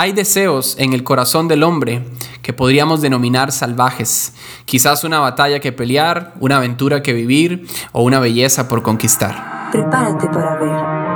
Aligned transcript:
Hay 0.00 0.12
deseos 0.12 0.76
en 0.78 0.92
el 0.92 1.02
corazón 1.02 1.48
del 1.48 1.64
hombre 1.64 2.04
que 2.40 2.52
podríamos 2.52 3.00
denominar 3.00 3.50
salvajes, 3.50 4.32
quizás 4.64 5.02
una 5.02 5.18
batalla 5.18 5.58
que 5.58 5.72
pelear, 5.72 6.34
una 6.38 6.58
aventura 6.58 7.02
que 7.02 7.12
vivir 7.12 7.66
o 7.90 8.04
una 8.04 8.20
belleza 8.20 8.68
por 8.68 8.84
conquistar. 8.84 9.70
Prepárate 9.72 10.28
para 10.28 10.54
ver 10.60 11.07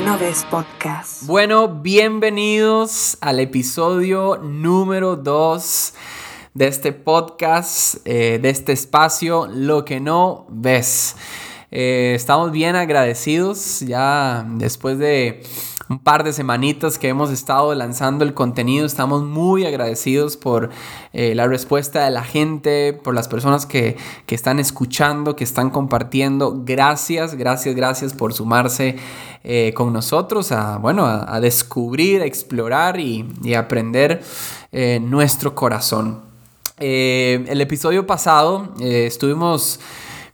no 0.00 0.18
ves 0.18 0.44
podcast. 0.50 1.22
Bueno, 1.26 1.68
bienvenidos 1.68 3.16
al 3.20 3.40
episodio 3.40 4.36
número 4.36 5.16
2 5.16 5.94
de 6.52 6.66
este 6.66 6.92
podcast, 6.92 7.96
eh, 8.04 8.38
de 8.40 8.50
este 8.50 8.72
espacio, 8.72 9.46
Lo 9.46 9.84
que 9.84 10.00
no 10.00 10.44
ves. 10.50 11.16
Eh, 11.70 12.12
estamos 12.14 12.52
bien 12.52 12.76
agradecidos 12.76 13.80
ya 13.80 14.46
después 14.48 14.98
de 14.98 15.42
un 15.88 15.98
par 15.98 16.24
de 16.24 16.32
semanitas 16.32 16.98
que 16.98 17.08
hemos 17.08 17.30
estado 17.30 17.74
lanzando 17.74 18.24
el 18.24 18.34
contenido. 18.34 18.86
Estamos 18.86 19.22
muy 19.24 19.66
agradecidos 19.66 20.36
por 20.36 20.70
eh, 21.12 21.34
la 21.34 21.46
respuesta 21.46 22.04
de 22.04 22.10
la 22.10 22.24
gente, 22.24 22.92
por 22.92 23.14
las 23.14 23.28
personas 23.28 23.66
que, 23.66 23.96
que, 24.26 24.34
están 24.34 24.58
escuchando, 24.58 25.36
que 25.36 25.44
están 25.44 25.70
compartiendo. 25.70 26.62
Gracias, 26.64 27.34
gracias, 27.34 27.74
gracias 27.74 28.14
por 28.14 28.32
sumarse 28.32 28.96
eh, 29.44 29.72
con 29.74 29.92
nosotros 29.92 30.50
a, 30.52 30.78
bueno, 30.78 31.06
a, 31.06 31.40
descubrir, 31.40 32.22
a 32.22 32.26
explorar 32.26 32.98
y, 32.98 33.28
y 33.42 33.54
aprender 33.54 34.22
nuestro 35.00 35.54
corazón. 35.54 36.20
El 36.78 37.60
episodio 37.60 38.06
pasado 38.06 38.74
estuvimos 38.80 39.80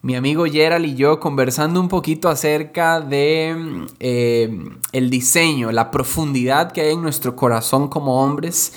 mi 0.03 0.17
amigo 0.17 0.45
Gerald 0.47 0.85
y 0.85 0.95
yo 0.97 1.21
conversando 1.21 1.81
un 1.81 1.89
poquito 1.89 2.29
acerca 2.29 3.01
de 3.01 3.87
eh, 4.01 4.59
el 4.91 5.11
diseño, 5.11 5.71
la 5.71 5.93
profundidad 5.93 6.73
que 6.73 6.81
hay 6.81 6.95
en 6.95 7.03
nuestro 7.03 7.37
corazón 7.37 7.87
como 7.87 8.21
hombres 8.21 8.73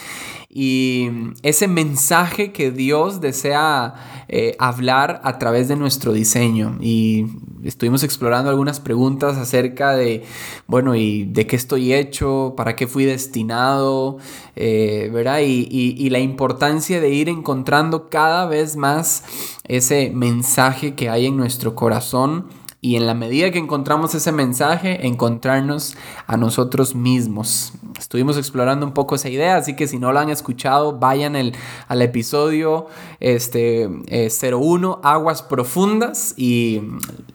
y 0.57 1.09
ese 1.43 1.67
mensaje 1.67 2.53
que 2.53 2.71
Dios 2.71 3.19
desea 3.19 4.23
eh, 4.29 4.55
hablar 4.57 5.19
a 5.25 5.37
través 5.37 5.67
de 5.67 5.75
nuestro 5.75 6.13
diseño. 6.13 6.77
Y 6.79 7.25
estuvimos 7.65 8.03
explorando 8.03 8.49
algunas 8.49 8.79
preguntas 8.79 9.35
acerca 9.35 9.97
de, 9.97 10.23
bueno, 10.65 10.95
¿y 10.95 11.25
de 11.25 11.45
qué 11.45 11.57
estoy 11.57 11.91
hecho? 11.91 12.53
¿Para 12.55 12.77
qué 12.77 12.87
fui 12.87 13.03
destinado? 13.03 14.17
Eh, 14.55 15.09
¿Verdad? 15.11 15.41
Y, 15.41 15.67
y, 15.69 15.93
y 15.97 16.09
la 16.09 16.19
importancia 16.19 17.01
de 17.01 17.09
ir 17.09 17.27
encontrando 17.27 18.09
cada 18.09 18.45
vez 18.45 18.77
más 18.77 19.25
ese 19.65 20.09
mensaje 20.15 20.95
que 20.95 21.09
hay 21.09 21.25
en 21.25 21.35
nuestro 21.35 21.75
corazón 21.75 22.45
y 22.85 22.97
en 22.97 23.07
la 23.07 23.15
medida 23.15 23.49
que 23.49 23.57
encontramos 23.57 24.13
ese 24.13 24.31
mensaje, 24.31 25.07
encontrarnos 25.07 25.97
a 26.27 26.37
nosotros 26.37 26.93
mismos. 26.93 27.73
Estuvimos 27.97 28.37
explorando 28.37 28.85
un 28.85 28.93
poco 28.93 29.15
esa 29.15 29.27
idea, 29.27 29.57
así 29.57 29.75
que 29.75 29.87
si 29.87 29.97
no 29.97 30.11
lo 30.11 30.19
han 30.19 30.29
escuchado, 30.29 30.99
vayan 30.99 31.35
el, 31.35 31.55
al 31.87 32.03
episodio 32.03 32.85
este, 33.19 33.89
eh, 34.05 34.29
01, 34.29 35.01
Aguas 35.01 35.41
Profundas, 35.41 36.35
y 36.37 36.83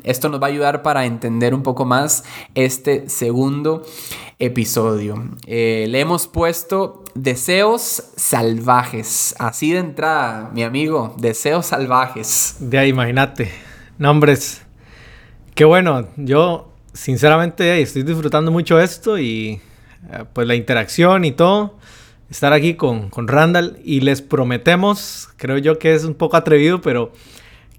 esto 0.04 0.28
nos 0.28 0.40
va 0.40 0.46
a 0.46 0.50
ayudar 0.50 0.82
para 0.82 1.04
entender 1.04 1.52
un 1.52 1.64
poco 1.64 1.84
más 1.84 2.22
este 2.54 3.08
segundo 3.08 3.82
episodio. 4.38 5.30
Eh, 5.48 5.86
le 5.88 5.98
hemos 5.98 6.28
puesto 6.28 7.02
deseos 7.16 8.04
salvajes, 8.14 9.34
así 9.40 9.72
de 9.72 9.80
entrada, 9.80 10.48
mi 10.54 10.62
amigo, 10.62 11.12
deseos 11.18 11.66
salvajes. 11.66 12.54
De 12.60 12.78
ahí, 12.78 12.90
imagínate, 12.90 13.50
nombres. 13.98 14.69
Qué 15.54 15.64
bueno, 15.64 16.08
yo 16.16 16.72
sinceramente 16.92 17.80
estoy 17.82 18.02
disfrutando 18.02 18.50
mucho 18.50 18.80
esto 18.80 19.18
y 19.18 19.60
pues 20.32 20.46
la 20.46 20.54
interacción 20.54 21.24
y 21.24 21.32
todo. 21.32 21.78
Estar 22.30 22.52
aquí 22.52 22.74
con, 22.74 23.10
con 23.10 23.26
Randall 23.26 23.78
y 23.84 24.00
les 24.00 24.22
prometemos, 24.22 25.28
creo 25.36 25.58
yo 25.58 25.78
que 25.78 25.94
es 25.94 26.04
un 26.04 26.14
poco 26.14 26.36
atrevido, 26.36 26.80
pero 26.80 27.12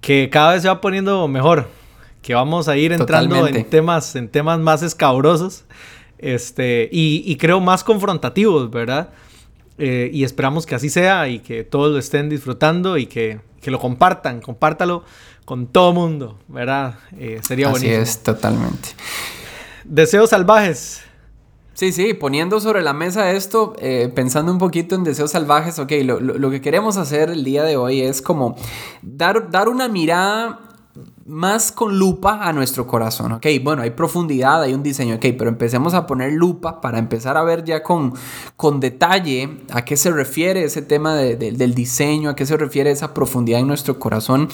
que 0.02 0.30
cada 0.30 0.54
vez 0.54 0.64
se 0.64 0.68
va 0.68 0.82
poniendo 0.82 1.28
mejor. 1.28 1.70
Que 2.22 2.36
vamos 2.36 2.68
a 2.68 2.78
ir 2.78 2.92
entrando 2.92 3.48
en 3.48 3.64
temas, 3.66 4.16
en 4.16 4.28
temas 4.28 4.60
más 4.60 4.84
escabrosos 4.84 5.64
este, 6.22 6.88
y, 6.92 7.24
y 7.26 7.36
creo 7.38 7.60
más 7.60 7.84
confrontativos, 7.84 8.70
¿verdad? 8.70 9.10
Eh, 9.78 10.12
y 10.14 10.24
esperamos 10.24 10.68
que 10.68 10.76
así 10.76 10.90
sea 10.90 11.28
y 11.28 11.40
que 11.40 11.64
todos 11.64 11.92
lo 11.92 11.98
estén 11.98 12.30
disfrutando 12.30 12.98
y 12.98 13.08
que, 13.08 13.40
que 13.60 13.72
lo 13.72 13.80
compartan, 13.80 14.40
compártalo 14.40 15.04
con 15.52 15.68
todo 15.68 15.92
mundo, 15.92 16.40
¿verdad? 16.48 16.96
Eh, 17.18 17.42
sería 17.44 17.68
Así 17.68 17.72
buenísimo. 17.74 18.04
es, 18.04 18.24
totalmente. 18.24 18.88
Deseos 19.84 20.30
salvajes. 20.30 21.02
Sí, 21.74 21.92
sí, 21.92 22.14
poniendo 22.14 22.62
sobre 22.62 22.82
la 22.82 22.94
mesa 22.94 23.32
esto, 23.32 23.74
eh, 23.80 24.10
pensando 24.16 24.54
un 24.54 24.60
poquito 24.60 24.96
en 24.96 25.04
deseos 25.04 25.32
salvajes, 25.32 25.78
ok, 25.78 25.92
lo, 26.06 26.22
lo, 26.22 26.38
lo, 26.38 26.52
que 26.52 26.62
queremos 26.62 26.96
hacer 26.96 27.32
el 27.32 27.44
día 27.44 27.66
de 27.66 27.76
hoy 27.76 28.00
es 28.00 28.22
como 28.22 28.56
dar, 29.02 29.52
dar 29.52 29.68
una 29.68 29.90
mirada 29.90 30.71
más 31.26 31.72
con 31.72 31.98
lupa 31.98 32.48
a 32.48 32.54
nuestro 32.54 32.88
corazón, 32.88 33.32
ok, 33.34 33.46
bueno, 33.64 33.82
hay 33.82 33.92
profundidad, 33.92 34.62
hay 34.62 34.74
un 34.74 34.84
diseño, 34.84 35.16
ok, 35.16 35.26
pero 35.38 35.50
empecemos 35.50 35.94
a 35.94 36.08
poner 36.08 36.34
lupa 36.34 36.82
para 36.82 37.00
empezar 37.00 37.38
a 37.38 37.44
ver 37.44 37.64
ya 37.64 37.84
con, 37.84 38.14
con 38.56 38.80
detalle 38.80 39.58
a 39.72 39.86
qué 39.86 39.98
se 39.98 40.12
refiere 40.12 40.64
ese 40.64 40.82
tema 40.82 41.16
de, 41.16 41.36
de, 41.36 41.52
del 41.52 41.74
diseño, 41.74 42.30
a 42.30 42.36
qué 42.36 42.46
se 42.46 42.58
refiere 42.58 42.92
esa 42.92 43.14
profundidad 43.14 43.60
en 43.60 43.68
nuestro 43.68 44.00
corazón. 44.00 44.50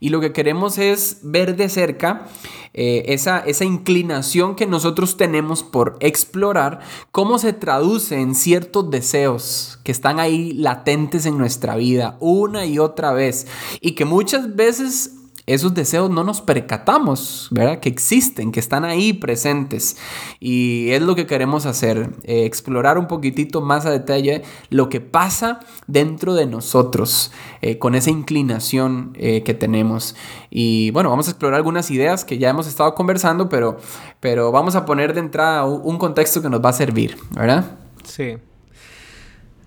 Y 0.00 0.10
lo 0.10 0.20
que 0.20 0.32
queremos 0.32 0.78
es 0.78 1.20
ver 1.22 1.56
de 1.56 1.68
cerca 1.68 2.26
eh, 2.74 3.12
esa, 3.12 3.40
esa 3.40 3.66
inclinación 3.66 4.54
que 4.54 4.66
nosotros 4.66 5.18
tenemos 5.18 5.62
por 5.62 5.98
explorar, 6.00 6.80
cómo 7.10 7.38
se 7.38 7.52
traduce 7.52 8.18
en 8.18 8.34
ciertos 8.34 8.90
deseos 8.90 9.78
que 9.84 9.92
están 9.92 10.18
ahí 10.18 10.54
latentes 10.54 11.26
en 11.26 11.36
nuestra 11.36 11.76
vida 11.76 12.16
una 12.20 12.64
y 12.64 12.78
otra 12.78 13.12
vez 13.12 13.46
y 13.82 13.94
que 13.94 14.06
muchas 14.06 14.56
veces 14.56 15.21
esos 15.54 15.74
deseos 15.74 16.10
no 16.10 16.24
nos 16.24 16.40
percatamos, 16.40 17.48
¿verdad? 17.50 17.80
Que 17.80 17.88
existen, 17.88 18.52
que 18.52 18.60
están 18.60 18.84
ahí 18.84 19.12
presentes. 19.12 19.96
Y 20.40 20.90
es 20.90 21.02
lo 21.02 21.14
que 21.14 21.26
queremos 21.26 21.66
hacer, 21.66 22.10
eh, 22.24 22.44
explorar 22.44 22.98
un 22.98 23.06
poquitito 23.06 23.60
más 23.60 23.84
a 23.86 23.90
detalle 23.90 24.42
lo 24.70 24.88
que 24.88 25.00
pasa 25.00 25.60
dentro 25.86 26.34
de 26.34 26.46
nosotros, 26.46 27.32
eh, 27.60 27.78
con 27.78 27.94
esa 27.94 28.10
inclinación 28.10 29.12
eh, 29.14 29.42
que 29.42 29.54
tenemos. 29.54 30.16
Y 30.50 30.90
bueno, 30.92 31.10
vamos 31.10 31.28
a 31.28 31.32
explorar 31.32 31.56
algunas 31.56 31.90
ideas 31.90 32.24
que 32.24 32.38
ya 32.38 32.50
hemos 32.50 32.66
estado 32.66 32.94
conversando, 32.94 33.48
pero, 33.48 33.78
pero 34.20 34.52
vamos 34.52 34.74
a 34.74 34.84
poner 34.84 35.12
de 35.14 35.20
entrada 35.20 35.64
un 35.66 35.98
contexto 35.98 36.40
que 36.40 36.48
nos 36.48 36.64
va 36.64 36.70
a 36.70 36.74
servir, 36.74 37.16
¿verdad? 37.30 37.78
Sí. 38.04 38.36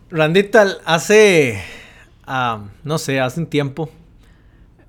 Randita, 0.10 0.66
hace, 0.86 1.62
uh, 2.28 2.60
no 2.84 2.98
sé, 2.98 3.20
hace 3.20 3.40
un 3.40 3.48
tiempo 3.48 3.90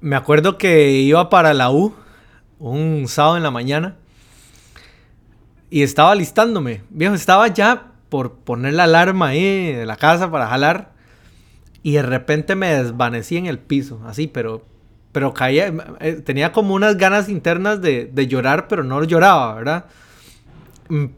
me 0.00 0.16
acuerdo 0.16 0.58
que 0.58 0.90
iba 0.92 1.30
para 1.30 1.54
la 1.54 1.70
U 1.70 1.94
un 2.58 3.06
sábado 3.08 3.36
en 3.36 3.42
la 3.42 3.50
mañana 3.50 3.96
y 5.70 5.82
estaba 5.82 6.14
listándome. 6.14 6.82
Viejo, 6.90 7.14
estaba 7.14 7.48
ya 7.48 7.92
por 8.08 8.34
poner 8.34 8.74
la 8.74 8.84
alarma 8.84 9.28
ahí 9.28 9.72
de 9.72 9.86
la 9.86 9.96
casa 9.96 10.30
para 10.30 10.46
jalar 10.46 10.92
y 11.82 11.92
de 11.92 12.02
repente 12.02 12.54
me 12.54 12.74
desvanecí 12.74 13.36
en 13.36 13.46
el 13.46 13.58
piso, 13.58 14.00
así, 14.06 14.26
pero, 14.26 14.64
pero 15.12 15.32
caía, 15.34 15.72
eh, 16.00 16.14
tenía 16.14 16.52
como 16.52 16.74
unas 16.74 16.96
ganas 16.96 17.28
internas 17.28 17.80
de, 17.80 18.10
de 18.12 18.26
llorar, 18.26 18.68
pero 18.68 18.84
no 18.84 19.02
lloraba, 19.04 19.54
¿verdad? 19.54 19.84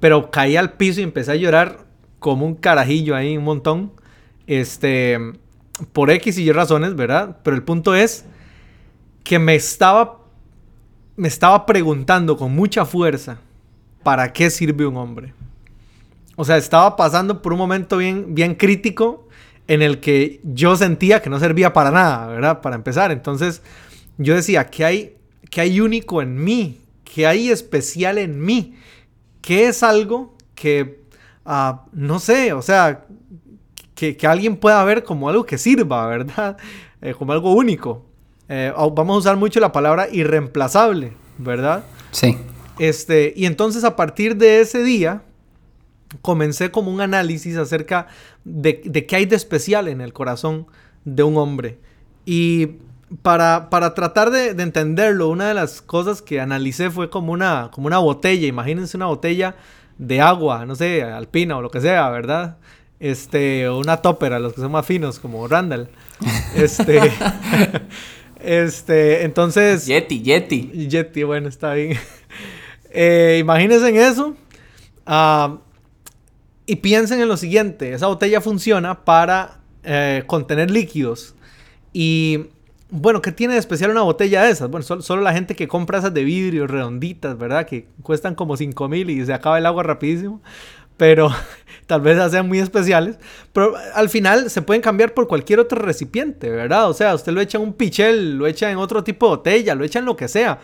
Pero 0.00 0.30
caí 0.30 0.56
al 0.56 0.72
piso 0.72 1.00
y 1.00 1.04
empecé 1.04 1.32
a 1.32 1.36
llorar 1.36 1.86
como 2.18 2.46
un 2.46 2.54
carajillo 2.54 3.14
ahí, 3.14 3.36
un 3.36 3.44
montón. 3.44 3.92
Este, 4.46 5.18
por 5.92 6.10
X 6.10 6.38
y 6.38 6.44
Y 6.44 6.52
razones, 6.52 6.96
¿verdad? 6.96 7.38
Pero 7.42 7.56
el 7.56 7.62
punto 7.62 7.94
es 7.94 8.24
que 9.28 9.38
me 9.38 9.54
estaba, 9.54 10.22
me 11.14 11.28
estaba 11.28 11.66
preguntando 11.66 12.38
con 12.38 12.54
mucha 12.54 12.86
fuerza, 12.86 13.36
¿para 14.02 14.32
qué 14.32 14.48
sirve 14.48 14.86
un 14.86 14.96
hombre? 14.96 15.34
O 16.34 16.46
sea, 16.46 16.56
estaba 16.56 16.96
pasando 16.96 17.42
por 17.42 17.52
un 17.52 17.58
momento 17.58 17.98
bien, 17.98 18.34
bien 18.34 18.54
crítico 18.54 19.28
en 19.66 19.82
el 19.82 20.00
que 20.00 20.40
yo 20.44 20.76
sentía 20.76 21.20
que 21.20 21.28
no 21.28 21.38
servía 21.38 21.74
para 21.74 21.90
nada, 21.90 22.28
¿verdad? 22.28 22.62
Para 22.62 22.74
empezar. 22.74 23.12
Entonces, 23.12 23.60
yo 24.16 24.34
decía, 24.34 24.64
¿qué 24.70 24.86
hay, 24.86 25.16
qué 25.50 25.60
hay 25.60 25.82
único 25.82 26.22
en 26.22 26.42
mí? 26.42 26.80
¿Qué 27.04 27.26
hay 27.26 27.50
especial 27.50 28.16
en 28.16 28.40
mí? 28.40 28.76
¿Qué 29.42 29.68
es 29.68 29.82
algo 29.82 30.38
que, 30.54 31.02
uh, 31.44 31.76
no 31.92 32.18
sé, 32.18 32.54
o 32.54 32.62
sea, 32.62 33.04
que, 33.94 34.16
que, 34.16 34.26
alguien 34.26 34.56
pueda 34.56 34.82
ver 34.84 35.04
como 35.04 35.28
algo 35.28 35.44
que 35.44 35.58
sirva, 35.58 36.06
¿verdad? 36.06 36.56
Eh, 37.00 37.14
como 37.14 37.32
algo 37.32 37.52
único. 37.52 38.07
Eh, 38.48 38.72
vamos 38.76 39.16
a 39.16 39.18
usar 39.18 39.36
mucho 39.36 39.60
la 39.60 39.72
palabra 39.72 40.08
irreemplazable, 40.10 41.12
¿verdad? 41.38 41.84
Sí. 42.12 42.38
Este, 42.78 43.32
y 43.36 43.46
entonces 43.46 43.84
a 43.84 43.96
partir 43.96 44.36
de 44.36 44.60
ese 44.60 44.82
día, 44.82 45.22
comencé 46.22 46.70
como 46.70 46.90
un 46.92 47.00
análisis 47.00 47.56
acerca 47.56 48.06
de, 48.44 48.80
de 48.84 49.06
qué 49.06 49.16
hay 49.16 49.26
de 49.26 49.36
especial 49.36 49.88
en 49.88 50.00
el 50.00 50.12
corazón 50.12 50.66
de 51.04 51.22
un 51.22 51.36
hombre. 51.36 51.78
Y 52.24 52.78
para, 53.22 53.70
para 53.70 53.94
tratar 53.94 54.30
de, 54.30 54.54
de, 54.54 54.62
entenderlo, 54.62 55.28
una 55.28 55.48
de 55.48 55.54
las 55.54 55.82
cosas 55.82 56.22
que 56.22 56.40
analicé 56.40 56.90
fue 56.90 57.10
como 57.10 57.32
una, 57.32 57.70
como 57.72 57.86
una 57.86 57.98
botella. 57.98 58.46
Imagínense 58.46 58.96
una 58.96 59.06
botella 59.06 59.56
de 59.98 60.20
agua, 60.20 60.64
no 60.64 60.74
sé, 60.74 61.02
alpina 61.02 61.56
o 61.56 61.62
lo 61.62 61.70
que 61.70 61.80
sea, 61.80 62.08
¿verdad? 62.10 62.58
Este, 63.00 63.68
o 63.68 63.78
una 63.78 63.98
topper 63.98 64.32
a 64.32 64.38
los 64.38 64.54
que 64.54 64.60
son 64.60 64.72
más 64.72 64.86
finos, 64.86 65.18
como 65.18 65.46
Randall. 65.46 65.88
Este, 66.54 67.00
este, 68.40 69.24
entonces. 69.24 69.86
Yeti, 69.86 70.22
Yeti. 70.22 70.88
Yeti, 70.88 71.22
bueno, 71.22 71.48
está 71.48 71.74
bien. 71.74 71.98
Eh, 72.90 73.36
imagínense 73.38 73.86
en 73.86 73.96
eso. 73.96 74.34
Uh, 75.06 75.58
y 76.64 76.76
piensen 76.76 77.20
en 77.20 77.28
lo 77.28 77.36
siguiente: 77.36 77.92
esa 77.92 78.06
botella 78.06 78.40
funciona 78.40 79.04
para 79.04 79.60
eh, 79.84 80.22
contener 80.26 80.70
líquidos. 80.70 81.34
Y 81.92 82.46
bueno, 82.90 83.20
¿qué 83.20 83.30
tiene 83.30 83.52
de 83.52 83.60
especial 83.60 83.90
una 83.90 84.00
botella 84.00 84.42
de 84.42 84.50
esas? 84.52 84.70
Bueno, 84.70 84.84
solo, 84.84 85.02
solo, 85.02 85.20
la 85.20 85.34
gente 85.34 85.54
que 85.54 85.68
compra 85.68 85.98
esas 85.98 86.14
de 86.14 86.24
vidrio 86.24 86.66
redonditas, 86.66 87.36
¿verdad? 87.36 87.66
Que 87.66 87.86
cuestan 88.02 88.34
como 88.34 88.56
5 88.56 88.88
mil 88.88 89.10
y 89.10 89.24
se 89.24 89.34
acaba 89.34 89.58
el 89.58 89.66
agua 89.66 89.82
rapidísimo. 89.82 90.40
Pero 90.98 91.30
tal 91.86 92.02
vez 92.02 92.30
sean 92.30 92.46
muy 92.46 92.58
especiales. 92.58 93.16
Pero 93.54 93.74
al 93.94 94.10
final 94.10 94.50
se 94.50 94.60
pueden 94.60 94.82
cambiar 94.82 95.14
por 95.14 95.26
cualquier 95.26 95.60
otro 95.60 95.80
recipiente, 95.80 96.50
¿verdad? 96.50 96.90
O 96.90 96.92
sea, 96.92 97.14
usted 97.14 97.32
lo 97.32 97.40
echa 97.40 97.56
en 97.56 97.64
un 97.64 97.72
pichel, 97.72 98.36
lo 98.36 98.46
echa 98.46 98.70
en 98.70 98.76
otro 98.76 99.02
tipo 99.02 99.26
de 99.26 99.36
botella, 99.36 99.74
lo 99.74 99.84
echa 99.84 99.98
en 100.00 100.04
lo 100.04 100.16
que 100.16 100.28
sea. 100.28 100.58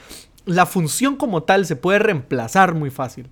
La 0.44 0.66
función 0.66 1.16
como 1.16 1.44
tal 1.44 1.64
se 1.64 1.76
puede 1.76 1.98
reemplazar 1.98 2.74
muy 2.74 2.90
fácil. 2.90 3.30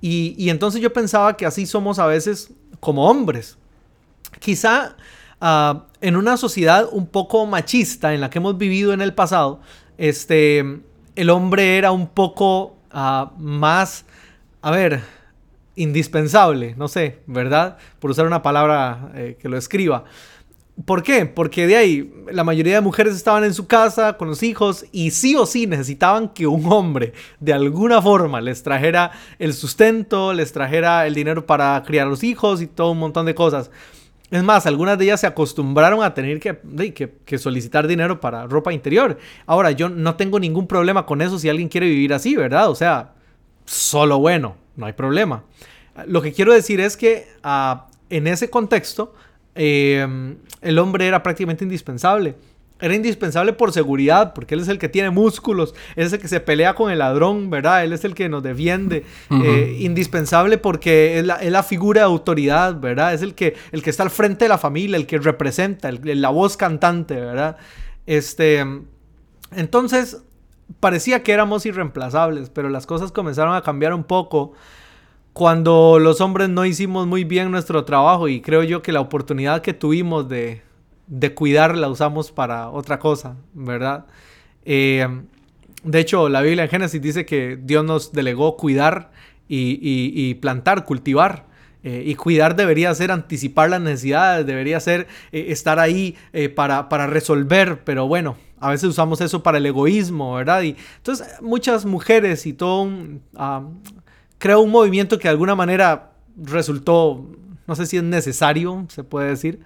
Y, 0.00 0.48
entonces 0.48 0.80
yo 0.80 0.92
pensaba 0.92 1.36
que 1.36 1.44
así 1.44 1.66
somos 1.66 1.98
a 1.98 2.06
veces 2.06 2.52
como 2.80 3.10
hombres. 3.10 3.58
Quizá 4.38 4.96
uh, 5.40 5.80
en 6.00 6.16
una 6.16 6.36
sociedad 6.36 6.88
un 6.90 7.06
poco 7.06 7.44
machista 7.46 8.14
en 8.14 8.20
la 8.20 8.30
que 8.30 8.38
hemos 8.38 8.56
vivido 8.56 8.92
en 8.92 9.00
el 9.00 9.12
pasado, 9.12 9.60
este, 9.96 10.80
el 11.16 11.30
hombre 11.30 11.78
era 11.78 11.90
un 11.90 12.06
poco 12.06 12.76
uh, 12.94 13.26
más, 13.38 14.04
a 14.62 14.70
ver, 14.70 15.02
indispensable, 15.78 16.74
no 16.76 16.88
sé, 16.88 17.20
¿verdad? 17.26 17.78
Por 17.98 18.10
usar 18.10 18.26
una 18.26 18.42
palabra 18.42 19.10
eh, 19.14 19.36
que 19.40 19.48
lo 19.48 19.56
escriba. 19.56 20.04
¿Por 20.84 21.02
qué? 21.02 21.26
Porque 21.26 21.66
de 21.66 21.76
ahí 21.76 22.14
la 22.30 22.44
mayoría 22.44 22.74
de 22.74 22.80
mujeres 22.80 23.16
estaban 23.16 23.42
en 23.42 23.52
su 23.52 23.66
casa 23.66 24.16
con 24.16 24.28
los 24.28 24.44
hijos 24.44 24.86
y 24.92 25.10
sí 25.10 25.34
o 25.34 25.44
sí 25.44 25.66
necesitaban 25.66 26.28
que 26.28 26.46
un 26.46 26.70
hombre 26.70 27.14
de 27.40 27.52
alguna 27.52 28.00
forma 28.00 28.40
les 28.40 28.62
trajera 28.62 29.10
el 29.40 29.54
sustento, 29.54 30.32
les 30.32 30.52
trajera 30.52 31.06
el 31.06 31.14
dinero 31.14 31.46
para 31.46 31.82
criar 31.84 32.06
a 32.06 32.10
los 32.10 32.22
hijos 32.22 32.62
y 32.62 32.68
todo 32.68 32.92
un 32.92 32.98
montón 32.98 33.26
de 33.26 33.34
cosas. 33.34 33.70
Es 34.30 34.44
más, 34.44 34.66
algunas 34.66 34.98
de 34.98 35.06
ellas 35.06 35.20
se 35.20 35.26
acostumbraron 35.26 36.02
a 36.02 36.14
tener 36.14 36.38
que, 36.38 36.58
que, 36.94 37.14
que, 37.24 37.38
solicitar 37.38 37.86
dinero 37.86 38.20
para 38.20 38.46
ropa 38.46 38.72
interior. 38.74 39.18
Ahora, 39.46 39.70
yo 39.70 39.88
no 39.88 40.16
tengo 40.16 40.38
ningún 40.38 40.66
problema 40.66 41.06
con 41.06 41.22
eso 41.22 41.38
si 41.38 41.48
alguien 41.48 41.68
quiere 41.68 41.88
vivir 41.88 42.12
así, 42.12 42.36
¿verdad? 42.36 42.68
O 42.68 42.74
sea, 42.74 43.14
solo 43.64 44.18
bueno, 44.18 44.56
no 44.78 44.86
hay 44.86 44.94
problema. 44.94 45.44
Lo 46.06 46.22
que 46.22 46.32
quiero 46.32 46.52
decir 46.52 46.80
es 46.80 46.96
que 46.96 47.26
uh, 47.44 47.80
en 48.08 48.26
ese 48.26 48.48
contexto, 48.48 49.14
eh, 49.54 50.34
el 50.62 50.78
hombre 50.78 51.06
era 51.06 51.22
prácticamente 51.22 51.64
indispensable. 51.64 52.36
Era 52.80 52.94
indispensable 52.94 53.52
por 53.52 53.72
seguridad, 53.72 54.32
porque 54.34 54.54
él 54.54 54.60
es 54.60 54.68
el 54.68 54.78
que 54.78 54.88
tiene 54.88 55.10
músculos, 55.10 55.74
él 55.96 56.06
es 56.06 56.12
el 56.12 56.20
que 56.20 56.28
se 56.28 56.38
pelea 56.38 56.74
con 56.74 56.92
el 56.92 57.00
ladrón, 57.00 57.50
¿verdad? 57.50 57.82
Él 57.82 57.92
es 57.92 58.04
el 58.04 58.14
que 58.14 58.28
nos 58.28 58.40
defiende. 58.44 59.04
Uh 59.30 59.34
-huh. 59.34 59.44
eh, 59.46 59.76
indispensable 59.80 60.58
porque 60.58 61.18
es 61.18 61.26
la, 61.26 61.36
es 61.36 61.50
la, 61.50 61.64
figura 61.64 62.02
de 62.02 62.04
autoridad, 62.04 62.78
¿verdad? 62.78 63.14
Es 63.14 63.22
el 63.22 63.34
que, 63.34 63.56
el 63.72 63.82
que 63.82 63.90
está 63.90 64.04
al 64.04 64.10
frente 64.10 64.44
de 64.44 64.48
la 64.50 64.58
familia, 64.58 64.96
el 64.96 65.06
que 65.06 65.18
representa, 65.18 65.88
el, 65.88 66.20
la 66.20 66.28
voz 66.28 66.56
cantante, 66.56 67.16
¿verdad? 67.16 67.56
Este, 68.06 68.64
entonces, 69.56 70.22
parecía 70.80 71.22
que 71.22 71.32
éramos 71.32 71.66
irreemplazables, 71.66 72.50
pero 72.50 72.68
las 72.68 72.86
cosas 72.86 73.12
comenzaron 73.12 73.54
a 73.54 73.62
cambiar 73.62 73.94
un 73.94 74.04
poco 74.04 74.52
cuando 75.32 75.98
los 76.00 76.20
hombres 76.20 76.48
no 76.48 76.64
hicimos 76.64 77.06
muy 77.06 77.24
bien 77.24 77.50
nuestro 77.50 77.84
trabajo 77.84 78.28
y 78.28 78.40
creo 78.40 78.62
yo 78.64 78.82
que 78.82 78.92
la 78.92 79.00
oportunidad 79.00 79.62
que 79.62 79.72
tuvimos 79.72 80.28
de 80.28 80.62
de 81.08 81.34
cuidar 81.34 81.76
la 81.76 81.88
usamos 81.88 82.30
para 82.30 82.68
otra 82.68 82.98
cosa, 82.98 83.36
¿verdad? 83.54 84.06
Eh, 84.64 85.06
de 85.82 86.00
hecho, 86.00 86.28
la 86.28 86.42
Biblia 86.42 86.64
en 86.64 86.70
Génesis 86.70 87.00
dice 87.00 87.24
que 87.24 87.58
Dios 87.60 87.84
nos 87.84 88.12
delegó 88.12 88.56
cuidar 88.56 89.10
y, 89.48 89.78
y, 89.80 90.34
plantar, 90.34 90.84
cultivar. 90.84 91.48
Eh, 91.84 92.02
y 92.04 92.16
cuidar 92.16 92.56
debería 92.56 92.92
ser 92.94 93.12
anticipar 93.12 93.70
las 93.70 93.80
necesidades, 93.80 94.44
debería 94.44 94.80
ser 94.80 95.06
eh, 95.30 95.46
estar 95.48 95.78
ahí 95.78 96.16
para, 96.56 96.88
para, 96.88 97.06
resolver, 97.06 97.84
pero 97.84 98.08
bueno, 98.08 98.36
a 98.60 98.70
veces 98.70 98.88
usamos 98.88 99.20
eso 99.20 99.42
para 99.42 99.58
el 99.58 99.66
egoísmo, 99.66 100.34
¿verdad? 100.34 100.62
Y 100.62 100.76
entonces 100.96 101.26
muchas 101.40 101.84
mujeres 101.84 102.46
y 102.46 102.52
todo 102.52 102.82
un, 102.82 103.22
uh, 103.34 103.62
creo 104.38 104.60
un 104.60 104.70
movimiento 104.70 105.18
que 105.18 105.28
de 105.28 105.32
alguna 105.32 105.54
manera 105.54 106.12
resultó, 106.36 107.24
no 107.66 107.74
sé 107.74 107.86
si 107.86 107.96
es 107.96 108.02
necesario, 108.02 108.86
se 108.88 109.04
puede 109.04 109.28
decir, 109.28 109.60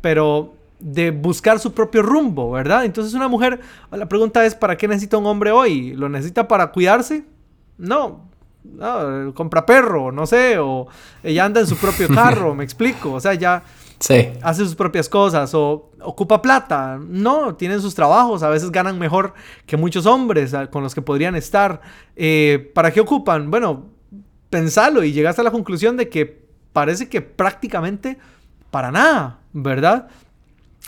pero 0.00 0.54
de 0.78 1.10
buscar 1.10 1.58
su 1.58 1.72
propio 1.72 2.02
rumbo, 2.02 2.50
¿verdad? 2.50 2.84
Entonces 2.84 3.14
una 3.14 3.28
mujer, 3.28 3.60
la 3.90 4.06
pregunta 4.06 4.44
es, 4.44 4.54
¿para 4.54 4.76
qué 4.76 4.88
necesita 4.88 5.16
un 5.16 5.26
hombre 5.26 5.50
hoy? 5.50 5.94
¿Lo 5.94 6.08
necesita 6.08 6.46
para 6.46 6.70
cuidarse? 6.70 7.24
No, 7.78 8.28
no 8.64 9.32
compra 9.34 9.64
perro, 9.64 10.12
no 10.12 10.26
sé, 10.26 10.58
o 10.58 10.86
ella 11.22 11.44
anda 11.44 11.60
en 11.60 11.66
su 11.66 11.76
propio 11.76 12.08
carro, 12.14 12.54
me 12.54 12.64
explico, 12.64 13.12
o 13.12 13.20
sea, 13.20 13.34
ya 13.34 13.62
sí. 13.98 14.28
hace 14.42 14.64
sus 14.64 14.74
propias 14.74 15.08
cosas, 15.08 15.54
o 15.54 15.90
ocupa 16.00 16.42
plata, 16.42 16.98
no, 17.00 17.54
tienen 17.54 17.80
sus 17.80 17.94
trabajos, 17.94 18.42
a 18.42 18.48
veces 18.48 18.70
ganan 18.70 18.98
mejor 18.98 19.34
que 19.66 19.76
muchos 19.76 20.06
hombres 20.06 20.54
con 20.70 20.82
los 20.82 20.94
que 20.94 21.02
podrían 21.02 21.34
estar. 21.34 21.80
Eh, 22.14 22.70
¿Para 22.74 22.92
qué 22.92 23.00
ocupan? 23.00 23.50
Bueno, 23.50 23.86
pensalo 24.50 25.04
y 25.04 25.12
llegaste 25.12 25.40
a 25.40 25.44
la 25.44 25.50
conclusión 25.50 25.96
de 25.96 26.08
que 26.08 26.46
parece 26.72 27.08
que 27.08 27.20
prácticamente 27.22 28.18
para 28.70 28.90
nada, 28.90 29.38
¿verdad? 29.52 30.08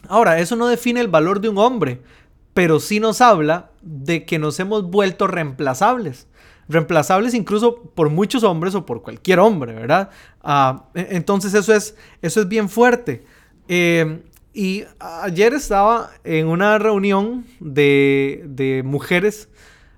Ahora, 0.09 0.39
eso 0.39 0.57
no 0.57 0.69
define 0.69 1.01
el 1.01 1.09
valor 1.09 1.41
de 1.41 1.49
un 1.49 1.59
hombre, 1.59 2.03
pero 2.55 2.81
sí 2.81 3.01
nos 3.01 3.21
habla 3.21 3.71
de 3.83 4.25
que 4.25 4.39
nos 4.39 4.61
hemos 4.61 4.85
vuelto 4.85 5.27
reemplazables. 5.27 6.27
Reemplazables 6.69 7.35
incluso 7.35 7.83
por 7.95 8.11
muchos 8.11 8.45
hombres 8.45 8.75
o 8.75 8.85
por 8.85 9.03
cualquier 9.03 9.41
hombre, 9.41 9.73
¿verdad? 9.75 10.11
Uh, 10.43 10.81
entonces 10.95 11.55
eso 11.55 11.75
es, 11.75 11.97
eso 12.21 12.41
es 12.41 12.49
bien 12.49 12.69
fuerte. 12.69 13.25
Eh, 13.69 14.23
y 14.53 14.85
ayer 14.99 15.55
estaba 15.55 16.11
en 16.25 16.47
una 16.49 16.79
reunión 16.79 17.47
de, 17.61 18.43
de, 18.47 18.83
mujeres, 18.85 19.49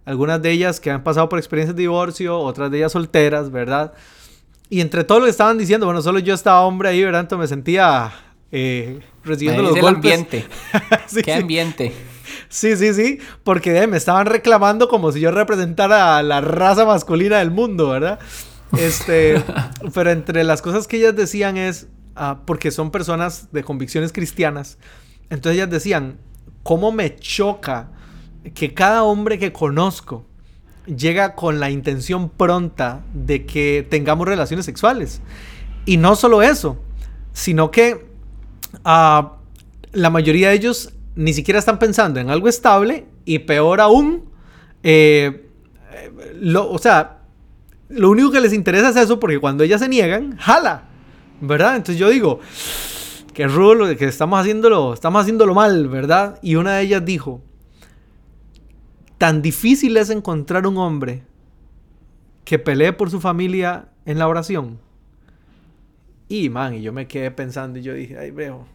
algunas 0.05 0.43
de 0.43 0.51
ellas 0.51 0.81
que 0.81 0.91
han 0.91 1.03
pasado 1.03 1.29
por 1.29 1.39
experiencias 1.39 1.75
de 1.75 1.83
divorcio, 1.83 2.39
otras 2.39 2.71
de 2.71 2.79
ellas 2.79 2.93
solteras, 2.93 3.51
¿verdad? 3.51 3.95
Y 4.69 4.81
entre 4.81 5.03
todo 5.03 5.21
lo 5.21 5.25
que 5.25 5.31
estaban 5.31 5.57
diciendo, 5.59 5.87
bueno, 5.87 6.03
solo 6.03 6.19
yo 6.19 6.35
estaba 6.35 6.61
hombre 6.63 6.91
ahí, 6.91 7.03
¿verdad? 7.03 7.23
Entonces 7.23 7.51
me 7.51 7.57
sentía 7.57 8.13
eh, 8.53 9.01
recibiendo 9.25 9.63
los 9.63 9.75
el 9.77 9.83
golpes. 9.83 9.97
ambiente. 9.97 10.47
sí, 11.07 11.23
¿Qué 11.23 11.33
sí. 11.35 11.41
ambiente? 11.41 11.93
Sí, 12.51 12.77
sí, 12.77 12.93
sí, 12.95 13.21
porque 13.45 13.79
eh, 13.79 13.87
me 13.87 13.97
estaban 13.97 14.27
reclamando 14.27 14.89
como 14.89 15.13
si 15.13 15.21
yo 15.21 15.31
representara 15.31 16.19
a 16.19 16.23
la 16.25 16.41
raza 16.41 16.85
masculina 16.85 17.39
del 17.39 17.53
mundo, 17.53 17.91
¿verdad? 17.91 18.19
Este, 18.77 19.41
pero 19.95 20.11
entre 20.11 20.43
las 20.43 20.61
cosas 20.61 20.89
que 20.89 20.97
ellas 20.97 21.15
decían 21.15 21.57
es, 21.57 21.87
uh, 22.17 22.45
porque 22.45 22.73
son 22.73 22.91
personas 22.91 23.53
de 23.53 23.63
convicciones 23.63 24.13
cristianas, 24.13 24.79
entonces 25.31 25.59
ellas 25.59 25.71
decían, 25.71 26.19
¿cómo 26.65 26.91
me 26.91 27.15
choca 27.15 27.93
que 28.53 28.75
cada 28.75 29.05
hombre 29.05 29.39
que 29.39 29.53
conozco 29.53 30.27
llega 30.87 31.37
con 31.37 31.61
la 31.61 31.71
intención 31.71 32.31
pronta 32.31 33.05
de 33.15 33.47
que 33.47 33.87
tengamos 33.89 34.27
relaciones 34.27 34.67
sexuales? 34.67 35.21
Y 35.87 35.99
no 35.99 36.17
solo 36.17 36.43
eso, 36.43 36.83
sino 37.33 37.71
que 37.71 38.09
uh, 38.85 39.29
la 39.93 40.11
mayoría 40.11 40.49
de 40.49 40.57
ellos 40.57 40.95
ni 41.15 41.33
siquiera 41.33 41.59
están 41.59 41.79
pensando 41.79 42.21
en 42.21 42.31
algo 42.31 42.49
estable 42.49 43.07
y 43.25 43.41
peor 43.41 43.81
aún, 43.81 44.25
eh, 44.83 45.49
lo, 46.41 46.71
o 46.71 46.79
sea, 46.79 47.21
lo 47.89 48.11
único 48.11 48.31
que 48.31 48.41
les 48.41 48.53
interesa 48.53 48.91
es 48.91 48.97
eso 48.97 49.19
porque 49.19 49.39
cuando 49.39 49.65
ellas 49.65 49.81
se 49.81 49.89
niegan, 49.89 50.37
jala, 50.37 50.85
¿verdad? 51.41 51.77
Entonces 51.77 51.99
yo 51.99 52.09
digo, 52.09 52.41
qué 53.35 53.47
rulo, 53.47 53.97
que 53.97 54.05
estamos 54.05 54.41
haciéndolo, 54.41 54.95
estamos 54.95 55.23
haciéndolo 55.23 55.55
mal, 55.55 55.89
¿verdad? 55.89 56.39
Y 56.43 56.55
una 56.55 56.77
de 56.77 56.83
ellas 56.83 57.05
dijo, 57.05 57.43
tan 59.19 59.43
difícil 59.43 59.97
es 59.97 60.11
encontrar 60.11 60.67
un 60.67 60.79
hombre 60.79 61.25
que 62.45 62.59
pelee 62.59 62.93
por 62.93 63.11
su 63.11 63.21
familia 63.21 63.89
en 64.07 64.19
la 64.19 64.29
oración. 64.29 64.79
Y 66.29 66.49
man, 66.49 66.75
y 66.75 66.83
yo 66.83 66.93
me 66.93 67.07
quedé 67.09 67.31
pensando 67.31 67.79
y 67.79 67.83
yo 67.83 67.93
dije, 67.93 68.17
ay, 68.17 68.31
veo. 68.31 68.67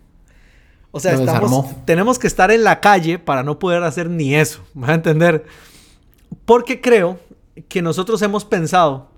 O 0.96 1.00
sea, 1.02 1.14
estamos, 1.14 1.66
tenemos 1.86 2.18
que 2.18 2.28
estar 2.28 2.52
en 2.52 2.64
la 2.64 2.80
calle 2.80 3.20
para 3.20 3.44
no 3.44 3.60
poder 3.60 3.84
hacer 3.84 4.10
ni 4.10 4.34
eso. 4.36 4.62
¿Me 4.74 4.88
a 4.88 4.94
entender? 4.94 5.46
Porque 6.46 6.80
creo 6.80 7.20
que 7.68 7.82
nosotros 7.82 8.22
hemos 8.22 8.46
pensado 8.46 9.10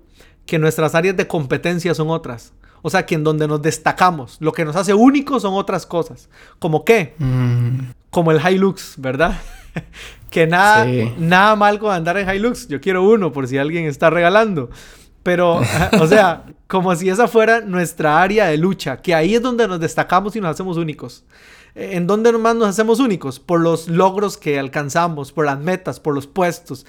que 0.44 0.58
nuestras 0.58 0.94
áreas 0.94 1.16
de 1.16 1.26
competencia 1.28 1.94
son 1.94 2.10
otras. 2.10 2.52
O 2.82 2.90
sea, 2.90 3.06
que 3.06 3.14
en 3.14 3.22
donde 3.24 3.46
nos 3.46 3.62
destacamos, 3.62 4.38
lo 4.40 4.52
que 4.52 4.64
nos 4.64 4.74
hace 4.76 4.92
únicos 4.94 5.42
son 5.42 5.54
otras 5.54 5.86
cosas. 5.86 6.28
¿Como 6.58 6.84
qué? 6.84 7.14
Mm, 7.18 7.90
Como 8.10 8.32
el 8.32 8.40
Hilux, 8.44 8.94
¿verdad? 8.96 9.38
que 10.30 10.46
nada, 10.46 10.84
Sí. 10.84 11.12
nada 11.18 11.54
mal 11.56 11.78
con 11.78 11.92
andar 11.94 12.16
en 12.18 12.28
Hilux. 12.28 12.66
Yo 12.68 12.80
quiero 12.80 13.08
uno 13.08 13.32
por 13.32 13.46
si 13.46 13.56
alguien 13.58 13.86
está 13.86 14.10
regalando. 14.10 14.70
Pero, 15.22 15.60
o 16.00 16.06
sea, 16.08 16.44
como 16.66 16.94
si 16.96 17.08
esa 17.08 17.28
fuera 17.28 17.60
nuestra 17.60 18.20
área 18.22 18.46
de 18.46 18.56
lucha, 18.56 18.96
que 18.96 19.14
ahí 19.14 19.34
es 19.36 19.42
donde 19.42 19.68
nos 19.68 19.78
destacamos 19.78 20.34
y 20.36 20.40
nos 20.40 20.50
hacemos 20.50 20.76
únicos. 20.76 21.24
¿En 21.78 22.08
dónde 22.08 22.32
más 22.32 22.56
nos 22.56 22.68
hacemos 22.68 22.98
únicos? 22.98 23.38
Por 23.38 23.60
los 23.60 23.88
logros 23.88 24.36
que 24.36 24.58
alcanzamos, 24.58 25.30
por 25.30 25.46
las 25.46 25.60
metas, 25.60 26.00
por 26.00 26.12
los 26.12 26.26
puestos. 26.26 26.84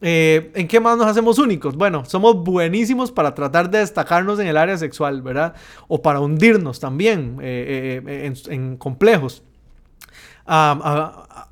Eh, 0.00 0.50
¿En 0.54 0.66
qué 0.66 0.80
más 0.80 0.96
nos 0.96 1.06
hacemos 1.06 1.38
únicos? 1.38 1.76
Bueno, 1.76 2.06
somos 2.06 2.36
buenísimos 2.42 3.12
para 3.12 3.34
tratar 3.34 3.70
de 3.70 3.80
destacarnos 3.80 4.38
en 4.38 4.46
el 4.46 4.56
área 4.56 4.78
sexual, 4.78 5.20
¿verdad? 5.20 5.54
O 5.88 6.00
para 6.00 6.20
hundirnos 6.20 6.80
también 6.80 7.36
eh, 7.42 8.00
eh, 8.06 8.34
en, 8.48 8.78
complejos. 8.78 9.42
Ah, 10.46 11.26
ah, 11.36 11.48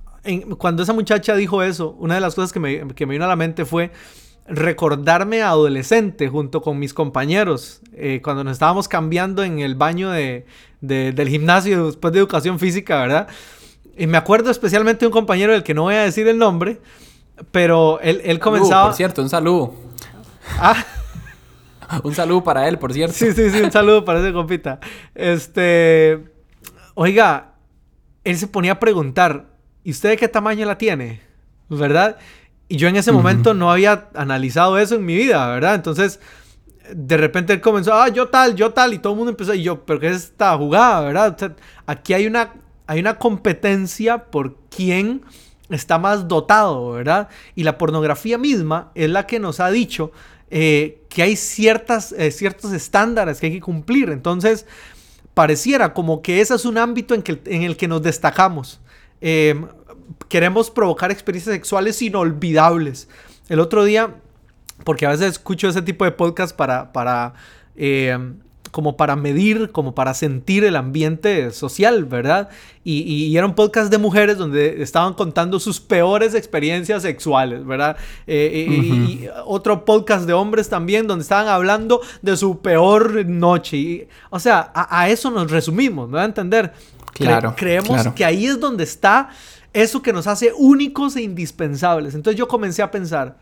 cuando 0.57 0.83
esa 0.83 0.95
muchacha 0.95 1.35
dijo 1.37 1.63
eso, 1.63 1.95
una 1.99 2.15
de 2.15 2.21
las 2.21 2.35
cosas 2.35 2.53
que 2.53 2.61
me, 2.61 2.89
que 2.95 3.05
me 3.05 3.13
vino 3.13 3.27
a 3.27 3.29
la 3.29 3.37
mente 3.37 3.67
fue 3.67 3.93
recordarme 4.49 5.43
adolescente 5.43 6.29
junto 6.29 6.63
con 6.63 6.79
mis 6.79 6.95
compañeros 6.95 7.81
eh, 7.93 8.21
cuando 8.23 8.45
nos 8.45 8.53
estábamos 8.55 8.89
cambiando 8.89 9.43
en 9.45 9.59
el 9.59 9.75
baño 9.75 10.11
de, 10.11 10.47
de- 10.81 11.13
del 11.13 11.29
gimnasio 11.29 11.87
después 11.87 12.13
de 12.13 12.19
educación 12.21 12.59
física, 12.59 13.01
¿verdad? 13.01 13.29
Y 13.97 14.07
me 14.07 14.17
acuerdo 14.17 14.51
especialmente 14.51 15.01
de 15.01 15.07
un 15.09 15.13
compañero 15.13 15.53
del 15.53 15.63
que 15.63 15.75
no 15.75 15.83
voy 15.83 15.95
a 15.97 16.03
decir 16.05 16.27
el 16.29 16.39
nombre, 16.39 16.81
pero 17.51 18.01
él, 18.01 18.17
él 18.25 18.39
salud, 18.39 18.41
comenzaba... 18.41 18.87
por 18.87 18.95
cierto, 18.95 19.23
un 19.23 19.29
saludo. 19.29 19.75
Ah, 20.59 20.85
Un 22.05 22.15
saludo 22.15 22.45
para 22.45 22.69
él, 22.69 22.79
por 22.79 22.93
cierto. 22.93 23.15
Sí, 23.17 23.33
sí, 23.33 23.49
sí, 23.51 23.63
un 23.63 23.73
saludo 23.73 24.05
para 24.05 24.21
ese 24.21 24.31
compita. 24.35 24.79
Este, 25.15 26.23
oiga, 26.95 27.55
él 28.25 28.37
se 28.37 28.47
ponía 28.47 28.73
a 28.73 28.79
preguntar, 28.79 29.47
¿y 29.85 29.93
usted 29.93 30.11
de 30.11 30.17
qué 30.19 30.29
tamaño 30.29 30.67
la 30.67 30.77
tiene? 30.77 31.23
¿Verdad? 31.71 32.19
Y 32.69 32.77
yo 32.77 32.89
en 32.89 32.97
ese 32.97 33.13
momento 33.13 33.55
no 33.55 33.71
había 33.71 34.09
analizado 34.15 34.79
eso 34.79 34.95
en 34.95 35.07
mi 35.07 35.17
vida, 35.17 35.47
¿verdad? 35.49 35.75
Entonces, 35.75 36.21
de 36.95 37.17
repente 37.17 37.55
él 37.55 37.61
comenzó, 37.61 37.95
ah, 37.95 38.09
yo 38.09 38.29
tal, 38.29 38.55
yo 38.55 38.73
tal, 38.73 38.93
y 38.95 38.99
todo 38.99 39.15
el 39.15 39.17
mundo 39.17 39.31
empezó, 39.31 39.55
y 39.55 39.63
yo, 39.63 39.85
pero 39.85 40.01
¿qué 40.01 40.09
es 40.09 40.17
esta 40.17 40.57
jugada, 40.57 41.01
verdad? 41.01 41.35
O 41.35 41.39
sea, 41.39 41.57
aquí 41.87 42.13
hay 42.13 42.27
una, 42.27 42.55
hay 42.87 43.01
una 43.01 43.19
competencia 43.19 44.27
por 44.27 44.57
quién 44.69 45.23
está 45.71 45.99
más 45.99 46.29
dotado, 46.29 46.93
¿verdad? 46.93 47.29
Y 47.55 47.65
la 47.65 47.79
pornografía 47.79 48.39
misma 48.39 48.91
es 48.95 49.11
la 49.11 49.27
que 49.27 49.39
nos 49.39 49.61
ha 49.61 49.71
dicho 49.71 50.13
eh, 50.51 51.03
que 51.09 51.23
hay 51.23 51.37
ciertas, 51.37 52.13
eh, 52.13 52.31
ciertos 52.31 52.73
estándares 52.73 53.41
que 53.41 53.47
hay 53.47 53.53
que 53.53 53.61
cumplir. 53.61 54.11
Entonces, 54.11 54.67
pareciera 55.35 55.93
como 55.93 56.23
que 56.23 56.41
ese 56.41 56.55
es 56.55 56.65
un 56.65 56.79
ámbito 56.79 57.15
en, 57.15 57.23
que, 57.23 57.41
en 57.47 57.63
el 57.63 57.77
que 57.77 57.89
nos 57.89 58.03
destacamos. 58.03 58.81
Eh, 59.21 59.61
queremos 60.29 60.71
provocar 60.71 61.11
experiencias 61.11 61.55
sexuales 61.55 62.01
inolvidables. 62.03 63.09
El 63.49 63.61
otro 63.61 63.85
día, 63.85 64.15
porque 64.85 65.07
a 65.07 65.11
veces 65.11 65.27
escucho 65.33 65.69
ese 65.69 65.83
tipo 65.83 66.05
de 66.05 66.13
podcast 66.13 66.55
para, 66.57 66.93
para 66.93 67.35
eh, 67.77 68.17
como 68.71 68.99
para 68.99 69.17
medir, 69.17 69.73
como 69.73 69.95
para 69.95 70.13
sentir 70.13 70.63
el 70.63 70.77
ambiente 70.77 71.51
social, 71.53 72.05
¿verdad? 72.05 72.51
Y, 72.85 72.99
y- 73.01 73.35
era 73.37 73.47
un 73.47 73.55
podcast 73.55 73.91
de 73.91 73.97
mujeres 73.97 74.37
donde 74.37 74.83
estaban 74.83 75.15
contando 75.15 75.59
sus 75.59 75.81
peores 75.81 76.35
experiencias 76.35 77.01
sexuales, 77.03 77.65
¿verdad? 77.65 77.97
Eh, 78.27 78.67
y- 78.69 78.75
y- 78.75 79.25
y 79.25 79.29
otro 79.47 79.87
podcast 79.87 80.27
de 80.27 80.35
hombres 80.35 80.69
también 80.69 81.07
donde 81.07 81.23
estaban 81.23 81.49
hablando 81.49 82.03
de 82.21 82.37
su 82.37 82.61
peor 82.61 83.25
noche. 83.25 83.77
Y, 83.79 84.09
o 84.29 84.39
sea, 84.39 84.71
a, 84.75 85.01
a 85.01 85.09
eso 85.09 85.31
nos 85.31 85.51
resumimos, 85.51 86.07
¿me 86.11 86.17
va 86.17 86.23
a 86.23 86.27
entender? 86.27 86.73
Cre- 87.15 87.25
Claro, 87.25 87.55
creemos 87.57 87.89
claro. 87.89 88.15
que 88.15 88.25
ahí 88.27 88.45
es 88.47 88.61
donde 88.61 88.85
está 88.85 89.31
eso 89.83 90.03
que 90.03 90.13
nos 90.13 90.27
hace 90.27 90.53
únicos 90.57 91.17
e 91.17 91.23
indispensables. 91.23 92.15
Entonces 92.15 92.39
yo 92.39 92.49
comencé 92.49 92.83
a 92.83 92.91
pensar, 92.91 93.39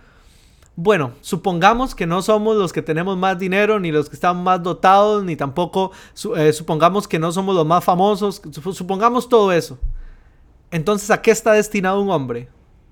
bueno, 0.76 1.12
supongamos 1.22 1.94
que 1.94 2.06
no 2.06 2.20
somos 2.22 2.56
los 2.56 2.72
que 2.72 2.82
tenemos 2.82 3.16
más 3.16 3.38
dinero, 3.38 3.80
ni 3.80 3.90
los 3.90 4.08
que 4.08 4.14
están 4.16 4.42
más 4.42 4.62
dotados, 4.62 5.24
ni 5.24 5.34
tampoco 5.34 5.90
eh, 6.36 6.52
supongamos 6.52 7.08
que 7.08 7.18
no 7.18 7.32
somos 7.32 7.54
los 7.54 7.66
más 7.66 7.82
famosos, 7.82 8.42
sup- 8.42 8.74
supongamos 8.74 9.28
todo 9.28 9.52
eso. 9.52 9.78
Entonces, 10.70 11.10
¿a 11.10 11.22
qué 11.22 11.30
está 11.30 11.52
destinado 11.52 12.00
un 12.00 12.10
hombre? 12.10 12.48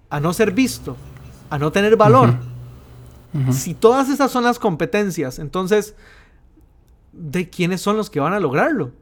A 0.09 0.21
no 0.21 0.33
ser 0.33 0.53
visto, 0.53 0.97
a 1.51 1.59
no 1.59 1.73
tener 1.73 1.97
valor. 1.97 2.35
Si 3.51 3.75
todas 3.75 4.09
esas 4.09 4.31
son 4.31 4.45
las 4.45 4.61
competencias, 4.61 5.41
entonces, 5.41 5.97
¿de 7.13 7.51
quiénes 7.51 7.81
son 7.81 7.97
los 7.97 8.09
que 8.09 8.21
van 8.21 8.33
a 8.33 8.39
lograrlo? 8.39 8.93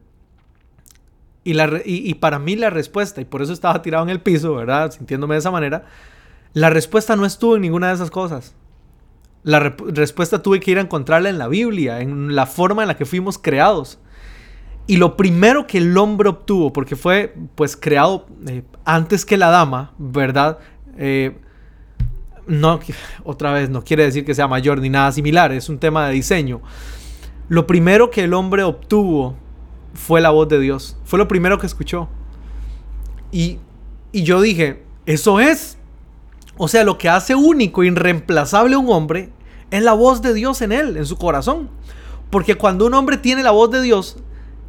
Y, 1.43 1.53
la 1.53 1.81
y, 1.83 2.13
para 2.15 2.39
mí 2.39 2.55
la 2.55 2.69
respuesta, 2.69 3.19
y 3.19 3.25
por 3.25 3.41
eso 3.41 3.51
estaba 3.51 3.81
tirado 3.81 4.03
en 4.03 4.09
el 4.09 4.21
piso, 4.21 4.55
¿verdad? 4.55 4.91
Sintiéndome 4.91 5.35
de 5.35 5.39
esa 5.39 5.51
manera, 5.51 5.85
la 6.53 6.69
respuesta 6.69 7.15
no 7.15 7.25
estuvo 7.25 7.55
en 7.55 7.63
ninguna 7.63 7.89
de 7.89 7.95
esas 7.95 8.11
cosas. 8.11 8.55
La 9.43 9.59
respuesta 9.59 10.41
tuve 10.41 10.61
que 10.61 10.71
ir 10.71 10.77
a 10.77 10.81
encontrarla 10.81 11.29
en 11.29 11.37
la 11.37 11.49
Biblia, 11.49 11.99
en 11.99 12.33
la 12.33 12.45
forma 12.45 12.83
en 12.83 12.87
la 12.87 12.95
que 12.95 13.05
fuimos 13.05 13.37
creados. 13.37 13.99
Y 14.87 14.97
lo 14.97 15.17
primero 15.17 15.67
que 15.67 15.79
el 15.79 15.97
hombre 15.97 16.29
obtuvo, 16.29 16.71
porque 16.71 16.95
fue 16.95 17.35
pues 17.55 17.75
creado 17.75 18.25
eh, 18.47 18.63
antes 18.85 19.25
que 19.25 19.35
la 19.37 19.49
dama, 19.49 19.93
¿verdad? 19.97 20.59
Eh, 20.97 21.37
no, 22.47 22.79
otra 23.23 23.53
vez, 23.53 23.69
no 23.69 23.83
quiere 23.83 24.03
decir 24.03 24.25
que 24.25 24.35
sea 24.35 24.47
mayor 24.47 24.79
ni 24.79 24.89
nada 24.89 25.11
similar, 25.11 25.51
es 25.51 25.69
un 25.69 25.79
tema 25.79 26.07
de 26.07 26.13
diseño. 26.13 26.61
Lo 27.47 27.67
primero 27.67 28.09
que 28.09 28.23
el 28.23 28.33
hombre 28.33 28.63
obtuvo 28.63 29.35
fue 29.93 30.21
la 30.21 30.31
voz 30.31 30.47
de 30.49 30.59
Dios. 30.59 30.97
Fue 31.05 31.19
lo 31.19 31.27
primero 31.27 31.57
que 31.57 31.67
escuchó. 31.67 32.09
Y, 33.31 33.59
y 34.11 34.23
yo 34.23 34.41
dije, 34.41 34.83
eso 35.05 35.39
es. 35.39 35.77
O 36.57 36.67
sea, 36.67 36.83
lo 36.83 36.97
que 36.97 37.09
hace 37.09 37.35
único 37.35 37.83
e 37.83 37.87
irreemplazable 37.87 38.75
a 38.75 38.79
un 38.79 38.89
hombre 38.89 39.31
es 39.71 39.81
la 39.81 39.93
voz 39.93 40.21
de 40.21 40.33
Dios 40.33 40.61
en 40.61 40.71
él, 40.71 40.97
en 40.97 41.05
su 41.05 41.17
corazón. 41.17 41.69
Porque 42.29 42.55
cuando 42.55 42.85
un 42.85 42.93
hombre 42.93 43.17
tiene 43.17 43.43
la 43.43 43.51
voz 43.51 43.71
de 43.71 43.81
Dios, 43.81 44.17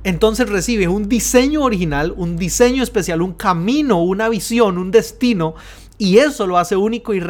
entonces 0.03 0.49
recibe 0.49 0.89
un 0.89 1.09
diseño 1.09 1.63
original, 1.63 2.15
un 2.17 2.37
diseño 2.37 2.83
especial, 2.83 3.23
un 3.23 3.33
camino, 3.35 4.03
una 4.03 4.29
visión, 4.29 4.79
un 4.79 4.91
destino. 4.91 5.55
Y 5.99 6.19
eso 6.19 6.47
lo 6.47 6.59
hace 6.59 6.77
único. 6.77 7.15
Y 7.15 7.21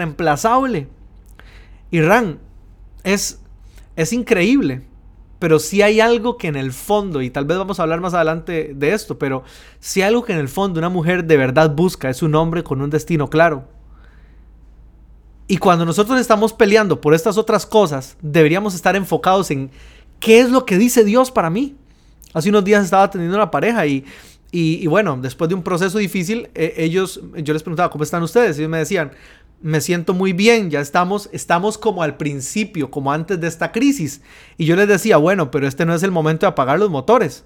Ran, 2.01 2.39
es, 3.05 3.41
es 3.97 4.13
increíble. 4.13 4.83
Pero 5.45 5.59
sí 5.59 5.83
hay 5.83 6.01
algo 6.01 6.39
que 6.39 6.49
en 6.49 6.57
el 6.57 6.73
fondo, 6.73 7.21
y 7.21 7.29
tal 7.29 7.45
vez 7.45 7.59
vamos 7.59 7.79
a 7.79 7.83
hablar 7.83 8.01
más 8.01 8.15
adelante 8.15 8.73
de 8.75 8.95
esto, 8.95 9.19
pero 9.19 9.45
hay 9.95 10.01
algo 10.01 10.25
que 10.25 10.33
en 10.33 10.39
el 10.39 10.49
fondo 10.49 10.79
una 10.79 10.89
mujer 10.89 11.27
de 11.27 11.37
verdad 11.37 11.75
busca, 11.77 12.09
es 12.09 12.23
un 12.23 12.35
hombre 12.35 12.65
con 12.65 12.81
un 12.81 12.89
destino 12.89 13.29
claro. 13.29 13.69
Y 15.47 15.59
cuando 15.59 15.85
nosotros 15.85 16.19
estamos 16.19 16.55
peleando 16.55 16.99
por 16.99 17.13
estas 17.13 17.37
otras 17.37 17.67
cosas, 17.67 18.17
deberíamos 18.23 18.75
estar 18.75 18.97
enfocados 18.97 19.51
en 19.51 19.71
qué 20.19 20.41
es 20.41 20.49
lo 20.49 20.65
que 20.65 20.79
dice 20.79 21.05
Dios 21.05 21.31
para 21.31 21.51
mí. 21.51 21.77
Hace 22.33 22.49
unos 22.49 22.65
días 22.65 22.83
estaba 22.83 23.11
teniendo 23.11 23.37
una 23.37 23.51
pareja 23.51 23.87
y, 23.87 24.03
y, 24.51 24.83
y 24.83 24.87
bueno, 24.87 25.19
después 25.21 25.51
de 25.51 25.57
un 25.57 25.63
proceso 25.63 25.99
difícil, 25.99 26.49
eh, 26.55 26.73
ellos, 26.79 27.21
yo 27.37 27.53
les 27.53 27.63
preguntaba, 27.63 27.91
¿cómo 27.91 28.03
están 28.03 28.23
ustedes? 28.23 28.57
Y 28.57 28.63
ellos 28.63 28.71
me 28.71 28.79
decían, 28.79 29.11
me 29.65 29.81
siento 29.81 30.13
muy 30.13 30.35
bien, 30.35 30.71
ya 30.71 30.81
estamos, 30.81 31.31
estamos 31.33 31.79
como 31.79 32.03
al 32.03 32.19
principio, 32.19 32.91
como 32.91 33.11
antes 33.11 33.41
de 33.41 33.47
esta 33.49 33.73
crisis. 33.73 34.21
Y 34.59 34.67
yo 34.67 34.77
les 34.77 34.87
decía, 34.87 35.17
bueno, 35.17 35.51
pero 35.51 35.67
este 35.67 35.87
no 35.87 35.95
es 35.95 36.03
el 36.03 36.11
momento 36.11 36.45
de 36.45 36.51
apagar 36.51 36.79
los 36.79 36.91
motores. 36.91 37.45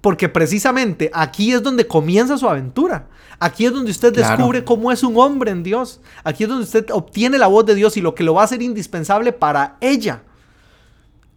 Porque 0.00 0.30
precisamente 0.30 1.10
aquí 1.12 1.52
es 1.52 1.62
donde 1.62 1.86
comienza 1.86 2.38
su 2.38 2.48
aventura. 2.48 3.06
Aquí 3.38 3.66
es 3.66 3.72
donde 3.74 3.90
usted 3.90 4.14
Claro. 4.14 4.34
descubre 4.36 4.64
cómo 4.64 4.90
es 4.92 5.02
un 5.02 5.14
hombre 5.18 5.50
en 5.50 5.62
Dios. 5.62 6.00
Aquí 6.24 6.44
es 6.44 6.48
donde 6.48 6.64
usted 6.64 6.86
obtiene 6.90 7.36
la 7.36 7.48
voz 7.48 7.66
de 7.66 7.74
Dios 7.74 7.98
y 7.98 8.00
lo 8.00 8.14
que 8.14 8.24
lo 8.24 8.32
va 8.32 8.40
a 8.40 8.44
hacer 8.46 8.62
indispensable 8.62 9.32
para 9.34 9.76
ella. 9.82 10.22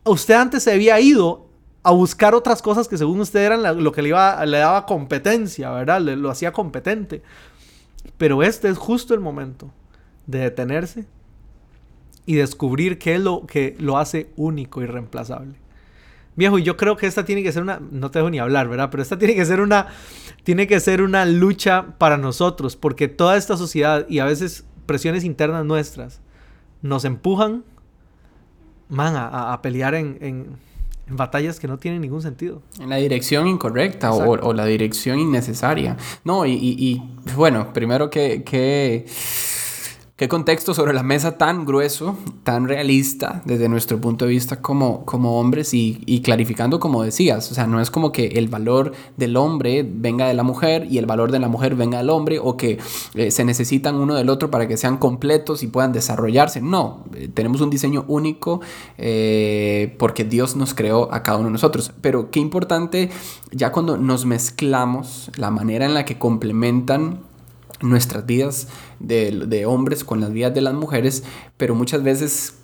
Usted 0.05 0.35
antes 0.35 0.63
se 0.63 0.71
había 0.71 0.97
ido 1.01 1.49
a 1.83 1.91
buscar 1.91 2.33
otras 2.35 2.61
cosas 2.61 2.87
que 2.87 2.97
según 2.97 3.19
usted 3.19 3.41
eran 3.41 3.61
la- 3.63 3.73
lo 3.73 3.91
que 3.91 4.01
le, 4.01 4.09
iba, 4.09 4.43
le 4.45 4.59
daba 4.59 4.85
competencia, 4.85 5.69
¿verdad? 5.71 5.99
Le- 5.99 6.15
lo 6.15 6.31
hacía 6.31 6.53
competente. 6.53 7.21
Pero 8.17 8.41
este 8.43 8.69
es 8.69 8.77
justo 8.77 9.13
el 9.13 9.19
momento 9.19 9.71
de 10.27 10.39
detenerse 10.39 11.05
y 12.25 12.35
descubrir 12.35 12.97
qué 12.97 13.15
es 13.15 13.21
lo 13.21 13.45
que 13.45 13.75
lo 13.79 13.97
hace 13.97 14.29
único 14.35 14.81
y 14.81 14.85
reemplazable. 14.87 15.55
Viejo, 16.37 16.59
y 16.59 16.63
yo 16.63 16.75
creo 16.75 16.97
que 16.97 17.07
esta 17.07 17.23
tiene 17.23 17.43
que 17.43 17.51
ser 17.53 17.61
una, 17.61 17.79
no 17.91 18.11
te 18.11 18.19
dejo 18.19 18.29
ni 18.29 18.39
hablar, 18.39 18.67
¿verdad? 18.67 18.89
Pero 18.91 19.03
esta 19.03 19.17
tiene 19.19 19.35
que 19.35 19.45
ser 19.45 19.61
una, 19.61 19.87
tiene 20.43 20.67
que 20.67 20.79
ser 20.79 21.01
una 21.01 21.25
lucha 21.25 21.97
para 21.97 22.17
nosotros, 22.17 22.75
porque 22.75 23.07
toda 23.07 23.37
esta 23.37 23.55
sociedad 23.57 24.05
y 24.09 24.19
a 24.19 24.25
veces 24.25 24.65
presiones 24.85 25.23
internas 25.23 25.65
nuestras 25.65 26.19
nos 26.81 27.05
empujan, 27.05 27.63
man, 28.89 29.15
a, 29.15 29.53
a- 29.53 29.61
pelear 29.61 29.95
en, 29.95 30.17
en- 30.21 30.47
en 31.07 31.15
batallas 31.17 31.59
que 31.59 31.67
no 31.67 31.77
tienen 31.77 32.01
ningún 32.01 32.21
sentido. 32.23 32.61
En 32.79 32.89
la 32.89 32.95
dirección 32.97 33.47
incorrecta 33.47 34.11
o, 34.11 34.31
o 34.49 34.53
la 34.53 34.65
dirección 34.65 35.19
innecesaria. 35.19 35.97
No, 36.23 36.45
y, 36.47 36.51
y- 36.53 36.75
y, 36.79 37.01
bueno, 37.35 37.71
primero 37.73 38.09
que, 38.09 38.43
que 38.43 39.05
Qué 40.17 40.29
contexto 40.29 40.73
sobre 40.73 40.93
la 40.93 41.03
mesa 41.03 41.37
tan 41.37 41.65
grueso, 41.65 42.17
tan 42.45 42.69
realista 42.69 43.41
desde 43.43 43.67
nuestro 43.67 43.99
punto 43.99 44.23
de 44.23 44.31
vista 44.31 44.61
como, 44.61 45.03
como 45.03 45.37
hombres 45.41 45.73
y, 45.73 46.01
y, 46.05 46.21
clarificando 46.21 46.79
como 46.79 47.03
decías, 47.03 47.51
o 47.51 47.53
sea, 47.53 47.67
no 47.67 47.81
es 47.81 47.91
como 47.91 48.13
que 48.13 48.27
el 48.27 48.47
valor 48.47 48.93
del 49.17 49.35
hombre 49.35 49.85
venga 49.85 50.25
de 50.29 50.33
la 50.33 50.43
mujer 50.43 50.87
y 50.89 50.99
el 50.99 51.05
valor 51.05 51.33
de 51.33 51.39
la 51.39 51.49
mujer 51.49 51.75
venga 51.75 51.97
del 51.97 52.09
hombre 52.09 52.39
o 52.39 52.55
que 52.55 52.79
eh, 53.15 53.29
se 53.29 53.43
necesitan 53.43 53.95
uno 53.95 54.15
del 54.15 54.29
otro 54.29 54.49
para 54.49 54.69
que 54.69 54.77
sean 54.77 54.95
completos 54.95 55.63
y 55.63 55.67
puedan 55.67 55.91
desarrollarse. 55.91 56.61
No, 56.61 57.03
eh, 57.13 57.27
tenemos 57.27 57.59
un 57.59 57.69
diseño 57.69 58.05
único 58.07 58.61
eh, 58.97 59.97
porque 59.99 60.23
Dios 60.23 60.55
nos 60.55 60.73
creó 60.73 61.13
a 61.13 61.23
cada 61.23 61.39
uno 61.39 61.47
de 61.47 61.53
nosotros. 61.53 61.91
Pero 61.99 62.31
qué 62.31 62.39
importante 62.39 63.09
ya 63.51 63.73
cuando 63.73 63.97
nos 63.97 64.25
mezclamos, 64.25 65.29
la 65.35 65.51
manera 65.51 65.85
en 65.85 65.93
la 65.93 66.05
que 66.05 66.17
complementan 66.17 67.19
nuestras 67.81 68.25
vidas 68.25 68.67
de, 68.99 69.65
hombres 69.65 70.03
con 70.03 70.21
las 70.21 70.31
vidas 70.31 70.53
de 70.53 70.61
las 70.61 70.73
mujeres, 70.73 71.23
pero 71.57 71.75
muchas 71.75 72.03
veces 72.03 72.55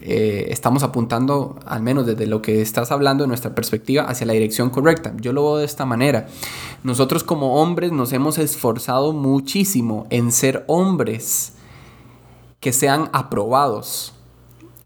eh, 0.00 0.46
estamos 0.50 0.82
apuntando, 0.82 1.58
al 1.66 1.82
menos 1.82 2.06
desde 2.06 2.26
lo 2.26 2.42
que 2.42 2.60
estás 2.60 2.92
hablando, 2.92 3.24
de 3.24 3.28
nuestra 3.28 3.54
perspectiva, 3.54 4.04
hacia 4.04 4.26
la 4.26 4.34
dirección 4.34 4.70
correcta. 4.70 5.14
Yo 5.16 5.32
lo 5.32 5.42
veo 5.42 5.56
de 5.58 5.64
esta 5.64 5.86
manera. 5.86 6.28
Nosotros 6.82 7.24
como 7.24 7.60
hombres 7.60 7.92
nos 7.92 8.12
hemos 8.12 8.38
esforzado 8.38 9.12
muchísimo 9.12 10.06
en 10.10 10.32
ser 10.32 10.64
hombres 10.68 11.54
que 12.60 12.72
sean 12.72 13.08
aprobados 13.12 14.14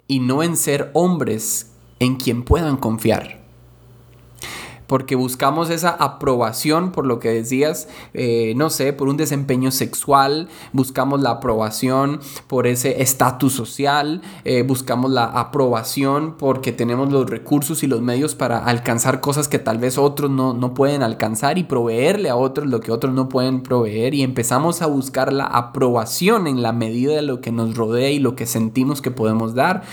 y 0.07 0.21
no 0.21 0.43
en 0.43 0.57
ser 0.57 0.91
hombres 0.95 1.73
en 1.99 2.17
quien 2.17 2.43
puedan 2.43 2.77
confiar 2.77 3.42
porque 4.93 5.17
buscamos 5.17 5.71
esa 5.71 5.89
aprobación 5.89 6.93
por 6.93 7.07
lo 7.07 7.19
que 7.19 7.31
decías, 7.31 7.89
eh, 8.13 8.53
no 8.59 8.69
sé, 8.69 8.93
por 8.93 9.09
un 9.09 9.17
desempeño 9.17 9.71
sexual, 9.71 10.51
buscamos 10.75 11.23
la 11.23 11.31
aprobación 11.31 12.21
por 12.47 12.67
ese 12.67 13.01
estatus 13.01 13.55
social, 13.55 14.21
eh, 14.45 14.63
buscamos 14.65 15.11
la 15.11 15.25
aprobación 15.25 16.37
porque 16.37 16.73
tenemos 16.73 17.11
los 17.11 17.31
recursos 17.31 17.83
y 17.83 17.87
los 17.87 18.03
medios 18.03 18.35
para 18.35 18.59
alcanzar 18.59 19.23
cosas 19.23 19.49
que 19.49 19.59
tal 19.59 19.79
vez 19.79 19.97
otros 19.97 20.31
no, 20.31 20.53
no 20.53 20.75
pueden 20.75 21.03
alcanzar 21.03 21.57
y 21.57 21.65
proveerle 21.65 22.29
a 22.29 22.37
otros 22.37 22.67
lo 22.67 22.81
que 22.81 22.93
otros 22.93 23.15
no 23.15 23.31
pueden 23.31 23.63
proveer 23.63 24.13
y 24.13 24.23
empezamos 24.23 24.83
a 24.83 24.89
buscar 24.89 25.33
la 25.33 25.47
aprobación 25.47 26.47
en 26.47 26.61
la 26.61 26.75
medida 26.75 27.15
de 27.15 27.23
lo 27.23 27.41
que 27.41 27.51
nos 27.51 27.79
rodea 27.79 28.11
y 28.11 28.19
lo 28.19 28.37
que 28.37 28.45
sentimos 28.45 29.01
que 29.01 29.11
podemos 29.11 29.55
dar. 29.55 29.85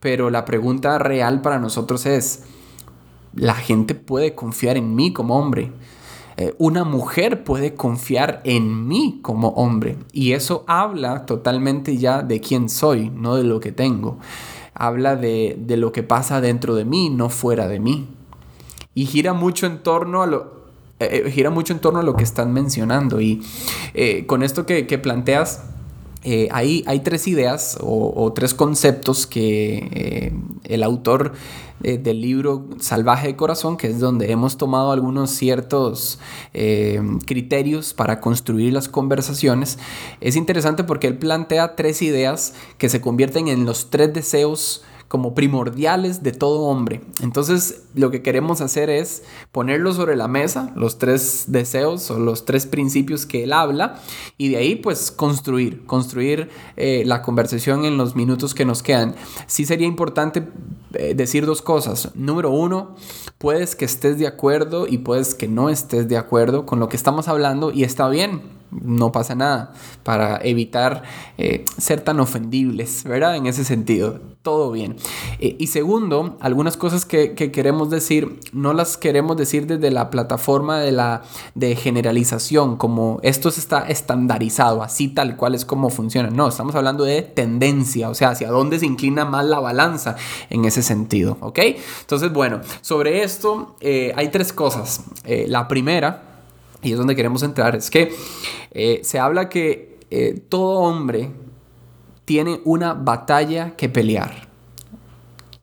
Pero 0.00 0.28
la 0.28 0.44
pregunta 0.44 0.98
real 0.98 1.40
para 1.40 1.60
nosotros 1.60 2.04
es, 2.04 2.42
la 3.34 3.54
gente 3.54 3.94
puede 3.94 4.34
confiar 4.34 4.76
en 4.76 4.94
mí 4.94 5.12
como 5.12 5.38
hombre. 5.38 5.72
Eh, 6.36 6.54
una 6.58 6.84
mujer 6.84 7.44
puede 7.44 7.74
confiar 7.74 8.40
en 8.44 8.88
mí 8.88 9.20
como 9.22 9.48
hombre. 9.48 9.98
Y 10.12 10.32
eso 10.32 10.64
habla 10.66 11.26
totalmente 11.26 11.98
ya 11.98 12.22
de 12.22 12.40
quién 12.40 12.68
soy, 12.68 13.10
no 13.10 13.36
de 13.36 13.44
lo 13.44 13.60
que 13.60 13.72
tengo. 13.72 14.18
Habla 14.72 15.16
de, 15.16 15.58
lo 15.76 15.92
que 15.92 16.02
pasa 16.02 16.40
dentro 16.40 16.74
de 16.74 16.86
mí, 16.86 17.10
no 17.10 17.28
fuera 17.28 17.68
de 17.68 17.78
mí. 17.78 18.08
Y 18.94 19.06
gira 19.06 19.34
mucho 19.34 19.66
en 19.66 19.82
torno 19.82 20.22
a 20.22 20.26
lo, 20.26 20.64
eh, 20.98 21.24
eh, 21.26 21.30
gira 21.30 21.50
mucho 21.50 21.74
en 21.74 21.80
torno 21.80 22.00
a 22.00 22.02
lo 22.02 22.16
que 22.16 22.24
están 22.24 22.52
mencionando. 22.54 23.20
Y 23.20 23.42
con 24.26 24.42
esto 24.42 24.64
que, 24.64 24.98
planteas, 24.98 25.64
hay, 26.50 26.84
hay, 26.86 27.00
tres 27.00 27.26
ideas 27.28 27.78
o, 27.80 28.32
tres 28.34 28.54
conceptos 28.54 29.26
que 29.26 30.32
el 30.64 30.82
autor 30.82 31.32
eh, 31.82 31.96
del 31.96 32.20
libro 32.20 32.66
Salvaje 32.78 33.28
de 33.28 33.36
Corazón, 33.36 33.78
que 33.78 33.86
es 33.86 34.00
donde 34.00 34.30
hemos 34.30 34.58
tomado 34.58 34.92
algunos 34.92 35.30
ciertos 35.30 36.18
eh, 36.52 37.00
criterios 37.26 37.94
para 37.94 38.20
construir 38.20 38.74
las 38.74 38.90
conversaciones, 38.90 39.78
es 40.20 40.36
interesante 40.36 40.84
porque 40.84 41.06
él 41.06 41.16
plantea 41.16 41.76
tres 41.76 42.02
ideas 42.02 42.52
que 42.76 42.90
se 42.90 43.00
convierten 43.00 43.48
en 43.48 43.64
los 43.64 43.88
tres 43.88 44.12
deseos 44.12 44.82
como 45.10 45.34
primordiales 45.34 46.22
de 46.22 46.30
todo 46.30 46.60
hombre. 46.60 47.00
Entonces 47.20 47.82
lo 47.96 48.12
que 48.12 48.22
queremos 48.22 48.60
hacer 48.60 48.88
es 48.90 49.24
ponerlo 49.50 49.92
sobre 49.92 50.14
la 50.14 50.28
mesa, 50.28 50.72
los 50.76 50.98
tres 50.98 51.46
deseos 51.48 52.12
o 52.12 52.20
los 52.20 52.44
tres 52.44 52.64
principios 52.66 53.26
que 53.26 53.42
él 53.42 53.52
habla, 53.52 54.00
y 54.38 54.50
de 54.50 54.58
ahí 54.58 54.76
pues 54.76 55.10
construir, 55.10 55.84
construir 55.84 56.48
eh, 56.76 57.02
la 57.06 57.22
conversación 57.22 57.84
en 57.84 57.96
los 57.96 58.14
minutos 58.14 58.54
que 58.54 58.64
nos 58.64 58.84
quedan. 58.84 59.16
Sí 59.48 59.66
sería 59.66 59.88
importante 59.88 60.46
eh, 60.94 61.14
decir 61.16 61.44
dos 61.44 61.60
cosas. 61.60 62.14
Número 62.14 62.52
uno, 62.52 62.94
puedes 63.38 63.74
que 63.74 63.86
estés 63.86 64.16
de 64.16 64.28
acuerdo 64.28 64.86
y 64.86 64.98
puedes 64.98 65.34
que 65.34 65.48
no 65.48 65.70
estés 65.70 66.08
de 66.08 66.18
acuerdo 66.18 66.66
con 66.66 66.78
lo 66.78 66.88
que 66.88 66.96
estamos 66.96 67.26
hablando 67.26 67.72
y 67.72 67.82
está 67.82 68.08
bien 68.08 68.59
no 68.70 69.12
pasa 69.12 69.34
nada, 69.34 69.72
para 70.02 70.40
evitar 70.42 71.02
eh, 71.38 71.64
ser 71.78 72.00
tan 72.02 72.20
ofendibles, 72.20 73.04
¿verdad? 73.04 73.36
En 73.36 73.46
ese 73.46 73.64
sentido, 73.64 74.20
todo 74.42 74.70
bien. 74.70 74.96
Eh, 75.38 75.56
y 75.58 75.66
segundo, 75.66 76.36
algunas 76.40 76.76
cosas 76.76 77.04
que, 77.04 77.34
queremos 77.34 77.90
decir, 77.90 78.40
no 78.52 78.72
las 78.72 78.96
queremos 78.96 79.36
decir 79.36 79.66
desde 79.66 79.90
la 79.90 80.10
plataforma 80.10 80.78
de 80.80 80.92
la 80.92 81.22
de 81.54 81.74
generalización, 81.76 82.76
como 82.76 83.18
esto 83.22 83.48
está 83.48 83.88
estandarizado, 83.88 84.82
así 84.82 85.08
tal 85.08 85.36
cual 85.36 85.54
es 85.54 85.64
como 85.64 85.90
funciona. 85.90 86.30
No, 86.30 86.48
estamos 86.48 86.74
hablando 86.74 87.04
de 87.04 87.22
tendencia, 87.22 88.08
o 88.08 88.14
sea, 88.14 88.30
hacia 88.30 88.50
dónde 88.50 88.78
se 88.78 88.86
inclina 88.86 89.24
más 89.24 89.44
la 89.44 89.58
balanza 89.58 90.16
en 90.48 90.64
ese 90.64 90.82
sentido, 90.82 91.36
¿ok? 91.40 91.58
Entonces, 92.00 92.32
bueno, 92.32 92.60
sobre 92.82 93.22
esto 93.22 93.74
eh, 93.80 94.12
hay 94.16 94.28
tres 94.28 94.52
cosas. 94.52 95.04
la 95.24 95.68
primera, 95.68 96.29
y 96.82 96.92
es 96.92 96.98
donde 96.98 97.14
queremos 97.16 97.42
entrar, 97.42 97.76
es 97.76 97.90
que 97.90 98.12
eh, 98.72 99.00
se 99.02 99.18
habla 99.18 99.48
que 99.48 99.98
eh, 100.10 100.40
todo 100.48 100.80
hombre 100.80 101.30
tiene 102.24 102.60
una 102.64 102.94
batalla 102.94 103.76
que 103.76 103.88
pelear. 103.88 104.48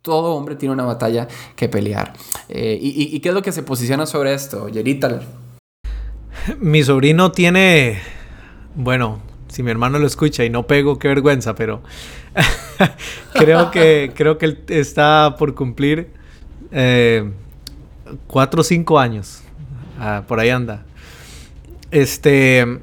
Todo 0.01 0.35
hombre 0.35 0.55
tiene 0.55 0.73
una 0.73 0.85
batalla 0.85 1.27
que 1.55 1.67
pelear. 1.67 2.13
Eh, 2.47 2.77
y, 2.81 3.19
qué 3.19 3.29
es 3.29 3.35
lo 3.35 3.41
que 3.41 3.51
se 3.51 3.63
posiciona 3.63 4.05
sobre 4.05 4.33
esto, 4.33 4.69
Yerita? 4.69 5.21
Mi 6.59 6.81
sobrino 6.83 7.31
tiene, 7.31 7.99
bueno, 8.75 9.19
si 9.49 9.63
mi 9.63 9.71
hermano 9.71 9.99
lo 9.99 10.07
escucha 10.07 10.45
y 10.45 10.49
no 10.49 10.65
pego, 10.65 10.97
qué 10.97 11.09
vergüenza, 11.09 11.55
pero 11.55 11.81
creo, 13.33 13.69
que, 13.69 14.13
creo 14.15 14.37
que 14.37 14.45
él 14.45 14.63
está 14.69 15.35
por 15.37 15.55
cumplir 15.55 16.11
cuatro 18.27 18.61
o 18.61 18.63
cinco 18.63 18.97
años. 18.97 19.41
Ah, 19.99 20.23
por 20.25 20.39
ahí 20.39 20.49
anda. 20.49 20.86
Este. 21.91 22.79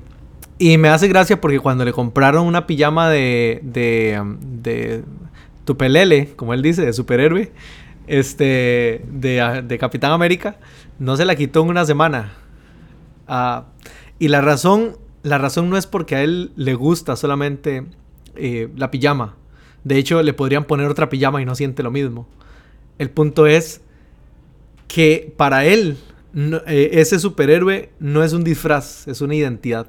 Y 0.59 0.79
me 0.79 0.89
hace 0.89 1.09
gracia 1.09 1.41
porque 1.41 1.59
cuando 1.59 1.85
le 1.85 1.93
compraron 1.93 2.47
una 2.47 2.67
pijama 2.67 3.09
de. 3.11 3.61
de. 3.63 4.21
de 4.41 5.05
Tupelele, 5.65 6.35
como 6.37 6.53
él 6.55 6.63
dice, 6.63 6.85
de 6.85 6.93
superhéroe. 6.93 7.53
Este. 8.07 9.05
de, 9.11 9.63
de 9.67 9.79
Capitán 9.79 10.13
América. 10.13 10.57
No 10.99 11.17
se 11.17 11.25
la 11.25 11.37
quitó 11.37 11.63
en 11.63 11.69
una 11.69 11.85
semana. 11.85 12.33
Ah, 13.27 13.67
y 14.19 14.29
la 14.29 14.41
razón. 14.41 14.97
La 15.23 15.39
razón 15.39 15.71
no 15.71 15.79
es 15.79 15.87
porque 15.87 16.17
a 16.17 16.23
él 16.23 16.53
le 16.55 16.75
gusta 16.75 17.17
solamente 17.17 17.87
eh, 18.37 18.69
la 18.77 18.91
pijama. 18.91 19.37
De 19.83 19.97
hecho, 19.97 20.23
le 20.23 20.35
podrían 20.35 20.65
poner 20.65 20.89
otra 20.89 21.09
pijama 21.09 21.41
y 21.41 21.47
no 21.47 21.55
siente 21.55 21.83
lo 21.83 21.91
mismo. 21.91 22.27
El 22.99 23.11
punto 23.11 23.47
es 23.47 23.81
que 24.87 25.33
para 25.37 25.65
él 25.65 25.97
eh, 26.35 26.91
ese 26.93 27.19
superhéroe 27.19 27.91
no 28.01 28.25
es 28.25 28.33
un 28.33 28.45
disfraz, 28.45 29.07
es 29.07 29.21
una 29.21 29.35
identidad. 29.35 29.87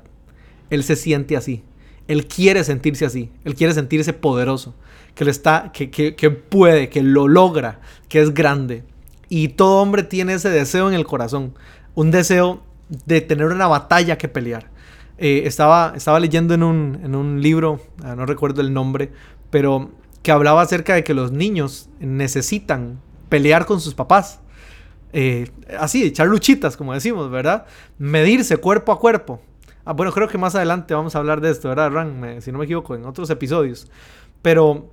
Él 0.70 0.84
se 0.84 0.96
siente 0.96 1.36
así. 1.36 1.64
Él 2.08 2.28
quiere 2.28 2.64
sentirse 2.64 3.06
así. 3.06 3.32
Él 3.44 3.56
quiere 3.56 3.74
sentirse 3.74 4.14
poderoso. 4.14 4.76
Que, 5.16 5.24
está, 5.30 5.72
que, 5.72 6.30
puede, 6.30 6.90
que 6.90 7.02
lo 7.02 7.28
logra, 7.28 7.80
que 8.10 8.22
es 8.22 8.34
grande. 8.34 8.84
Y 9.30 9.50
todo 9.50 9.82
hombre 9.82 10.04
tiene 10.04 10.34
ese 10.34 10.50
deseo 10.50 10.88
en 10.88 10.94
el 10.94 11.06
corazón. 11.06 11.54
Un 11.96 12.12
deseo 12.12 12.64
de 13.06 13.22
tener 13.22 13.48
una 13.48 13.68
batalla 13.68 14.18
que 14.18 14.28
pelear. 14.28 14.70
Eh, 15.18 15.44
estaba, 15.46 15.94
estaba 15.96 16.20
leyendo 16.20 16.54
en 16.54 16.64
un, 16.64 17.00
en 17.02 17.16
un 17.16 17.42
libro, 17.42 17.80
ah, 18.04 18.16
no 18.16 18.26
recuerdo 18.26 18.62
el 18.62 18.74
nombre, 18.74 19.12
pero 19.50 19.92
que 20.22 20.32
hablaba 20.32 20.62
acerca 20.62 20.94
de 20.94 21.04
que 21.04 21.14
los 21.14 21.32
niños 21.32 21.90
necesitan 22.00 23.00
pelear 23.30 23.66
con 23.66 23.80
sus 23.80 23.96
papás. 23.96 24.42
Eh, 25.18 25.50
así, 25.80 26.04
echar 26.04 26.28
luchitas, 26.28 26.76
como 26.76 26.94
decimos, 26.94 27.32
¿verdad? 27.32 27.66
Medirse 27.98 28.58
cuerpo 28.58 28.92
a 28.92 29.00
cuerpo. 29.00 29.40
Ah, 29.86 29.94
bueno, 29.94 30.12
creo 30.12 30.28
que 30.28 30.38
más 30.38 30.56
adelante 30.56 30.94
vamos 30.94 31.16
a 31.16 31.20
hablar 31.20 31.40
de 31.40 31.52
esto, 31.52 31.70
¿verdad, 31.70 31.90
Ran? 31.90 32.42
si 32.42 32.52
no 32.52 32.58
me 32.58 32.66
equivoco, 32.66 32.96
en 32.96 33.06
otros 33.06 33.30
episodios. 33.30 33.90
Pero 34.42 34.90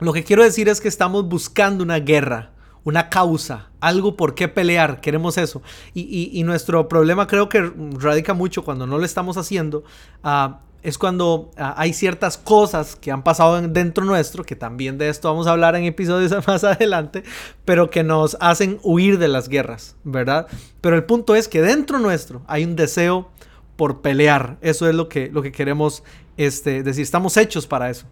lo 0.00 0.12
que 0.12 0.22
quiero 0.22 0.44
decir 0.44 0.68
es 0.68 0.82
que 0.82 0.88
estamos 0.88 1.26
buscando 1.26 1.82
una 1.82 1.98
guerra, 1.98 2.50
una 2.84 3.08
causa, 3.08 3.70
algo 3.80 4.18
por 4.18 4.34
qué 4.34 4.48
pelear, 4.48 5.00
queremos 5.00 5.38
eso. 5.38 5.62
Y, 5.94 6.42
nuestro 6.44 6.86
problema 6.86 7.26
creo 7.26 7.48
que 7.48 7.72
radica 7.98 8.34
mucho 8.34 8.64
cuando 8.64 8.86
no 8.86 8.98
lo 8.98 9.06
estamos 9.06 9.38
haciendo. 9.38 9.82
Uh, 10.22 10.56
es 10.84 10.98
cuando 10.98 11.50
ah, 11.56 11.74
hay 11.78 11.94
ciertas 11.94 12.36
cosas 12.36 12.94
que 12.94 13.10
han 13.10 13.24
pasado 13.24 13.60
dentro 13.62 14.04
nuestro, 14.04 14.44
que 14.44 14.54
también 14.54 14.98
de 14.98 15.08
esto 15.08 15.28
vamos 15.28 15.46
a 15.46 15.52
hablar 15.52 15.74
en 15.76 15.84
episodios 15.84 16.32
más 16.46 16.62
adelante, 16.62 17.24
pero 17.64 17.90
que 17.90 18.04
nos 18.04 18.36
hacen 18.38 18.78
huir 18.82 19.18
de 19.18 19.28
las 19.28 19.48
guerras, 19.48 19.96
¿verdad? 20.04 20.46
Pero 20.82 20.94
el 20.94 21.04
punto 21.04 21.34
es 21.34 21.48
que 21.48 21.62
dentro 21.62 21.98
nuestro 21.98 22.42
hay 22.46 22.64
un 22.64 22.76
deseo 22.76 23.30
por 23.76 24.02
pelear. 24.02 24.58
Eso 24.60 24.86
es 24.86 24.94
lo 24.94 25.08
que, 25.08 25.30
lo 25.32 25.40
que 25.42 25.52
queremos 25.52 26.04
este, 26.36 26.82
decir. 26.82 27.02
Estamos 27.02 27.36
hechos 27.38 27.66
para 27.66 27.88
eso. 27.88 28.04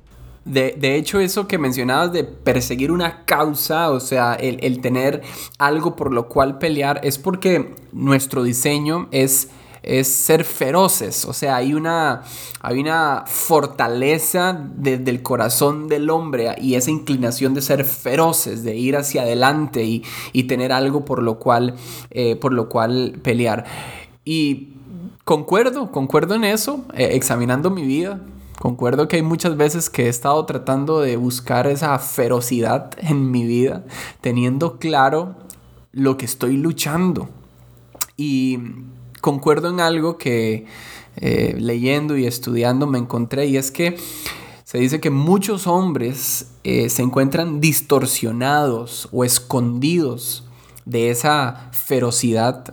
De, 0.46 0.74
de, 0.76 0.96
hecho, 0.96 1.20
eso 1.20 1.46
que 1.46 1.58
mencionabas 1.58 2.12
de 2.12 2.24
perseguir 2.24 2.90
una 2.90 3.26
causa, 3.26 3.90
o 3.90 4.00
sea, 4.00 4.34
el, 4.34 4.58
el, 4.62 4.80
tener 4.80 5.22
algo 5.58 5.94
por 5.94 6.12
lo 6.12 6.28
cual 6.28 6.58
pelear, 6.58 7.00
es 7.04 7.18
porque 7.18 7.76
nuestro 7.92 8.42
diseño 8.42 9.08
es, 9.12 9.50
es 9.82 10.08
ser 10.08 10.44
feroces. 10.44 11.24
O 11.24 11.32
sea, 11.32 11.56
hay 11.56 11.74
una, 11.74 12.22
hay 12.60 12.80
una 12.80 13.24
fortaleza 13.26 14.58
desde 14.76 15.10
el 15.10 15.22
corazón 15.22 15.88
del 15.88 16.10
hombre 16.10 16.54
y 16.58 16.74
esa 16.74 16.90
inclinación 16.90 17.54
de 17.54 17.62
ser 17.62 17.84
feroces, 17.84 18.62
de 18.62 18.76
ir 18.76 18.96
hacia 18.96 19.22
adelante 19.22 19.84
y, 19.84 20.04
y 20.32 20.44
tener 20.44 20.72
algo 20.72 21.04
por 21.04 21.22
lo 21.22 21.38
cual, 21.38 21.74
eh, 22.10 22.36
por 22.36 22.52
lo 22.52 22.68
cual 22.68 23.18
pelear. 23.22 23.64
Y 24.24 24.74
concuerdo, 25.24 25.90
concuerdo 25.90 26.34
en 26.34 26.44
eso, 26.44 26.84
eh, 26.94 27.10
examinando 27.12 27.70
mi 27.70 27.82
vida. 27.82 28.20
Concuerdo 28.58 29.08
que 29.08 29.16
hay 29.16 29.22
muchas 29.22 29.56
veces 29.56 29.90
que 29.90 30.06
he 30.06 30.08
estado 30.08 30.44
tratando 30.46 31.00
de 31.00 31.16
buscar 31.16 31.66
esa 31.66 31.98
ferocidad 31.98 32.92
en 32.98 33.30
mi 33.30 33.44
vida, 33.44 33.84
teniendo 34.20 34.78
claro 34.78 35.34
lo 35.90 36.16
que 36.16 36.26
estoy 36.26 36.56
luchando. 36.56 37.28
Y 38.16 38.58
concuerdo 39.22 39.70
en 39.70 39.80
algo 39.80 40.18
que 40.18 40.66
eh, 41.16 41.56
leyendo 41.58 42.18
y 42.18 42.26
estudiando 42.26 42.86
me 42.86 42.98
encontré 42.98 43.46
y 43.46 43.56
es 43.56 43.70
que 43.70 43.96
se 44.64 44.78
dice 44.78 45.00
que 45.00 45.10
muchos 45.10 45.66
hombres 45.66 46.48
eh, 46.64 46.90
se 46.90 47.02
encuentran 47.02 47.60
distorsionados 47.60 49.08
o 49.12 49.24
escondidos 49.24 50.44
de 50.84 51.10
esa 51.10 51.70
ferocidad 51.72 52.64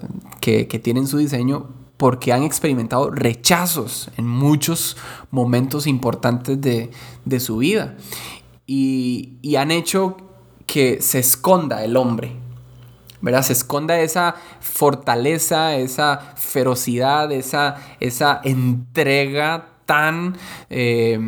que, 0.42 0.68
que 0.68 0.80
tiene 0.80 1.02
en 1.02 1.08
su 1.08 1.18
diseño 1.18 1.68
porque 1.98 2.32
han 2.32 2.44
experimentado 2.44 3.12
rechazos 3.12 4.10
en 4.16 4.26
muchos 4.26 4.96
momentos 5.32 5.86
importantes 5.86 6.62
de, 6.62 6.92
de 7.26 7.40
su 7.42 7.58
vida. 7.58 7.98
Y, 8.66 9.34
y, 9.42 9.58
han 9.58 9.70
hecho 9.70 10.16
que 10.66 11.02
se 11.02 11.20
esconda 11.20 11.84
el 11.84 11.98
hombre, 11.98 12.38
¿verdad? 13.22 13.44
Se 13.44 13.54
esconda 13.54 14.00
esa 14.00 14.36
fortaleza, 14.60 15.76
esa 15.76 16.34
ferocidad, 16.36 17.32
esa, 17.32 17.78
esa 18.00 18.42
entrega 18.44 19.70
tan, 19.86 20.38
eh, 20.70 21.20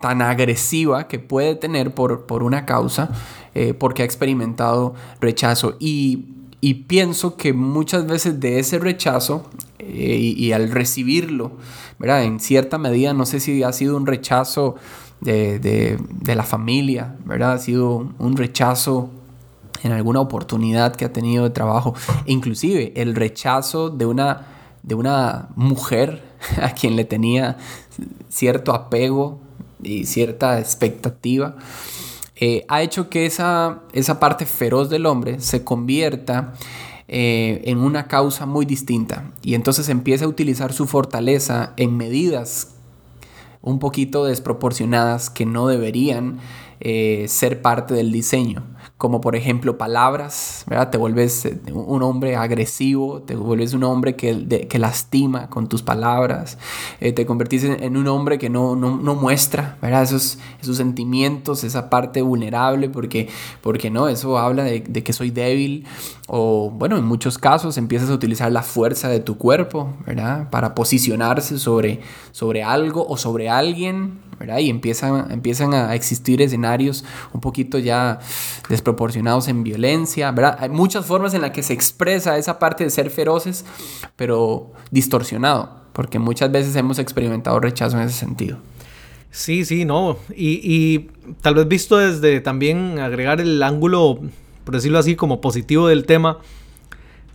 tan 0.00 0.22
agresiva 0.22 1.08
que 1.08 1.18
puede 1.18 1.54
tener 1.54 1.94
por, 1.94 2.26
por 2.26 2.42
una 2.42 2.66
causa 2.66 3.10
eh, 3.54 3.74
porque 3.74 4.02
ha 4.02 4.04
experimentado 4.04 4.94
rechazo 5.20 5.76
y 5.80 6.36
y 6.60 6.74
pienso 6.74 7.36
que 7.36 7.52
muchas 7.52 8.06
veces 8.06 8.38
de 8.38 8.58
ese 8.58 8.78
rechazo 8.78 9.48
eh, 9.78 10.18
y, 10.20 10.32
y, 10.32 10.52
al 10.52 10.70
recibirlo, 10.70 11.52
¿verdad? 11.98 12.24
En 12.24 12.38
cierta 12.38 12.76
medida, 12.76 13.14
no 13.14 13.24
sé 13.24 13.40
si 13.40 13.62
ha 13.62 13.72
sido 13.72 13.96
un 13.96 14.06
rechazo 14.06 14.76
de, 15.20 15.58
de, 15.58 15.98
de 16.10 16.34
la 16.34 16.42
familia, 16.42 17.16
¿verdad? 17.24 17.52
Ha 17.52 17.58
sido 17.58 18.12
un 18.18 18.36
rechazo 18.36 19.10
en 19.82 19.92
alguna 19.92 20.20
oportunidad 20.20 20.94
que 20.94 21.04
ha 21.04 21.12
tenido 21.12 21.44
de 21.44 21.50
trabajo, 21.50 21.94
inclusive 22.26 22.92
el 22.96 23.14
rechazo 23.14 23.90
de 23.90 24.06
una, 24.06 24.46
de 24.82 24.94
una 24.94 25.48
mujer 25.56 26.22
a 26.62 26.74
quien 26.74 26.96
le 26.96 27.04
tenía 27.04 27.56
cierto 28.28 28.72
apego 28.72 29.40
y 29.82 30.04
cierta 30.06 30.58
expectativa 30.58 31.56
eh, 32.42 32.64
ha 32.68 32.80
hecho 32.80 33.10
que 33.10 33.26
esa, 33.26 33.80
esa 33.92 34.18
parte 34.18 34.46
feroz 34.46 34.88
del 34.88 35.04
hombre 35.04 35.40
se 35.40 35.62
convierta 35.62 36.54
eh, 37.06 37.60
en 37.66 37.78
una 37.78 38.08
causa 38.08 38.46
muy 38.46 38.64
distinta. 38.64 39.30
Y 39.42 39.54
entonces 39.54 39.90
empieza 39.90 40.24
a 40.24 40.28
utilizar 40.28 40.72
su 40.72 40.86
fortaleza 40.86 41.74
en 41.76 41.98
medidas 41.98 42.68
un 43.60 43.78
poquito 43.78 44.24
desproporcionadas 44.24 45.28
que 45.28 45.44
no 45.44 45.66
deberían 45.66 46.38
eh, 46.80 47.26
ser 47.28 47.60
parte 47.60 47.92
del 47.92 48.10
diseño 48.10 48.64
como 49.00 49.22
por 49.22 49.34
ejemplo 49.34 49.78
palabras, 49.78 50.62
¿verdad? 50.66 50.90
Te 50.90 50.98
vuelves 50.98 51.46
eh, 51.46 51.58
un 51.72 52.02
hombre 52.02 52.36
agresivo, 52.36 53.22
te 53.22 53.34
vuelves 53.34 53.72
un 53.72 53.82
hombre 53.82 54.14
que, 54.14 54.34
de, 54.34 54.68
que 54.68 54.78
lastima 54.78 55.48
con 55.48 55.70
tus 55.70 55.80
palabras, 55.80 56.58
eh, 57.00 57.14
te 57.14 57.24
convertís 57.24 57.64
en, 57.64 57.96
un 57.96 58.06
hombre 58.08 58.38
que 58.38 58.50
no, 58.50 58.76
no, 58.76 58.98
no, 58.98 59.14
muestra, 59.14 59.78
¿verdad? 59.80 60.02
Esos, 60.02 60.36
esos 60.60 60.76
sentimientos, 60.76 61.64
esa 61.64 61.88
parte 61.88 62.20
vulnerable, 62.20 62.90
porque, 62.90 63.30
porque 63.62 63.88
no, 63.88 64.06
eso 64.06 64.36
habla 64.36 64.64
de, 64.64 64.80
de, 64.80 65.02
que 65.02 65.14
soy 65.14 65.30
débil, 65.30 65.86
o 66.26 66.68
bueno, 66.68 66.98
en 66.98 67.06
muchos 67.06 67.38
casos 67.38 67.78
empiezas 67.78 68.10
a 68.10 68.12
utilizar 68.12 68.52
la 68.52 68.62
fuerza 68.62 69.08
de 69.08 69.20
tu 69.20 69.38
cuerpo, 69.38 69.94
¿verdad? 70.06 70.50
Para 70.50 70.74
posicionarse 70.74 71.58
sobre, 71.58 72.00
sobre 72.32 72.62
algo 72.62 73.06
o 73.08 73.16
sobre 73.16 73.48
alguien, 73.48 74.18
Y 74.58 74.70
empiezan, 74.70 75.74
a 75.74 75.94
existir 75.94 76.40
escenarios 76.40 77.04
un 77.32 77.40
poquito 77.40 77.78
ya 77.78 78.18
desproporcionados 78.68 78.90
proporcionados 78.90 79.48
en 79.48 79.62
violencia. 79.62 80.34
Hay 80.58 80.68
muchas 80.70 81.06
formas 81.06 81.34
en 81.34 81.42
las 81.42 81.50
que 81.50 81.62
se 81.62 81.74
expresa 81.74 82.38
esa 82.38 82.58
parte 82.58 82.84
de 82.84 82.90
ser 82.90 83.10
feroces, 83.10 83.64
pero 84.16 84.72
distorsionado, 84.90 85.70
porque 85.92 86.18
muchas 86.18 86.50
veces 86.50 86.74
hemos 86.76 86.98
experimentado 86.98 87.60
rechazo 87.60 87.98
en 87.98 88.04
ese 88.08 88.18
sentido. 88.18 88.58
Sí, 89.30 89.64
sí, 89.64 89.84
no. 89.84 90.16
Y, 90.34 91.08
tal 91.42 91.54
vez 91.54 91.68
visto 91.68 91.98
desde 91.98 92.40
también 92.40 92.98
agregar 92.98 93.40
el 93.40 93.62
ángulo, 93.62 94.20
por 94.64 94.74
decirlo 94.74 94.98
así, 94.98 95.16
como 95.16 95.40
positivo 95.40 95.86
del 95.86 96.04
tema, 96.04 96.38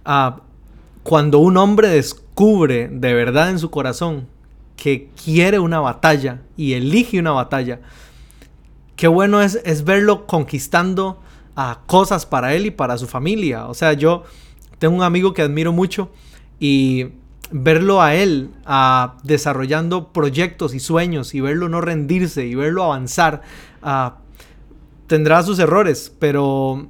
uh, 0.05 0.39
cuando 1.03 1.39
un 1.39 1.57
hombre 1.57 1.89
descubre 1.89 2.89
de 2.91 3.13
verdad 3.13 3.49
en 3.49 3.59
su 3.59 3.69
corazón 3.69 4.27
que 4.75 5.09
quiere 5.23 5.59
una 5.59 5.79
batalla 5.79 6.41
y 6.57 6.73
elige 6.73 7.19
una 7.19 7.31
batalla, 7.31 7.79
qué 8.95 9.07
bueno 9.07 9.41
es, 9.41 9.59
es 9.65 9.83
verlo 9.83 10.25
conquistando 10.27 11.19
a 11.55 11.81
cosas 11.85 12.25
para 12.25 12.53
él 12.53 12.65
y 12.65 12.71
para 12.71 12.97
su 12.97 13.07
familia. 13.07 13.67
O 13.67 13.73
sea, 13.73 13.93
yo 13.93 14.23
tengo 14.79 14.95
un 14.95 15.03
amigo 15.03 15.33
que 15.33 15.41
admiro 15.41 15.71
mucho 15.71 16.09
y 16.59 17.07
verlo 17.51 18.01
a 18.01 18.15
él 18.15 18.51
a, 18.65 19.17
desarrollando 19.23 20.11
proyectos 20.11 20.73
y 20.73 20.79
sueños 20.79 21.33
y 21.35 21.41
verlo 21.41 21.69
no 21.69 21.81
rendirse 21.81 22.45
y 22.45 22.55
verlo 22.55 22.83
avanzar, 22.83 23.41
a, 23.81 24.17
tendrá 25.07 25.43
sus 25.43 25.59
errores, 25.59 26.13
pero, 26.19 26.87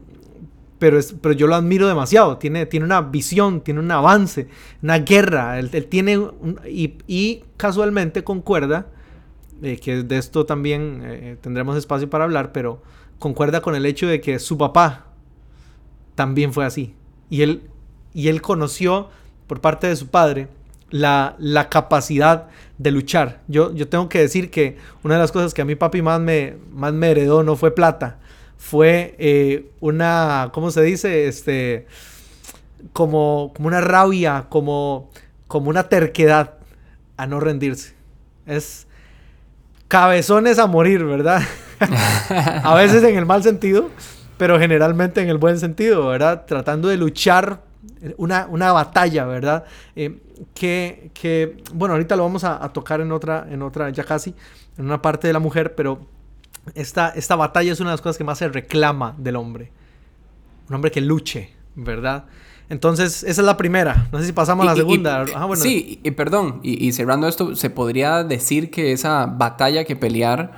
pero, 0.79 0.99
es, 0.99 1.13
pero 1.21 1.33
yo 1.33 1.47
lo 1.47 1.55
admiro 1.55 1.88
demasiado. 1.88 2.38
Tiene, 2.38 2.65
tiene 2.65 2.85
una 2.85 3.01
visión, 3.01 3.61
tiene 3.61 3.79
un 3.79 3.91
avance, 3.91 4.47
una 4.81 4.99
guerra. 4.99 5.59
Él, 5.59 5.69
él 5.73 5.85
tiene 5.88 6.19
y, 6.67 6.95
y, 7.07 7.43
casualmente 7.57 8.23
concuerda, 8.23 8.88
eh, 9.61 9.77
que 9.77 10.03
de 10.03 10.17
esto 10.17 10.45
también 10.45 11.01
eh, 11.05 11.38
tendremos 11.41 11.77
espacio 11.77 12.09
para 12.09 12.25
hablar, 12.25 12.51
pero 12.51 12.81
concuerda 13.19 13.61
con 13.61 13.75
el 13.75 13.85
hecho 13.85 14.07
de 14.07 14.19
que 14.19 14.39
su 14.39 14.57
papá 14.57 15.05
también 16.15 16.53
fue 16.53 16.65
así. 16.65 16.93
Y 17.29 17.41
él, 17.41 17.63
y 18.13 18.27
él 18.27 18.41
conoció 18.41 19.09
por 19.47 19.61
parte 19.61 19.88
de 19.88 19.95
su 19.95 20.07
padre 20.07 20.47
la, 20.89 21.35
la 21.39 21.69
capacidad 21.69 22.47
de 22.77 22.91
luchar. 22.91 23.41
Yo, 23.47 23.73
yo 23.73 23.88
tengo 23.88 24.09
que 24.09 24.19
decir 24.19 24.51
que 24.51 24.77
una 25.03 25.15
de 25.15 25.21
las 25.21 25.31
cosas 25.31 25.53
que 25.53 25.61
a 25.61 25.65
mi 25.65 25.75
papi 25.75 26.01
más 26.01 26.19
me, 26.19 26.57
más 26.73 26.93
me 26.93 27.11
heredó 27.11 27.43
no 27.43 27.55
fue 27.55 27.73
plata, 27.73 28.19
fue 28.57 29.15
eh, 29.19 29.69
una, 29.79 30.49
¿cómo 30.53 30.71
se 30.71 30.81
dice? 30.81 31.27
Este, 31.27 31.87
como, 32.93 33.51
como 33.55 33.67
una 33.67 33.81
rabia, 33.81 34.45
como, 34.49 35.09
como 35.47 35.69
una 35.69 35.89
terquedad 35.89 36.55
a 37.17 37.27
no 37.27 37.39
rendirse. 37.39 37.93
Es 38.45 38.87
cabezones 39.87 40.59
a 40.59 40.67
morir, 40.67 41.03
¿verdad? 41.03 41.41
a 42.63 42.73
veces 42.75 43.03
en 43.03 43.17
el 43.17 43.25
mal 43.25 43.43
sentido, 43.43 43.89
pero 44.37 44.59
generalmente 44.59 45.21
en 45.21 45.29
el 45.29 45.37
buen 45.37 45.59
sentido, 45.59 46.07
¿verdad? 46.07 46.45
Tratando 46.45 46.87
de 46.87 46.97
luchar 46.97 47.61
una, 48.17 48.47
una 48.49 48.71
batalla, 48.71 49.25
¿verdad? 49.25 49.65
Eh, 49.95 50.19
que, 50.53 51.11
que, 51.13 51.57
bueno, 51.73 51.93
ahorita 51.93 52.15
lo 52.15 52.23
vamos 52.23 52.43
a, 52.43 52.63
a, 52.63 52.73
tocar 52.73 53.01
en 53.01 53.11
otra, 53.11 53.47
en 53.49 53.61
otra, 53.61 53.89
ya 53.89 54.03
casi, 54.03 54.33
en 54.77 54.85
una 54.85 55.01
parte 55.01 55.27
de 55.27 55.33
la 55.33 55.39
mujer, 55.39 55.75
pero 55.75 55.99
esta, 56.73 57.10
esta 57.10 57.36
batalla 57.36 57.71
es 57.71 57.80
una 57.80 57.91
de 57.91 57.93
las 57.93 58.01
cosas 58.01 58.17
que 58.17 58.23
más 58.23 58.38
se 58.38 58.47
reclama 58.47 59.13
del 59.17 59.36
hombre. 59.36 59.71
Un 60.67 60.75
hombre 60.75 60.91
que 60.91 61.01
luche, 61.01 61.54
¿verdad? 61.75 62.25
Entonces, 62.69 63.23
esa 63.23 63.41
es 63.41 63.45
la 63.45 63.58
primera. 63.58 64.08
No 64.12 64.19
sé 64.19 64.25
si 64.25 64.32
pasamos 64.32 64.65
y, 64.65 64.67
a 64.67 64.71
la 64.71 64.75
segunda. 64.75 65.25
Y, 65.28 65.32
ah, 65.36 65.45
bueno. 65.45 65.62
Sí, 65.62 65.99
y 66.04 66.12
perdón, 66.12 66.60
y, 66.63 66.91
cerrando 66.93 67.28
esto, 67.28 67.56
se 67.56 67.69
podría 67.69 68.23
decir 68.23 68.71
que 68.71 68.91
esa 68.91 69.28
batalla 69.28 69.84
que 69.84 69.95
pelear 69.95 70.54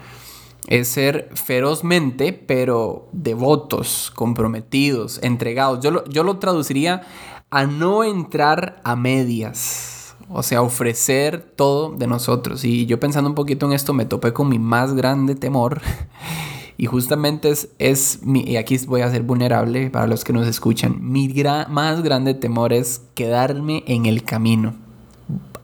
es 0.68 0.88
ser 0.88 1.30
ferozmente, 1.34 2.34
pero 2.34 3.10
devotos, 3.12 4.12
comprometidos, 4.16 5.20
entregados. 5.22 5.82
Yo 5.84 5.92
lo, 5.92 6.06
yo 6.06 6.24
lo 6.24 6.38
traduciría 6.38 7.02
a 7.50 7.66
no 7.66 8.04
entrar 8.04 8.82
a 8.84 8.96
medias. 8.96 10.07
O 10.30 10.44
sea, 10.44 10.62
ofrecer 10.62 11.42
todo 11.56 11.92
de 11.92 12.08
nosotros. 12.08 12.66
Y 12.66 12.86
yo 12.86 13.00
pensando 13.00 13.30
un 13.30 13.36
poquito 13.36 13.66
en 13.66 13.74
esto, 13.74 13.94
me 13.94 14.06
topé 14.06 14.34
con 14.34 14.50
mi 14.50 14.60
más 14.60 14.94
grande 14.94 15.36
temor. 15.36 15.82
Y 16.80 16.86
justamente 16.86 17.50
es, 17.50 17.70
es 17.80 18.20
y 18.24 18.56
aquí 18.58 18.78
voy 18.86 19.02
a 19.02 19.10
ser 19.10 19.24
vulnerable 19.24 19.90
para 19.90 20.06
los 20.06 20.24
que 20.24 20.32
nos 20.32 20.48
escuchan, 20.48 21.00
mi 21.02 21.28
gra, 21.28 21.66
más 21.68 22.04
grande 22.04 22.36
temor 22.36 22.72
es 22.72 23.02
quedarme 23.16 23.84
en 23.88 24.06
el 24.06 24.24
camino. 24.24 24.76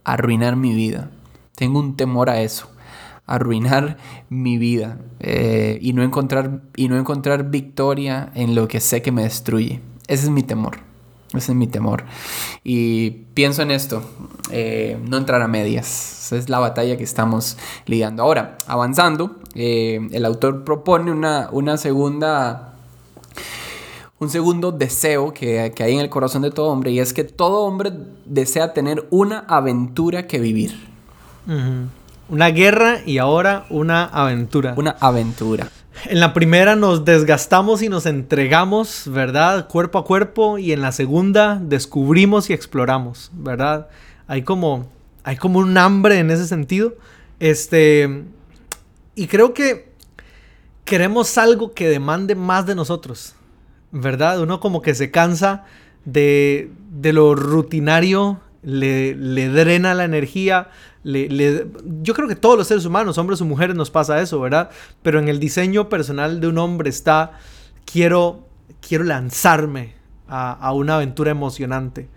arruinar 0.04 0.56
mi 0.56 0.74
vida. 0.74 1.12
Tengo 1.56 1.80
un 1.80 1.96
temor 1.96 2.32
a 2.32 2.42
eso, 2.42 2.68
arruinar 3.28 3.98
mi 4.30 4.58
vida 4.58 4.98
eh, 5.20 5.78
y, 5.82 5.94
no 5.94 6.02
encontrar, 6.02 6.64
y 6.76 6.88
no 6.88 6.98
encontrar 6.98 7.52
victoria 7.52 8.32
en 8.34 8.56
lo 8.56 8.68
que 8.68 8.80
sé 8.80 9.04
que 9.04 9.12
me 9.12 9.22
destruye. 9.22 9.82
Ese 10.08 10.26
es 10.26 10.30
mi 10.32 10.42
temor. 10.42 10.93
Ese 11.34 11.52
es 11.52 11.58
mi 11.58 11.68
temor. 11.68 12.04
Y 12.64 13.10
pienso 13.34 13.64
en 13.64 13.72
esto, 13.72 14.04
eh, 14.52 15.00
no 15.08 15.18
entrar 15.18 15.42
a 15.42 15.48
medias. 15.48 16.26
Esa 16.26 16.38
es 16.38 16.50
la 16.50 16.60
batalla 16.60 16.96
que 16.96 17.04
estamos 17.04 17.58
lidiando. 17.86 18.24
Ahora, 18.24 18.58
avanzando, 18.68 19.38
eh, 19.56 20.08
el 20.12 20.26
autor 20.26 20.64
propone 20.64 21.12
una, 21.12 21.50
una 21.52 21.78
segunda 21.78 22.74
un 24.24 24.30
segundo 24.30 24.72
deseo 24.72 25.34
que, 25.34 25.60
hay 25.60 25.94
en 25.94 26.00
el 26.00 26.10
corazón 26.10 26.44
de 26.44 26.52
todo 26.52 26.68
hombre 26.68 26.92
y 26.92 27.00
es 27.00 27.14
que 27.14 27.24
todo 27.24 27.66
hombre 27.66 27.92
desea 28.26 28.74
tener 28.74 29.06
una 29.10 29.40
aventura 29.40 30.28
que 30.28 30.40
vivir. 30.40 30.80
Una 32.30 32.48
guerra 32.48 33.00
y 33.06 33.18
ahora 33.18 33.66
una 33.70 34.06
aventura. 34.06 34.76
Una 34.78 34.92
aventura. 34.92 35.70
En 36.06 36.20
la 36.20 36.34
primera 36.34 36.76
nos 36.76 37.06
desgastamos 37.06 37.82
y 37.82 37.90
nos 37.90 38.06
entregamos, 38.06 39.04
¿verdad? 39.08 39.68
Cuerpo 39.68 40.00
a 40.00 40.06
cuerpo 40.06 40.58
y 40.58 40.72
en 40.72 40.82
la 40.82 40.92
segunda 40.92 41.60
descubrimos 41.62 42.50
y 42.50 42.54
exploramos, 42.54 43.32
¿verdad? 43.34 43.88
Hay 44.28 44.44
como 44.44 44.90
hay 45.24 45.38
como 45.38 45.60
un 45.60 45.78
hambre 45.78 46.20
en 46.20 46.32
ese 46.32 46.48
sentido. 46.48 46.96
Este 47.40 48.24
y 49.16 49.28
creo 49.28 49.54
que 49.54 49.92
queremos 50.86 51.38
algo 51.38 51.74
que 51.74 51.88
demande 51.88 52.36
más 52.36 52.66
de 52.66 52.76
nosotros. 52.76 53.36
¿verdad? 53.94 54.42
Uno 54.42 54.60
como 54.60 54.82
que 54.82 54.96
se 54.96 55.12
cansa 55.12 55.66
de, 56.04 56.72
lo 57.02 57.36
rutinario, 57.36 58.42
le, 58.64 59.14
drena 59.50 59.94
la 59.94 60.04
energía. 60.04 60.70
Le, 61.04 61.68
yo 62.02 62.14
creo 62.14 62.28
que 62.28 62.36
todos 62.36 62.58
los 62.58 62.68
seres 62.68 62.86
humanos, 62.86 63.18
hombres 63.18 63.42
o 63.42 63.46
mujeres, 63.46 63.76
nos 63.76 63.92
pasa 63.92 64.22
eso, 64.22 64.40
¿verdad? 64.40 64.70
Pero 65.02 65.20
en 65.20 65.28
el 65.28 65.40
diseño 65.40 65.90
personal 65.90 66.40
de 66.40 66.48
un 66.48 66.58
hombre 66.58 66.90
está, 66.90 67.34
quiero, 67.86 68.48
quiero 68.88 69.04
lanzarme 69.04 69.96
a, 70.28 70.72
una 70.74 70.96
aventura 70.96 71.32
emocionante. 71.32 72.08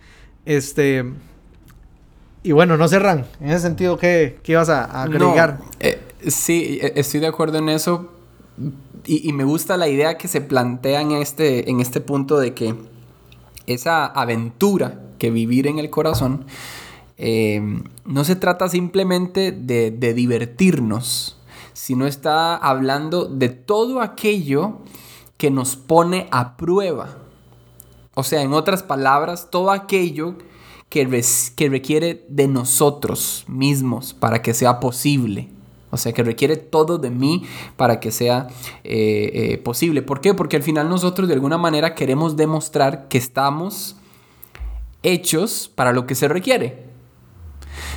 Este... 0.45 1.05
Y 2.43 2.53
bueno, 2.53 2.77
no 2.77 2.87
cerran. 2.87 3.27
En 3.41 3.51
ese 3.51 3.61
sentido, 3.61 3.99
¿qué, 3.99 4.39
qué 4.45 4.53
ibas 4.53 4.69
a, 4.69 5.03
agregar? 5.03 5.59
Eh, 5.81 6.01
sí, 6.29 6.79
e, 6.81 6.93
estoy 6.95 7.19
de 7.19 7.27
acuerdo 7.27 7.59
en 7.59 7.69
eso 7.69 8.13
y, 9.07 9.33
me 9.33 9.45
gusta 9.45 9.77
la 9.77 9.89
idea 9.89 10.19
que 10.19 10.29
se 10.29 10.41
plantea 10.41 11.01
en 11.01 11.13
este, 11.13 11.71
en 11.71 11.81
este 11.81 12.01
punto 12.01 12.39
de 12.39 12.55
que 12.55 12.75
esa 13.67 14.07
aventura 14.07 15.01
que 15.19 15.31
vivir 15.31 15.67
en 15.67 15.79
el 15.79 15.91
corazón 15.91 16.45
eh, 17.19 17.83
no 18.05 18.25
se 18.25 18.37
trata 18.37 18.69
simplemente 18.69 19.53
de, 19.53 19.91
divertirnos, 19.91 21.39
sino 21.73 22.07
está 22.07 22.57
hablando 22.57 23.27
de 23.27 23.49
todo 23.49 24.01
aquello 24.01 24.79
que 25.37 25.51
nos 25.51 25.77
pone 25.77 26.29
a 26.31 26.57
prueba. 26.57 27.19
O 28.15 28.23
sea, 28.23 28.43
en 28.43 28.53
otras 28.53 28.83
palabras, 28.83 29.49
todo 29.51 29.71
aquello 29.71 30.37
que, 30.89 31.23
que 31.57 31.69
requiere 31.69 32.25
de 32.29 32.49
nosotros 32.49 33.45
mismos 33.49 34.15
para 34.15 34.43
que 34.43 34.55
sea 34.55 34.81
posible. 34.81 35.51
O 35.91 35.99
sea, 35.99 36.13
que 36.13 36.23
requiere 36.23 36.57
todo 36.57 36.99
de 36.99 37.11
mí 37.11 37.45
para 37.77 38.01
que 38.01 38.11
sea 38.11 38.49
eh, 38.85 39.31
eh, 39.53 39.59
posible. 39.59 40.03
¿Por 40.03 40.21
qué? 40.21 40.35
Porque 40.35 40.57
al 40.57 40.63
final 40.63 40.89
nosotros 40.89 41.29
de 41.29 41.35
alguna 41.35 41.59
manera 41.59 41.95
queremos 41.95 42.37
demostrar 42.37 43.09
que 43.09 43.19
estamos 43.19 43.97
hechos 45.03 45.71
para 45.75 45.93
lo 45.93 46.07
que 46.07 46.15
se 46.15 46.29
requiere. 46.29 46.86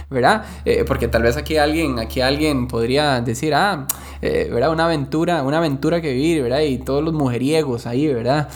¿Verdad? 0.10 0.46
Eh, 0.66 0.86
porque 0.88 1.08
tal 1.08 1.22
vez 1.22 1.38
aquí 1.38 1.58
alguien, 1.58 2.00
aquí 2.00 2.22
alguien 2.22 2.68
podría 2.68 3.22
decir, 3.22 3.54
ah, 3.54 3.86
¿verdad? 4.22 4.72
Una 4.72 4.86
aventura, 4.86 5.44
una 5.44 5.60
aventura 5.60 6.02
que 6.02 6.14
vivir, 6.14 6.42
¿verdad? 6.42 6.62
Y 6.62 6.80
todos 6.80 7.04
los 7.04 7.14
mujeriegos 7.14 7.86
ahí, 7.86 8.08
¿verdad? 8.08 8.50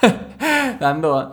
dando 0.80 1.32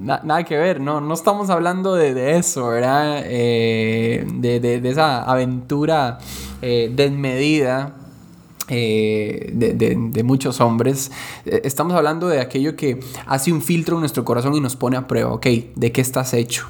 nada 0.00 0.44
que 0.44 0.56
ver, 0.56 0.80
no, 0.80 1.00
no 1.00 1.14
estamos 1.14 1.50
hablando 1.50 1.94
de, 1.94 2.36
eso, 2.36 2.68
¿verdad? 2.68 3.22
de, 3.22 4.60
de, 4.60 4.88
esa 4.88 5.22
aventura 5.22 6.18
eh, 6.64 6.92
desmedida 6.94 7.96
eh, 8.68 9.50
de, 9.52 10.22
muchos 10.22 10.60
hombres. 10.60 11.10
Eh, 11.44 11.62
estamos 11.64 11.94
hablando 11.94 12.28
de 12.28 12.40
aquello 12.40 12.76
que 12.76 13.00
hace 13.26 13.52
un 13.52 13.60
filtro 13.60 13.96
en 13.96 14.00
nuestro 14.00 14.24
corazón 14.24 14.54
y 14.54 14.60
nos 14.60 14.76
pone 14.76 14.96
a 14.96 15.08
prueba, 15.08 15.32
ok, 15.32 15.46
¿de 15.74 15.90
qué 15.90 16.00
estás 16.00 16.32
hecho? 16.34 16.68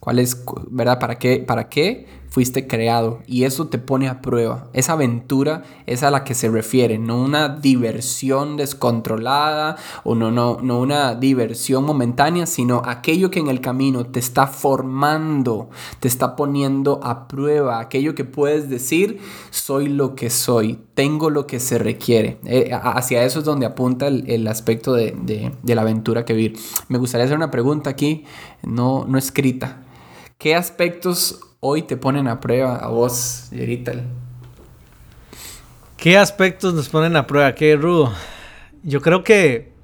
¿Cuál 0.00 0.18
es, 0.18 0.42
verdad? 0.70 0.98
¿Para 0.98 1.18
qué? 1.18 1.38
¿Para 1.38 1.68
qué? 1.68 2.06
fuiste 2.30 2.68
creado 2.68 3.20
y 3.26 3.44
eso 3.44 3.66
te 3.66 3.78
pone 3.78 4.08
a 4.08 4.22
prueba. 4.22 4.68
Esa 4.72 4.92
aventura 4.92 5.64
es 5.86 6.02
a 6.02 6.10
la 6.10 6.24
que 6.24 6.34
se 6.34 6.48
refiere, 6.48 6.96
no 6.96 7.20
una 7.20 7.48
diversión 7.48 8.56
descontrolada 8.56 9.76
o 10.04 10.14
no, 10.14 10.30
no, 10.30 10.58
no 10.62 10.80
una 10.80 11.14
diversión 11.16 11.84
momentánea, 11.84 12.46
sino 12.46 12.82
aquello 12.86 13.30
que 13.30 13.40
en 13.40 13.48
el 13.48 13.60
camino 13.60 14.06
te 14.06 14.20
está 14.20 14.46
formando, 14.46 15.70
te 15.98 16.06
está 16.06 16.36
poniendo 16.36 17.00
a 17.02 17.26
prueba, 17.26 17.80
aquello 17.80 18.14
que 18.14 18.24
puedes 18.24 18.70
decir, 18.70 19.20
soy 19.50 19.88
lo 19.88 20.14
que 20.14 20.30
soy, 20.30 20.78
tengo 20.94 21.30
lo 21.30 21.48
que 21.48 21.58
se 21.58 21.78
requiere. 21.78 22.38
Eh, 22.44 22.70
hacia 22.72 23.24
eso 23.24 23.40
es 23.40 23.44
donde 23.44 23.66
apunta 23.66 24.06
el, 24.06 24.46
aspecto 24.46 24.94
de, 24.94 25.16
de, 25.22 25.74
la 25.74 25.82
aventura 25.82 26.24
que 26.24 26.32
vivir. 26.32 26.58
Me 26.88 26.98
gustaría 26.98 27.24
hacer 27.24 27.36
una 27.36 27.50
pregunta 27.50 27.90
aquí, 27.90 28.24
no, 28.62 29.04
no 29.08 29.18
escrita. 29.18 29.89
¿Qué 30.40 30.54
aspectos 30.54 31.38
hoy 31.60 31.82
te 31.82 31.98
ponen 31.98 32.26
a 32.26 32.40
prueba 32.40 32.76
a 32.76 32.88
vos, 32.88 33.50
Yerital? 33.50 34.04
¿Qué 35.98 36.16
aspectos 36.16 36.72
nos 36.72 36.88
ponen 36.88 37.14
a 37.16 37.26
prueba? 37.26 37.54
Qué 37.54 37.76
rudo. 37.76 38.10
Yo 38.82 39.02
creo 39.02 39.22
que, 39.22 39.74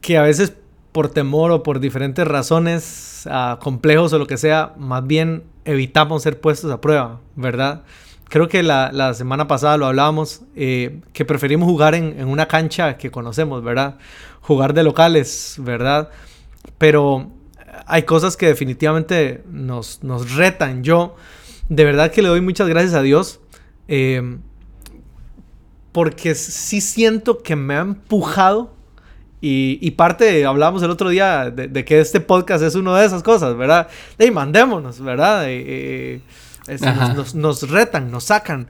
que 0.00 0.18
a 0.18 0.22
veces 0.22 0.52
por 0.90 1.10
temor 1.10 1.52
o 1.52 1.62
por 1.62 1.78
diferentes 1.78 2.26
razones, 2.26 3.28
complejos 3.60 4.12
o 4.12 4.18
lo 4.18 4.26
que 4.26 4.36
sea, 4.36 4.74
más 4.76 5.06
bien 5.06 5.44
evitamos 5.64 6.24
ser 6.24 6.40
puestos 6.40 6.72
a 6.72 6.80
prueba, 6.80 7.20
¿verdad? 7.36 7.84
Creo 8.28 8.48
que 8.48 8.64
la, 8.64 9.14
semana 9.14 9.46
pasada 9.46 9.76
lo 9.76 9.86
hablábamos, 9.86 10.42
eh, 10.56 11.02
que 11.12 11.24
preferimos 11.24 11.68
jugar 11.68 11.94
en, 11.94 12.18
en, 12.18 12.26
una 12.26 12.48
cancha 12.48 12.96
que 12.96 13.12
conocemos, 13.12 13.62
¿verdad? 13.62 13.96
Jugar 14.40 14.74
de 14.74 14.82
locales, 14.82 15.54
¿verdad? 15.60 16.10
Pero 16.78 17.30
hay 17.86 18.02
cosas 18.02 18.36
que 18.36 18.46
definitivamente 18.46 19.42
nos, 19.50 20.02
nos 20.02 20.34
retan. 20.34 20.82
Yo 20.82 21.16
de 21.68 21.84
verdad 21.84 22.10
que 22.10 22.22
le 22.22 22.28
doy 22.28 22.40
muchas 22.40 22.68
gracias 22.68 22.94
a 22.94 23.02
Dios. 23.02 23.40
Eh, 23.88 24.38
porque 25.92 26.34
sí 26.34 26.80
siento 26.80 27.38
que 27.38 27.56
me 27.56 27.74
ha 27.74 27.80
empujado. 27.80 28.74
Y, 29.42 29.92
parte, 29.92 30.44
hablábamos 30.44 30.82
el 30.82 30.90
otro 30.90 31.08
día 31.08 31.50
de, 31.50 31.84
que 31.86 31.98
este 31.98 32.20
podcast 32.20 32.62
es 32.62 32.74
una 32.74 32.98
de 32.98 33.06
esas 33.06 33.22
cosas, 33.22 33.56
¿verdad? 33.56 33.88
De 34.18 34.30
mandémonos, 34.30 35.00
¿verdad? 35.00 35.44
Eh, 35.46 36.20
nos, 37.34 37.70
retan, 37.70 38.10
nos 38.10 38.24
sacan. 38.24 38.68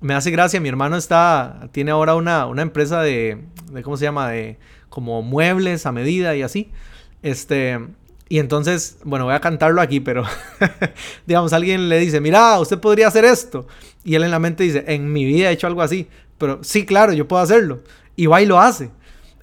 Me 0.00 0.14
hace 0.14 0.30
gracia, 0.30 0.60
mi 0.60 0.68
hermano 0.68 0.96
está, 0.96 1.68
tiene 1.72 1.90
ahora 1.90 2.14
una, 2.14 2.46
una 2.46 2.62
empresa 2.62 3.00
de, 3.02 3.42
de, 3.72 3.82
¿cómo 3.82 3.96
se 3.96 4.04
llama? 4.04 4.28
De 4.28 4.56
como 4.88 5.20
muebles 5.22 5.84
a 5.84 5.90
medida 5.90 6.36
y 6.36 6.42
así. 6.42 6.70
Este, 7.22 7.80
y 8.34 8.40
entonces, 8.40 8.98
bueno, 9.04 9.26
voy 9.26 9.34
a 9.34 9.40
cantarlo 9.40 9.80
aquí, 9.80 10.00
pero 10.00 10.24
digamos, 11.24 11.52
alguien 11.52 11.88
le 11.88 12.00
dice, 12.00 12.20
mira, 12.20 12.58
usted 12.58 12.80
podría 12.80 13.06
hacer 13.06 13.24
esto. 13.24 13.68
Y 14.02 14.16
él 14.16 14.24
en 14.24 14.32
la 14.32 14.40
mente 14.40 14.64
dice, 14.64 14.82
en 14.88 15.12
mi 15.12 15.24
vida 15.24 15.50
he 15.50 15.52
hecho 15.52 15.68
algo 15.68 15.82
así. 15.82 16.08
Pero 16.36 16.58
sí, 16.64 16.84
claro, 16.84 17.12
yo 17.12 17.28
puedo 17.28 17.40
hacerlo. 17.40 17.84
Y 18.16 18.26
va 18.26 18.42
y 18.42 18.46
lo 18.46 18.58
hace. 18.58 18.90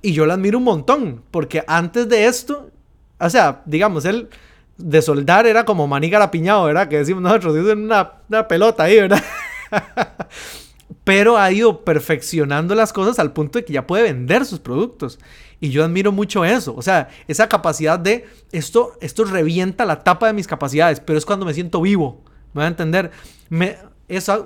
Y 0.01 0.11
yo 0.11 0.25
lo 0.25 0.33
admiro 0.33 0.57
un 0.57 0.65
montón, 0.65 1.23
porque 1.31 1.63
antes 1.67 2.09
de 2.09 2.25
esto, 2.25 2.69
o 3.17 3.29
sea, 3.29 3.61
digamos, 3.65 4.03
él 4.03 4.27
de 4.75 5.01
soldar 5.01 5.47
era 5.47 5.63
como 5.63 5.87
maní 5.87 6.09
garapiñado, 6.09 6.65
¿verdad? 6.65 6.89
Que 6.89 6.97
decimos 6.97 7.23
nosotros, 7.23 7.55
una, 7.55 8.15
una 8.27 8.45
pelota 8.45 8.83
ahí, 8.83 8.97
¿verdad? 8.97 9.23
Pero 11.03 11.37
ha 11.37 11.51
ido 11.51 11.83
perfeccionando 11.83 12.75
las 12.75 12.93
cosas 12.93 13.19
al 13.19 13.33
punto 13.33 13.59
de 13.59 13.65
que 13.65 13.73
ya 13.73 13.87
puede 13.87 14.03
vender 14.03 14.45
sus 14.45 14.59
productos. 14.59 15.19
Y 15.59 15.69
yo 15.69 15.83
admiro 15.83 16.11
mucho 16.11 16.43
eso. 16.43 16.75
O 16.75 16.81
sea, 16.81 17.09
esa 17.27 17.47
capacidad 17.47 17.99
de 17.99 18.25
esto, 18.51 18.93
esto 18.99 19.23
revienta 19.23 19.85
la 19.85 20.03
tapa 20.03 20.27
de 20.27 20.33
mis 20.33 20.47
capacidades, 20.47 20.99
pero 20.99 21.17
es 21.17 21.25
cuando 21.25 21.45
me 21.45 21.53
siento 21.53 21.81
vivo. 21.81 22.21
¿Me 22.53 22.59
va 22.59 22.65
a 22.65 22.69
entender? 22.69 23.11
Me, 23.49 23.77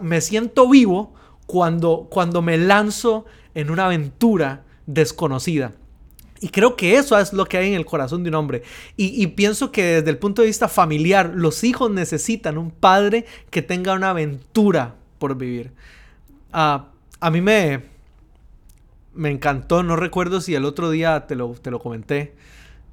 me 0.01 0.21
siento 0.21 0.69
vivo 0.69 1.13
cuando, 1.47 2.07
cuando 2.09 2.41
me 2.41 2.57
lanzo 2.57 3.25
en 3.53 3.71
una 3.71 3.85
aventura 3.85 4.63
desconocida. 4.85 5.73
Y 6.41 6.49
creo 6.49 6.75
que 6.75 6.97
eso 6.97 7.17
es 7.17 7.33
lo 7.33 7.45
que 7.45 7.57
hay 7.57 7.69
en 7.69 7.75
el 7.75 7.85
corazón 7.85 8.23
de 8.23 8.29
un 8.29 8.35
hombre. 8.35 8.63
Y, 8.97 9.25
pienso 9.27 9.71
que 9.71 9.83
desde 9.83 10.09
el 10.09 10.17
punto 10.17 10.41
de 10.41 10.47
vista 10.47 10.67
familiar, 10.67 11.31
los 11.33 11.63
hijos 11.63 11.89
necesitan 11.89 12.57
un 12.57 12.71
padre 12.71 13.25
que 13.49 13.61
tenga 13.61 13.93
una 13.93 14.11
aventura 14.11 14.95
por 15.17 15.37
vivir. 15.37 15.71
Ah, 16.57 16.87
a 17.19 17.31
mí 17.31 17.41
me, 17.41 17.83
me 19.13 19.29
encantó, 19.29 19.83
no 19.83 19.97
recuerdo 19.97 20.39
si 20.39 20.55
el 20.55 20.63
otro 20.63 20.89
día 20.89 21.27
te 21.27 21.35
lo, 21.35 21.49
te 21.51 21.69
lo 21.69 21.79
comenté. 21.79 22.33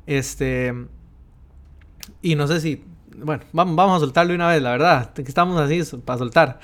Este. 0.07 0.75
Y 2.21 2.35
no 2.35 2.49
sé 2.49 2.61
si 2.61 2.85
bueno, 3.17 3.43
vamos, 3.53 3.77
vamos 3.77 3.97
a 3.97 4.01
soltarlo 4.01 4.35
una 4.35 4.49
vez, 4.49 4.63
la 4.63 4.71
verdad, 4.71 5.13
que 5.13 5.23
estamos 5.23 5.61
así 5.61 5.83
para 6.05 6.19
soltar. 6.19 6.61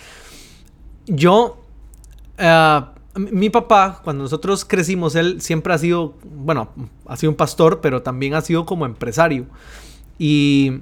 Yo, 1.06 1.62
eh, 2.36 2.80
mi 3.14 3.50
papá, 3.50 4.00
cuando 4.04 4.24
nosotros 4.24 4.64
crecimos, 4.64 5.14
él 5.14 5.40
siempre 5.40 5.72
ha 5.72 5.78
sido, 5.78 6.14
bueno, 6.24 6.70
ha 7.06 7.16
sido 7.16 7.30
un 7.30 7.36
pastor, 7.36 7.80
pero 7.80 8.02
también 8.02 8.34
ha 8.34 8.40
sido 8.40 8.66
como 8.66 8.86
empresario. 8.86 9.46
Y 10.18 10.80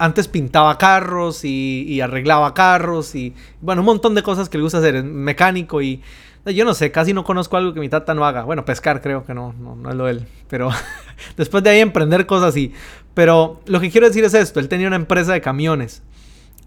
antes 0.00 0.28
pintaba 0.28 0.78
carros 0.78 1.44
y, 1.44 2.00
arreglaba 2.00 2.54
carros 2.54 3.14
y, 3.14 3.34
bueno, 3.60 3.82
un 3.82 3.86
montón 3.86 4.14
de 4.14 4.22
cosas 4.22 4.48
que 4.48 4.56
le 4.56 4.64
gusta 4.64 4.78
hacer, 4.78 4.96
es 4.96 5.04
mecánico 5.04 5.82
y 5.82 6.00
yo 6.46 6.64
no 6.64 6.72
sé, 6.72 6.90
casi 6.90 7.12
no 7.12 7.22
conozco 7.22 7.58
algo 7.58 7.74
que 7.74 7.80
mi 7.80 7.90
tata 7.90 8.14
no 8.14 8.24
haga. 8.24 8.44
Bueno, 8.44 8.64
pescar 8.64 9.02
creo 9.02 9.26
que 9.26 9.34
no, 9.34 9.52
no, 9.52 9.90
es 9.90 9.94
lo 9.94 10.06
de 10.06 10.12
él, 10.12 10.26
pero 10.48 10.70
después 11.36 11.62
de 11.62 11.68
ahí 11.68 11.80
emprender 11.80 12.24
cosas 12.24 12.48
así. 12.48 12.72
Pero 13.12 13.60
lo 13.66 13.78
que 13.78 13.90
quiero 13.90 14.06
decir 14.06 14.24
es 14.24 14.32
esto, 14.32 14.58
él 14.58 14.68
tenía 14.68 14.86
una 14.86 14.96
empresa 14.96 15.34
de 15.34 15.42
camiones 15.42 16.02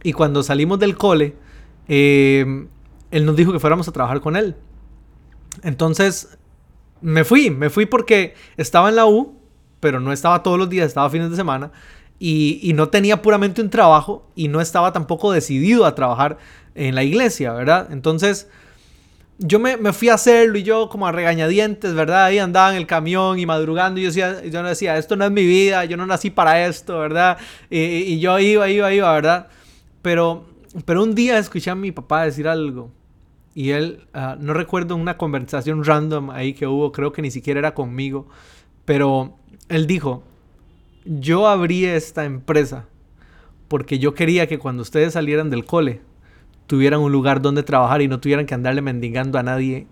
y 0.04 0.14
cuando 0.14 0.44
salimos 0.44 0.78
del 0.78 0.96
cole, 0.96 1.36
eh, 1.88 2.68
él 3.10 3.26
nos 3.26 3.36
dijo 3.36 3.52
que 3.52 3.60
fuéramos 3.60 3.88
a 3.88 3.92
trabajar 3.92 4.22
con 4.22 4.36
él. 4.36 4.56
Entonces, 5.64 6.38
me 7.02 7.24
fui, 7.24 7.50
me 7.50 7.72
fui 7.72 7.88
porque 7.88 8.36
estaba 8.58 8.90
en 8.90 8.96
la 8.98 9.08
U, 9.08 9.40
pero 9.80 10.00
no 10.00 10.14
estaba 10.14 10.44
todos 10.44 10.60
los 10.60 10.70
días, 10.70 10.86
estaba 10.86 11.10
fines 11.10 11.32
de 11.32 11.36
semana. 11.36 11.72
Y, 12.26 12.72
no 12.74 12.88
tenía 12.88 13.22
puramente 13.22 13.62
un 13.62 13.70
trabajo 13.70 14.26
y 14.34 14.48
no 14.48 14.62
estaba 14.62 14.94
tampoco 14.94 15.34
decidido 15.34 15.86
a 15.86 15.94
trabajar 15.94 16.38
en 16.74 16.96
la 16.96 17.04
iglesia, 17.04 17.52
¿verdad? 17.52 17.90
Entonces, 17.92 18.48
yo 19.40 19.60
me, 19.60 19.92
fui 19.92 20.08
a 20.08 20.14
hacerlo 20.14 20.58
y 20.58 20.64
yo 20.64 20.88
como 20.88 21.06
a 21.06 21.12
regañadientes, 21.12 21.94
¿verdad? 21.94 22.24
Ahí 22.24 22.40
andaba 22.40 22.72
en 22.72 22.78
el 22.78 22.88
camión 22.88 23.40
y 23.40 23.46
madrugando 23.46 24.00
y 24.00 24.04
yo 24.04 24.08
decía, 24.08 24.42
yo 24.46 24.64
decía, 24.64 24.98
esto 24.98 25.18
no 25.18 25.26
es 25.26 25.32
mi 25.32 25.46
vida, 25.46 25.84
yo 25.84 25.98
no 25.98 26.06
nací 26.06 26.30
para 26.30 26.66
esto, 26.66 26.98
¿verdad? 26.98 27.38
Y, 27.70 28.18
yo 28.22 28.40
iba, 28.40 28.70
iba, 28.70 28.94
iba, 28.94 29.12
¿verdad? 29.12 29.48
Pero, 30.02 30.46
pero 30.86 31.04
un 31.04 31.16
día 31.16 31.38
escuché 31.38 31.72
a 31.72 31.76
mi 31.76 31.92
papá 31.92 32.24
decir 32.24 32.48
algo 32.48 32.90
y 33.54 33.72
él, 33.72 34.08
ah, 34.14 34.38
no 34.40 34.54
recuerdo 34.54 34.96
una 34.96 35.18
conversación 35.18 35.84
random 35.84 36.30
ahí 36.30 36.54
que 36.54 36.68
hubo, 36.68 36.94
creo 36.94 37.12
que 37.12 37.22
ni 37.22 37.32
siquiera 37.32 37.60
era 37.60 37.74
conmigo, 37.74 38.30
pero 38.86 39.36
él 39.68 39.88
dijo, 39.88 40.24
yo 41.06 41.48
abrí 41.48 41.86
esta 41.86 42.26
empresa 42.26 42.86
porque 43.68 44.00
yo 44.00 44.14
quería 44.14 44.48
que 44.48 44.60
cuando 44.60 44.82
ustedes 44.84 45.14
salieran 45.14 45.50
del 45.50 45.66
cole 45.66 46.02
tuvieran 46.68 47.02
un 47.02 47.12
lugar 47.12 47.42
donde 47.42 47.64
trabajar 47.64 48.02
y 48.02 48.08
no 48.08 48.20
tuvieran 48.20 48.46
que 48.46 48.54
andarle 48.54 48.82
mendigando 48.82 49.38
a 49.38 49.44
nadie 49.44 49.88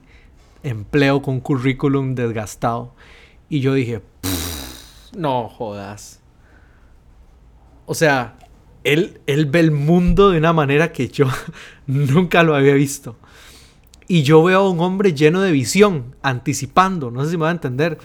empleo 0.64 1.22
con 1.22 1.40
currículum 1.40 2.16
desgastado. 2.16 2.94
Y 3.50 3.60
yo 3.60 3.74
dije, 3.74 4.02
no 5.16 5.50
jodas. 5.50 6.22
O 7.86 7.94
sea, 7.94 8.38
él, 8.84 9.20
él 9.28 9.46
ve 9.48 9.60
el 9.60 9.72
mundo 9.72 10.32
de 10.32 10.38
una 10.38 10.54
manera 10.54 10.92
que 10.92 11.10
yo 11.10 11.28
nunca 11.88 12.44
lo 12.44 12.56
había 12.56 12.74
visto. 12.74 13.18
Y 14.08 14.24
yo 14.24 14.44
veo 14.44 14.60
a 14.60 14.70
un 14.70 14.80
hombre 14.80 15.14
lleno 15.14 15.42
de 15.42 15.52
visión, 15.52 16.16
anticipando, 16.22 17.12
no 17.12 17.24
sé 17.24 17.32
si 17.32 17.38
me 17.38 17.44
va 17.44 17.50
a 17.50 17.54
entender, 17.54 17.98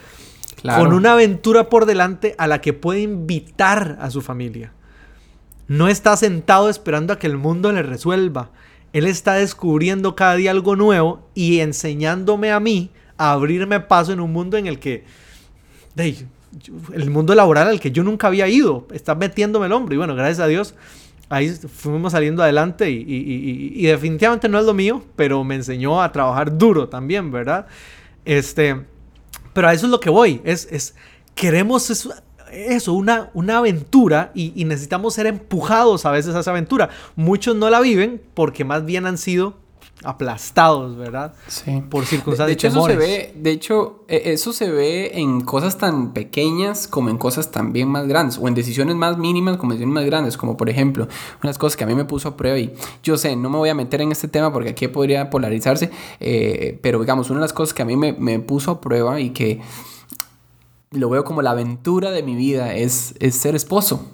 con 0.63 0.93
una 0.93 1.13
aventura 1.13 1.69
por 1.69 1.87
delante 1.87 2.35
a 2.39 2.47
la 2.47 2.61
que 2.61 2.73
puede 2.73 3.01
invitar 3.01 3.99
a 4.01 4.11
su 4.11 4.23
familia. 4.23 4.73
No 5.69 5.89
está 5.89 6.17
sentado 6.17 6.69
esperando 6.69 7.13
a 7.13 7.19
que 7.19 7.27
el 7.27 7.37
mundo 7.37 7.73
le 7.73 7.83
resuelva. 7.83 8.51
Él 8.93 9.07
está 9.07 9.35
descubriendo 9.35 10.15
cada 10.15 10.37
día 10.37 10.51
algo 10.51 10.77
nuevo 10.77 11.29
y 11.35 11.61
enseñándome 11.61 12.53
a 12.53 12.61
mí 12.61 12.91
a 13.19 13.33
abrirme 13.33 13.81
paso 13.81 14.13
en 14.13 14.21
un 14.21 14.33
mundo 14.33 14.57
en 14.57 14.67
el 14.67 14.79
que... 14.79 15.05
el 15.97 17.11
mundo 17.11 17.35
laboral 17.35 17.69
al 17.69 17.81
que 17.81 17.91
yo 17.91 18.03
nunca 18.03 18.29
había 18.29 18.49
ido. 18.49 18.87
Está 18.93 19.15
metiéndome 19.15 19.67
el 19.67 19.73
hombro. 19.73 19.95
Y 19.95 19.99
bueno, 19.99 20.15
gracias 20.15 20.41
a 20.41 20.47
Dios 20.47 20.75
ahí 21.29 21.49
fuimos 21.51 22.13
saliendo 22.13 22.43
adelante 22.43 22.91
y, 22.91 23.83
definitivamente 23.83 24.49
no 24.49 24.59
es 24.59 24.65
lo 24.65 24.75
mío, 24.75 25.03
pero 25.17 25.43
me 25.45 25.57
enseñó 25.57 26.03
a 26.03 26.13
trabajar 26.13 26.57
duro 26.57 26.89
también, 26.89 27.31
¿verdad? 27.31 27.67
Este, 28.25 28.83
pero 29.57 29.69
a 29.69 29.73
eso 29.73 29.87
es 29.87 29.91
lo 29.91 30.01
que 30.01 30.11
voy, 30.11 30.43
es, 30.45 30.69
es 30.71 30.95
queremos 31.35 31.91
eso, 32.53 32.93
una, 32.93 33.31
una 33.33 33.57
aventura 33.57 34.31
y, 34.35 34.53
y 34.55 34.67
necesitamos 34.67 35.15
ser 35.15 35.27
empujados 35.27 36.05
a 36.05 36.11
veces 36.11 36.35
a 36.35 36.41
esa 36.41 36.51
aventura. 36.51 36.91
Muchos 37.15 37.57
no 37.57 37.71
la 37.71 37.81
viven 37.81 38.21
porque 38.35 38.67
más 38.67 38.85
bien 38.85 39.07
han 39.07 39.17
sido 39.17 39.57
aplastados, 40.05 40.97
¿verdad? 40.97 41.35
Sí. 41.49 41.83
Por 41.89 42.05
circunstancias. 42.05 42.47
De, 42.47 42.53
hecho, 42.53 42.69
eso 42.69 42.87
se 42.87 42.97
ve, 42.97 43.33
de 43.35 43.51
hecho, 43.51 44.05
e, 44.09 44.33
eso 44.33 44.53
se 44.53 44.71
ve 44.71 45.13
en 45.15 45.41
cosas 45.41 45.79
tan 45.79 46.13
pequeñas 46.13 46.87
como 46.87 47.09
en 47.09 47.19
cosas 47.19 47.51
también 47.51 47.89
más 47.89 48.07
grandes, 48.07 48.39
o 48.39 48.47
en 48.47 48.55
decisiones 48.55 48.95
más 48.97 49.17
mínimas 49.19 49.57
como 49.57 49.73
en 49.73 49.79
decisiones 49.79 49.95
más 49.95 50.05
grandes, 50.05 50.37
como 50.37 50.57
por 50.57 50.69
ejemplo, 50.69 51.09
unas 51.43 51.59
cosas 51.59 51.77
que 51.77 51.85
a 51.85 51.87
mí 51.87 51.95
me 51.95 52.05
puso 52.05 52.29
a 52.29 52.37
prueba 52.37 52.59
y 52.59 52.75
yo 53.03 53.17
sé, 53.17 53.37
no 53.37 53.49
me 53.49 53.57
voy 53.57 53.71
a 53.71 53.75
meter 53.75 54.01
en 54.01 54.13
este 54.13 54.29
tema 54.29 54.53
porque 54.53 54.71
aquí 54.71 54.87
podría 54.89 55.31
polarizarse, 55.31 55.91
eh, 56.21 56.79
pero 56.83 57.01
digamos, 57.01 57.31
una 57.31 57.41
de 57.41 57.45
las 57.45 57.53
cosas 57.53 57.73
que 57.73 57.83
a 57.83 57.87
mí 57.87 57.97
me, 57.97 58.13
me 58.13 58.39
puso 58.39 58.71
a 58.71 58.81
prueba 58.81 59.21
y 59.21 59.31
que 59.31 59.61
lo 60.91 61.11
veo 61.11 61.25
como 61.25 61.43
la 61.43 61.51
aventura 61.51 62.11
de 62.11 62.23
mi 62.23 62.37
vida 62.37 62.75
es, 62.75 63.15
es 63.19 63.35
ser 63.35 63.55
esposo 63.55 64.07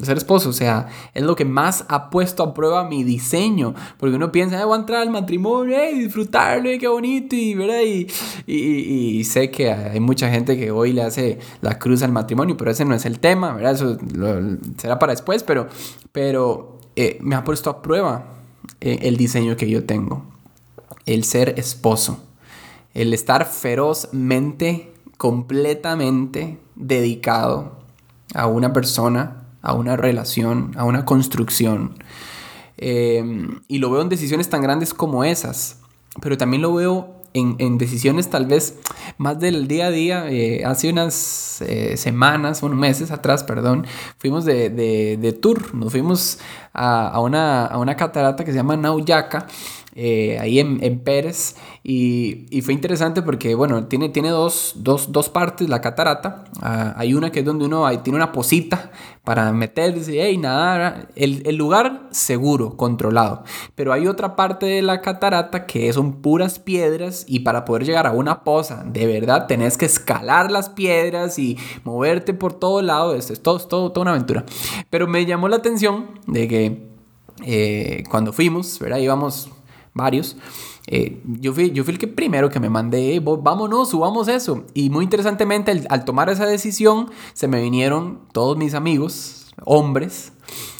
ser 0.00 0.16
esposo, 0.16 0.48
o 0.48 0.52
sea, 0.52 0.88
es 1.12 1.22
lo 1.22 1.36
que 1.36 1.44
más 1.44 1.84
ha 1.88 2.08
puesto 2.08 2.42
a 2.42 2.54
prueba 2.54 2.88
mi 2.88 3.04
diseño, 3.04 3.74
porque 3.98 4.16
uno 4.16 4.32
piensa, 4.32 4.64
voy 4.64 4.76
a 4.76 4.80
entrar 4.80 5.02
al 5.02 5.10
matrimonio, 5.10 5.76
y 5.90 5.98
disfrutarlo, 5.98 6.70
qué 6.80 6.88
bonito, 6.88 7.36
y, 7.36 7.54
¿verdad? 7.54 7.82
Y, 7.82 8.06
y, 8.46 9.24
sé 9.24 9.50
que 9.50 9.70
hay 9.70 10.00
mucha 10.00 10.30
gente 10.30 10.56
que 10.56 10.70
hoy 10.70 10.92
le 10.92 11.02
hace 11.02 11.38
la 11.60 11.78
cruz 11.78 12.02
al 12.02 12.10
matrimonio, 12.10 12.56
pero 12.56 12.70
ese 12.70 12.86
no 12.86 12.94
es 12.94 13.04
el 13.04 13.20
tema, 13.20 13.52
¿verdad? 13.52 13.72
Eso 13.72 13.98
será 14.78 14.98
para 14.98 15.12
después, 15.12 15.42
pero, 15.42 15.68
pero 16.10 16.78
eh, 16.96 17.18
me 17.20 17.34
ha 17.34 17.44
puesto 17.44 17.68
a 17.68 17.82
prueba 17.82 18.24
eh, 18.80 19.00
el 19.02 19.18
diseño 19.18 19.56
que 19.56 19.68
yo 19.68 19.84
tengo, 19.84 20.24
el 21.04 21.24
ser 21.24 21.58
esposo, 21.58 22.18
el 22.94 23.12
estar 23.12 23.44
ferozmente, 23.44 24.90
completamente 25.18 26.58
dedicado 26.74 27.76
a 28.34 28.46
una 28.46 28.72
persona 28.72 29.41
a 29.62 29.72
una 29.74 29.96
relación, 29.96 30.72
a 30.76 30.84
una 30.84 31.04
construcción. 31.04 31.94
Em, 32.76 33.60
y 33.68 33.78
lo 33.78 33.90
veo 33.90 34.02
en 34.02 34.08
decisiones 34.08 34.50
tan 34.50 34.60
grandes 34.62 34.92
como 34.92 35.24
esas, 35.24 35.78
pero 36.20 36.36
también 36.36 36.62
lo 36.62 36.74
veo 36.74 37.22
en, 37.34 37.78
decisiones 37.78 38.28
tal 38.28 38.46
vez 38.46 38.78
más 39.18 39.38
del 39.38 39.68
día 39.68 39.86
a 39.86 39.90
día. 39.90 40.30
Eh, 40.30 40.64
hace 40.64 40.90
unas 40.90 41.62
eh, 41.62 41.96
semanas, 41.96 42.60
bueno, 42.60 42.76
meses 42.76 43.10
atrás, 43.10 43.44
perdón, 43.44 43.86
fuimos 44.18 44.44
de, 44.44 44.70
de, 44.70 45.32
tour, 45.32 45.74
nos 45.74 45.92
fuimos 45.92 46.38
a, 46.72 47.08
a, 47.08 47.20
una, 47.20 47.66
a, 47.66 47.78
una, 47.78 47.96
catarata 47.96 48.44
que 48.44 48.50
se 48.50 48.58
llama 48.58 48.76
Nauyaca. 48.76 49.46
Eh, 49.94 50.38
ahí 50.40 50.58
en, 50.58 50.82
en 50.82 51.00
Pérez. 51.00 51.56
Y, 51.82 52.46
y, 52.50 52.62
fue 52.62 52.72
interesante 52.72 53.20
porque 53.20 53.54
bueno 53.54 53.88
tiene, 53.88 54.08
tiene 54.08 54.30
dos, 54.30 54.74
dos, 54.76 55.12
dos 55.12 55.28
partes 55.28 55.68
la 55.68 55.82
catarata. 55.82 56.44
Ah, 56.62 56.94
hay 56.96 57.12
una 57.12 57.30
que 57.30 57.40
es 57.40 57.44
donde 57.44 57.66
uno 57.66 57.86
tiene 58.02 58.16
una 58.16 58.32
posita 58.32 58.90
para 59.22 59.52
meterse 59.52 60.30
y 60.30 60.38
nada 60.38 61.08
el, 61.14 61.42
el, 61.44 61.56
lugar 61.56 62.08
seguro 62.10 62.76
controlado. 62.78 63.44
Pero 63.74 63.92
hay 63.92 64.06
otra 64.06 64.34
parte 64.34 64.64
de 64.64 64.80
la 64.80 65.02
catarata 65.02 65.66
que 65.66 65.92
son 65.92 66.22
puras 66.22 66.58
piedras 66.58 67.26
y 67.28 67.40
para 67.40 67.66
poder 67.66 67.84
llegar 67.84 68.06
a 68.06 68.12
una 68.12 68.44
poza 68.44 68.84
de 68.86 69.06
verdad 69.06 69.46
tenés 69.46 69.76
que 69.76 69.84
escalar 69.84 70.50
las 70.50 70.70
piedras 70.70 71.38
y 71.38 71.58
moverte 71.84 72.32
por 72.32 72.54
todo 72.54 72.80
lado. 72.80 73.14
Es, 73.14 73.30
es 73.30 73.42
todo, 73.42 73.58
todo, 73.58 73.92
toda 73.92 74.02
una 74.02 74.12
aventura. 74.12 74.44
Pero 74.88 75.06
me 75.06 75.26
llamó 75.26 75.48
la 75.48 75.56
atención 75.56 76.18
de 76.26 76.48
que 76.48 76.92
eh, 77.44 78.04
cuando 78.10 78.32
fuimos, 78.32 78.78
¿verdad? 78.78 78.98
Íbamos 78.98 79.50
varios. 79.94 80.36
Eh, 80.86 81.22
yo, 81.24 81.52
fui, 81.52 81.70
yo 81.70 81.84
fui 81.84 81.94
el 81.94 81.98
que 81.98 82.08
primero 82.08 82.50
que 82.50 82.60
me 82.60 82.68
mandé, 82.68 83.20
vámonos, 83.20 83.90
subamos 83.90 84.28
eso. 84.28 84.64
Y 84.74 84.90
muy 84.90 85.04
interesantemente, 85.04 85.84
al, 85.88 86.04
tomar 86.04 86.28
esa 86.28 86.46
decisión, 86.46 87.10
se 87.34 87.48
me 87.48 87.60
vinieron 87.60 88.20
todos 88.32 88.56
mis 88.56 88.74
amigos, 88.74 89.52
hombres, 89.64 90.32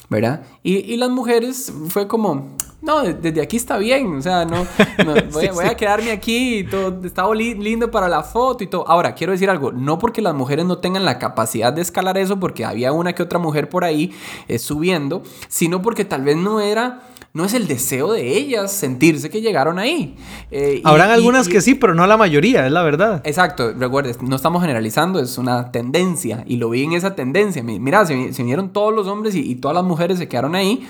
¿verdad? 0.09 0.43
Y, 0.63 0.77
y 0.77 0.97
las 0.97 1.09
mujeres 1.09 1.71
fue 1.89 2.07
como, 2.07 2.55
no, 2.83 3.01
desde 3.01 3.41
aquí 3.41 3.55
está 3.55 3.77
bien, 3.77 4.17
o 4.17 4.21
sea, 4.21 4.43
no, 4.43 4.67
voy, 5.31 5.65
a 5.65 5.75
quedarme 5.75 6.11
aquí, 6.11 6.59
y 6.59 6.63
todo, 6.65 6.99
está 7.05 7.33
lindo 7.33 7.89
para 7.89 8.09
la 8.09 8.23
foto 8.23 8.61
y 8.61 8.67
todo. 8.67 8.85
Ahora, 8.89 9.15
quiero 9.15 9.31
decir 9.31 9.49
algo, 9.49 9.71
no 9.71 9.97
porque 9.97 10.21
las 10.21 10.35
mujeres 10.35 10.65
no 10.65 10.79
tengan 10.79 11.05
la 11.05 11.17
capacidad 11.17 11.71
de 11.71 11.81
escalar 11.81 12.17
eso, 12.17 12.41
porque 12.41 12.65
había 12.65 12.91
una 12.91 13.13
que 13.13 13.23
otra 13.23 13.39
mujer 13.39 13.69
por 13.69 13.85
ahí 13.85 14.11
eh, 14.49 14.59
subiendo, 14.59 15.23
sino 15.47 15.81
porque 15.81 16.03
tal 16.03 16.23
vez 16.23 16.35
no 16.35 16.59
era 16.59 17.03
no 17.33 17.45
es 17.45 17.55
el 17.55 17.65
deseo 17.65 18.13
de 18.13 18.37
ellas 18.37 18.71
sentirse 18.71 19.31
que 19.31 19.41
llegaron 19.41 19.79
ahí. 19.79 20.15
Eh, 20.51 20.81
Habrán 20.83 21.09
algunas 21.09 21.47
que 21.47 21.61
sí, 21.61 21.73
pero 21.73 21.95
no 21.95 22.05
la 22.05 22.15
mayoría, 22.15 22.67
es 22.67 22.71
la 22.71 22.83
verdad. 22.83 23.21
Exacto, 23.23 23.73
recuerdes, 23.73 24.21
no 24.21 24.35
estamos 24.35 24.61
generalizando, 24.61 25.19
es 25.19 25.39
una 25.39 25.71
tendencia 25.71 26.43
y 26.45 26.57
lo 26.57 26.69
vi 26.69 26.83
en 26.83 26.93
esa 26.93 27.15
tendencia. 27.15 27.63
Mira, 27.63 28.05
se, 28.05 28.33
se 28.33 28.43
vinieron 28.43 28.71
todos 28.71 28.93
los 28.93 29.07
hombres 29.07 29.33
y, 29.33 29.55
todas 29.55 29.73
las 29.73 29.83
mujeres 29.83 30.19
se 30.19 30.27
quedaron 30.27 30.53
ahí 30.53 30.87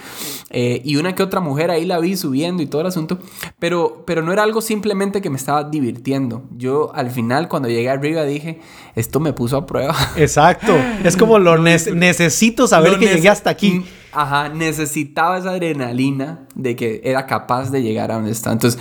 eh, 0.49 0.81
y 0.83 0.97
una 0.97 1.15
que 1.15 1.23
otra 1.23 1.39
mujer 1.39 1.71
ahí 1.71 1.85
la 1.85 1.99
vi 1.99 2.17
subiendo 2.17 2.61
y 2.61 2.65
todo 2.65 2.81
el 2.81 2.87
asunto, 2.87 3.19
pero, 3.57 4.03
pero 4.05 4.21
no 4.21 4.33
era 4.33 4.43
algo 4.43 4.59
simplemente 4.59 5.21
que 5.21 5.29
me 5.29 5.37
estaba 5.37 5.63
divirtiendo. 5.63 6.43
Yo 6.57 6.91
al 6.93 7.09
final 7.11 7.47
cuando 7.47 7.69
llegué 7.69 7.89
arriba 7.89 8.23
dije, 8.23 8.59
esto 8.95 9.21
me 9.21 9.31
puso 9.31 9.55
a 9.55 9.65
prueba. 9.65 9.95
Exacto, 10.17 10.75
es 11.05 11.15
como 11.15 11.39
lo 11.39 11.57
necesito 11.57 12.67
saber 12.67 12.99
que 12.99 13.05
llegué 13.05 13.29
hasta 13.29 13.49
aquí 13.49 13.85
Ajá, 14.13 14.49
necesitaba 14.49 15.37
esa 15.37 15.51
adrenalina 15.51 16.47
de 16.55 16.75
que 16.75 17.01
era 17.03 17.25
capaz 17.25 17.71
de 17.71 17.81
llegar 17.81 18.11
a 18.11 18.15
donde 18.15 18.31
está. 18.31 18.51
Entonces, 18.51 18.79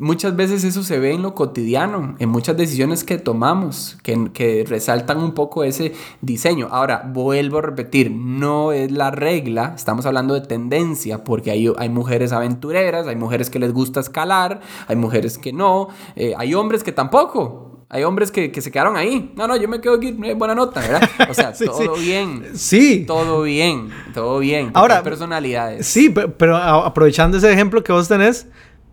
muchas 0.00 0.34
veces 0.34 0.64
eso 0.64 0.82
se 0.82 0.98
ve 0.98 1.12
en 1.12 1.22
lo 1.22 1.34
cotidiano, 1.34 2.16
en 2.18 2.28
muchas 2.28 2.56
decisiones 2.56 3.04
que 3.04 3.18
tomamos, 3.18 3.98
que, 4.02 4.30
que, 4.32 4.64
resaltan 4.66 5.18
un 5.18 5.32
poco 5.32 5.62
ese 5.64 5.92
diseño. 6.22 6.68
Ahora, 6.70 7.10
vuelvo 7.12 7.58
a 7.58 7.62
repetir, 7.62 8.10
no 8.10 8.72
es 8.72 8.90
la 8.90 9.10
regla, 9.10 9.74
estamos 9.76 10.06
hablando 10.06 10.34
de 10.34 10.40
tendencia, 10.40 11.22
porque 11.22 11.50
hay, 11.50 11.70
hay 11.78 11.88
mujeres 11.88 12.32
aventureras, 12.32 13.06
hay 13.06 13.16
mujeres 13.16 13.50
que 13.50 13.58
les 13.58 13.72
gusta 13.72 14.00
escalar, 14.00 14.60
hay 14.88 14.96
mujeres 14.96 15.36
que 15.36 15.52
no, 15.52 15.88
eh, 16.16 16.34
hay 16.36 16.54
hombres 16.54 16.82
que 16.82 16.92
tampoco. 16.92 17.79
Hay 17.92 18.04
hombres 18.04 18.30
que, 18.30 18.52
que, 18.52 18.62
se 18.62 18.70
quedaron 18.70 18.96
ahí. 18.96 19.32
No, 19.34 19.48
no, 19.48 19.56
yo 19.56 19.66
me 19.66 19.80
quedo 19.80 19.94
aquí, 19.94 20.12
buena 20.12 20.54
nota, 20.54 20.80
¿verdad? 20.80 21.10
O 21.28 21.34
sea, 21.34 21.52
sí, 21.56 21.64
todo 21.64 21.96
sí. 21.96 22.04
bien. 22.04 22.46
Sí. 22.54 23.04
Todo 23.04 23.42
bien, 23.42 23.90
todo 24.14 24.38
bien. 24.38 24.70
Ahora, 24.74 25.02
personalidades. 25.02 25.86
Sí, 25.88 26.08
pero 26.38 26.56
aprovechando 26.56 27.36
ese 27.36 27.52
ejemplo 27.52 27.82
que 27.82 27.92
vos 27.92 28.06
tenés, 28.06 28.46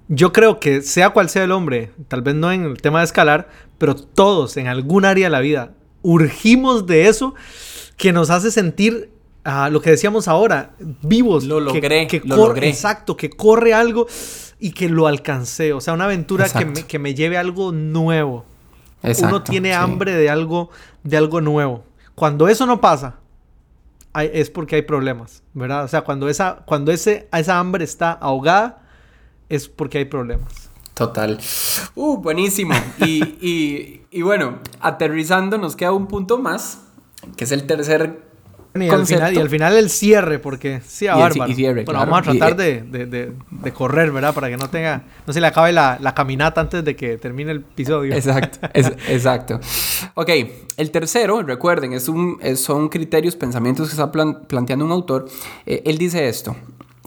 yo 0.07 0.33
creo 0.33 0.59
que 0.59 0.81
sea 0.81 1.11
cual 1.11 1.29
sea 1.29 1.43
el 1.43 1.51
hombre, 1.51 1.91
tal 2.07 2.23
vez 2.23 2.33
no 2.33 2.51
en 2.51 2.63
el 2.63 2.81
tema 2.81 2.99
de 2.99 3.05
escalar, 3.05 3.49
pero 3.77 3.93
todos 3.93 4.57
en 4.57 4.67
algún 4.67 5.05
área 5.05 5.27
de 5.27 5.31
la 5.31 5.41
vida 5.41 5.73
urgimos 6.01 6.87
de 6.87 7.07
eso 7.07 7.35
que 7.97 8.13
nos 8.13 8.31
hace 8.31 8.49
sentir 8.49 9.11
uh, 9.45 9.69
lo 9.69 9.81
que 9.81 9.91
decíamos 9.91 10.27
ahora, 10.27 10.71
vivos. 11.01 11.43
Lo 11.43 11.59
logré, 11.59 12.07
que, 12.07 12.21
que 12.21 12.27
lo 12.27 12.35
corre, 12.35 12.47
logré. 12.47 12.69
Exacto, 12.69 13.15
que 13.15 13.29
corre 13.29 13.73
algo 13.75 14.07
y 14.59 14.71
que 14.71 14.89
lo 14.89 15.05
alcancé. 15.05 15.73
O 15.73 15.81
sea, 15.81 15.93
una 15.93 16.05
aventura 16.05 16.49
que 16.49 16.65
me, 16.65 16.83
que 16.83 16.99
me, 16.99 17.13
lleve 17.13 17.37
a 17.37 17.41
algo 17.41 17.71
nuevo. 17.71 18.45
Exacto, 19.03 19.35
Uno 19.35 19.43
tiene 19.43 19.69
sí. 19.69 19.75
hambre 19.75 20.13
de 20.13 20.29
algo, 20.29 20.69
de 21.03 21.17
algo 21.17 21.41
nuevo. 21.41 21.83
Cuando 22.15 22.47
eso 22.47 22.65
no 22.65 22.81
pasa, 22.81 23.15
hay, 24.13 24.29
es 24.33 24.49
porque 24.49 24.75
hay 24.75 24.81
problemas, 24.81 25.43
¿verdad? 25.53 25.83
O 25.83 25.87
sea, 25.87 26.01
cuando 26.01 26.29
esa, 26.29 26.63
cuando 26.65 26.91
ese, 26.91 27.27
esa 27.31 27.59
hambre 27.59 27.83
está 27.83 28.11
ahogada, 28.11 28.81
es 29.49 29.67
porque 29.67 29.99
hay 29.99 30.05
problemas. 30.05 30.69
Total. 30.93 31.39
Uh, 31.93 32.17
buenísimo. 32.17 32.73
Y, 32.99 33.23
y, 33.39 34.01
y, 34.09 34.21
bueno, 34.23 34.57
aterrizando, 34.79 35.59
nos 35.59 35.75
queda 35.75 35.91
un 35.91 36.07
punto 36.07 36.39
más, 36.39 36.81
que 37.35 37.43
es 37.43 37.51
el 37.51 37.67
tercer 37.67 38.26
y 38.81 38.89
al, 38.89 39.05
final, 39.05 39.33
y 39.33 39.37
al 39.37 39.49
final 39.49 39.77
el 39.77 39.89
cierre, 39.89 40.39
porque 40.39 40.81
sí, 40.85 41.07
a 41.07 41.15
bárbaro. 41.15 41.51
Y 41.51 41.55
cierre, 41.55 41.83
bueno, 41.85 41.99
claro. 41.99 42.11
vamos 42.11 42.27
a 42.27 42.31
tratar 42.31 42.53
y, 42.53 42.63
de, 42.63 42.81
de, 42.81 43.05
de, 43.05 43.33
de, 43.49 43.73
correr, 43.73 44.11
¿verdad? 44.11 44.33
Para 44.33 44.49
que 44.49 44.57
no 44.57 44.69
tenga, 44.69 45.03
no 45.25 45.33
se 45.33 45.41
le 45.41 45.47
acabe 45.47 45.71
la, 45.71 45.97
la 46.01 46.13
caminata 46.13 46.61
antes 46.61 46.83
de 46.83 46.95
que 46.95 47.17
termine 47.17 47.51
el 47.51 47.57
episodio. 47.57 48.13
Exacto, 48.13 48.67
es, 48.73 48.87
exacto. 49.07 49.59
Ok, 50.15 50.29
el 50.77 50.91
tercero, 50.91 51.43
recuerden, 51.43 51.93
es 51.93 52.07
un, 52.07 52.39
son 52.55 52.89
criterios, 52.89 53.35
pensamientos 53.35 53.87
que 53.87 53.93
está 53.93 54.11
plan, 54.11 54.41
planteando 54.47 54.85
un 54.85 54.91
autor. 54.91 55.25
Eh, 55.65 55.83
él 55.85 55.97
dice 55.97 56.27
esto, 56.27 56.55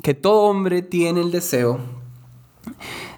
que 0.03 0.15
todo 0.15 0.43
hombre 0.43 0.83
tiene 0.83 1.21
el 1.21 1.31
deseo 1.31 1.81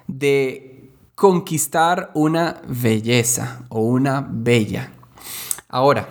de 0.07 0.91
conquistar 1.15 2.11
una 2.13 2.61
belleza 2.67 3.65
o 3.69 3.81
una 3.81 4.27
bella. 4.29 4.91
Ahora, 5.69 6.07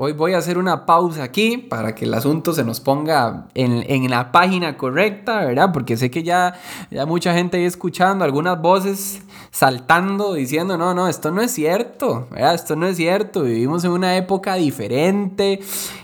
voy, 0.00 0.14
voy 0.14 0.32
a 0.32 0.38
hacer 0.38 0.56
una 0.56 0.86
pausa 0.86 1.22
aquí 1.22 1.58
para 1.58 1.94
que 1.94 2.06
el 2.06 2.14
asunto 2.14 2.54
se 2.54 2.64
nos 2.64 2.80
ponga 2.80 3.48
en, 3.52 3.84
en, 3.86 4.10
la 4.10 4.32
página 4.32 4.78
correcta, 4.78 5.44
¿verdad? 5.44 5.72
Porque 5.74 5.98
sé 5.98 6.10
que 6.10 6.22
ya, 6.22 6.54
ya 6.90 7.04
mucha 7.04 7.34
gente 7.34 7.58
ahí 7.58 7.64
escuchando 7.64 8.24
algunas 8.24 8.58
voces 8.62 9.20
saltando, 9.50 10.32
diciendo, 10.32 10.78
no, 10.78 10.94
no, 10.94 11.06
esto 11.06 11.30
no 11.30 11.42
es 11.42 11.50
cierto, 11.50 12.28
¿verdad? 12.30 12.54
Esto 12.54 12.76
no 12.76 12.86
es 12.86 12.96
cierto, 12.96 13.42
vivimos 13.42 13.84
en 13.84 13.90
una 13.90 14.16
época 14.16 14.54
diferente, 14.54 15.60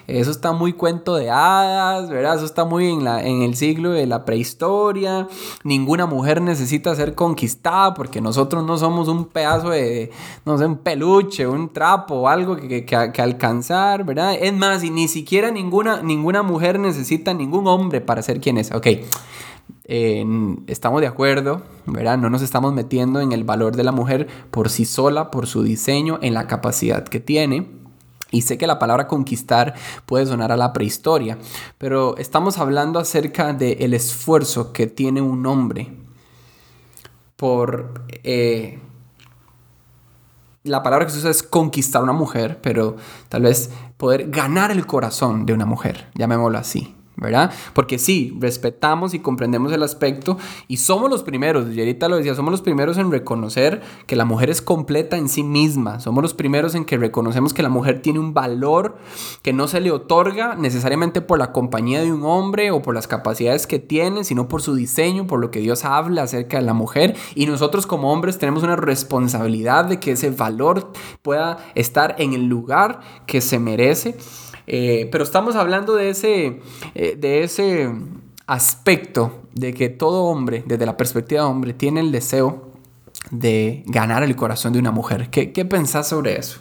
eso 0.06 0.30
está 0.30 0.52
muy 0.52 0.72
cuento 0.72 1.16
de 1.16 1.30
hadas, 1.30 2.08
¿verdad? 2.08 2.36
Eso 2.36 2.44
está 2.44 2.64
muy 2.64 2.88
en, 2.88 3.04
la, 3.04 3.24
en 3.24 3.42
el 3.42 3.56
siglo 3.56 3.90
de 3.90 4.06
la 4.06 4.24
prehistoria, 4.24 5.28
ninguna 5.64 6.06
mujer 6.06 6.40
necesita 6.40 6.94
ser 6.94 7.14
conquistada 7.14 7.94
porque 7.94 8.20
nosotros 8.20 8.64
no 8.64 8.78
somos 8.78 9.08
un 9.08 9.26
pedazo 9.26 9.70
de, 9.70 10.10
no 10.44 10.58
sé, 10.58 10.66
un 10.66 10.78
peluche, 10.78 11.46
un 11.46 11.72
trapo 11.72 12.28
algo 12.28 12.56
que, 12.56 12.84
que, 12.84 13.10
que 13.12 13.22
alcanzar, 13.22 14.04
¿verdad? 14.04 14.34
Es 14.40 14.52
más, 14.52 14.84
y 14.84 14.90
ni 14.90 15.08
siquiera 15.08 15.50
ninguna, 15.50 16.02
ninguna 16.02 16.42
mujer 16.42 16.78
necesita 16.78 17.34
ningún 17.34 17.66
hombre 17.66 18.00
para 18.00 18.22
ser 18.22 18.40
quien 18.40 18.58
es, 18.58 18.72
ok. 18.72 18.86
Eh, 19.88 20.24
estamos 20.66 21.00
de 21.00 21.06
acuerdo, 21.06 21.62
¿verdad? 21.86 22.18
No 22.18 22.28
nos 22.28 22.42
estamos 22.42 22.72
metiendo 22.72 23.20
en 23.20 23.32
el 23.32 23.44
valor 23.44 23.76
de 23.76 23.84
la 23.84 23.92
mujer 23.92 24.26
por 24.50 24.68
sí 24.68 24.84
sola, 24.84 25.30
por 25.30 25.46
su 25.46 25.62
diseño, 25.62 26.18
en 26.22 26.34
la 26.34 26.46
capacidad 26.46 27.04
que 27.04 27.20
tiene. 27.20 27.85
Y 28.30 28.42
sé 28.42 28.58
que 28.58 28.66
la 28.66 28.78
palabra 28.78 29.06
conquistar 29.06 29.74
puede 30.04 30.26
sonar 30.26 30.50
a 30.50 30.56
la 30.56 30.72
prehistoria, 30.72 31.38
pero 31.78 32.16
estamos 32.16 32.58
hablando 32.58 32.98
acerca 32.98 33.52
del 33.52 33.80
el 33.80 33.94
esfuerzo 33.94 34.72
que 34.72 34.86
tiene 34.86 35.20
un 35.20 35.46
hombre 35.46 35.92
por... 37.36 38.02
Eh, 38.24 38.80
la 40.64 40.82
palabra 40.82 41.06
que 41.06 41.12
se 41.12 41.18
usa 41.18 41.30
es 41.30 41.44
conquistar 41.44 42.00
a 42.00 42.02
una 42.04 42.12
mujer, 42.12 42.58
pero 42.60 42.96
tal 43.28 43.42
vez 43.42 43.70
poder 43.96 44.30
ganar 44.30 44.72
el 44.72 44.84
corazón 44.84 45.46
de 45.46 45.52
una 45.52 45.64
mujer, 45.64 46.08
llamémoslo 46.14 46.58
así. 46.58 46.96
¿Verdad? 47.16 47.52
Porque 47.72 47.98
sí, 47.98 48.36
respetamos 48.40 49.14
y 49.14 49.20
comprendemos 49.20 49.72
el 49.72 49.82
aspecto 49.82 50.38
y 50.68 50.78
somos 50.78 51.10
los 51.10 51.22
primeros, 51.22 51.74
y 51.74 51.78
ahorita 51.78 52.08
lo 52.08 52.16
decía, 52.16 52.34
somos 52.34 52.50
los 52.50 52.62
primeros 52.62 52.98
en 52.98 53.10
reconocer 53.10 53.82
que 54.06 54.16
la 54.16 54.24
mujer 54.24 54.50
es 54.50 54.62
completa 54.62 55.16
en 55.16 55.28
sí 55.28 55.42
misma, 55.42 56.00
somos 56.00 56.22
los 56.22 56.34
primeros 56.34 56.74
en 56.74 56.84
que 56.84 56.98
reconocemos 56.98 57.54
que 57.54 57.62
la 57.62 57.68
mujer 57.68 58.02
tiene 58.02 58.18
un 58.18 58.34
valor 58.34 58.98
que 59.42 59.52
no 59.52 59.68
se 59.68 59.80
le 59.80 59.90
otorga 59.90 60.54
necesariamente 60.54 61.20
por 61.20 61.38
la 61.38 61.52
compañía 61.52 62.02
de 62.02 62.12
un 62.12 62.24
hombre 62.24 62.70
o 62.70 62.82
por 62.82 62.94
las 62.94 63.06
capacidades 63.06 63.66
que 63.66 63.78
tiene, 63.78 64.24
sino 64.24 64.48
por 64.48 64.62
su 64.62 64.74
diseño, 64.74 65.26
por 65.26 65.40
lo 65.40 65.50
que 65.50 65.60
Dios 65.60 65.84
habla 65.84 66.22
acerca 66.22 66.58
de 66.58 66.64
la 66.64 66.74
mujer 66.74 67.16
y 67.34 67.46
nosotros 67.46 67.86
como 67.86 68.12
hombres 68.12 68.38
tenemos 68.38 68.62
una 68.62 68.76
responsabilidad 68.76 69.86
de 69.86 70.00
que 70.00 70.12
ese 70.12 70.30
valor 70.30 70.92
pueda 71.22 71.58
estar 71.74 72.16
en 72.18 72.32
el 72.32 72.46
lugar 72.46 73.00
que 73.26 73.40
se 73.40 73.58
merece. 73.58 74.16
Eh, 74.66 75.08
pero 75.12 75.24
estamos 75.24 75.54
hablando 75.56 75.94
de 75.94 76.10
ese, 76.10 76.60
eh, 76.94 77.16
de 77.16 77.44
ese 77.44 77.90
aspecto 78.46 79.42
de 79.54 79.74
que 79.74 79.88
todo 79.88 80.24
hombre, 80.24 80.64
desde 80.66 80.86
la 80.86 80.96
perspectiva 80.96 81.42
de 81.42 81.46
hombre, 81.48 81.72
tiene 81.72 82.00
el 82.00 82.12
deseo 82.12 82.72
de 83.30 83.84
ganar 83.86 84.22
el 84.22 84.36
corazón 84.36 84.72
de 84.72 84.78
una 84.78 84.90
mujer. 84.90 85.30
¿Qué, 85.30 85.52
qué 85.52 85.64
pensás 85.64 86.08
sobre 86.08 86.38
eso? 86.38 86.60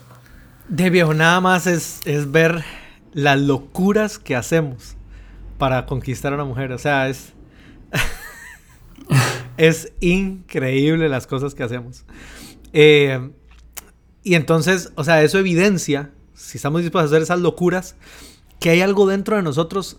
De 0.68 0.90
viejo, 0.90 1.14
nada 1.14 1.42
más 1.42 1.68
es, 1.68 2.02
es 2.06 2.32
ver 2.32 2.64
las 3.14 3.40
locuras 3.40 4.20
que 4.20 4.36
hacemos 4.36 4.96
para 5.58 5.86
conquistar 5.86 6.34
a 6.34 6.36
una 6.36 6.46
mujer. 6.46 6.72
O 6.72 6.78
sea, 6.78 7.08
es... 7.10 7.34
es 9.58 9.94
increíble 10.00 11.10
las 11.10 11.28
cosas 11.28 11.56
que 11.56 11.64
hacemos. 11.64 12.04
Eh, 12.74 13.32
y 14.24 14.36
entonces, 14.36 14.92
o 14.96 15.04
sea, 15.04 15.22
eso 15.24 15.38
evidencia 15.40 16.12
si 16.36 16.58
estamos 16.58 16.82
dispuestos 16.82 17.12
a 17.12 17.16
hacer 17.16 17.24
esas 17.24 17.40
locuras, 17.40 17.96
que 18.60 18.70
hay 18.70 18.82
algo 18.82 19.08
dentro 19.08 19.38
de 19.38 19.42
nosotros 19.42 19.98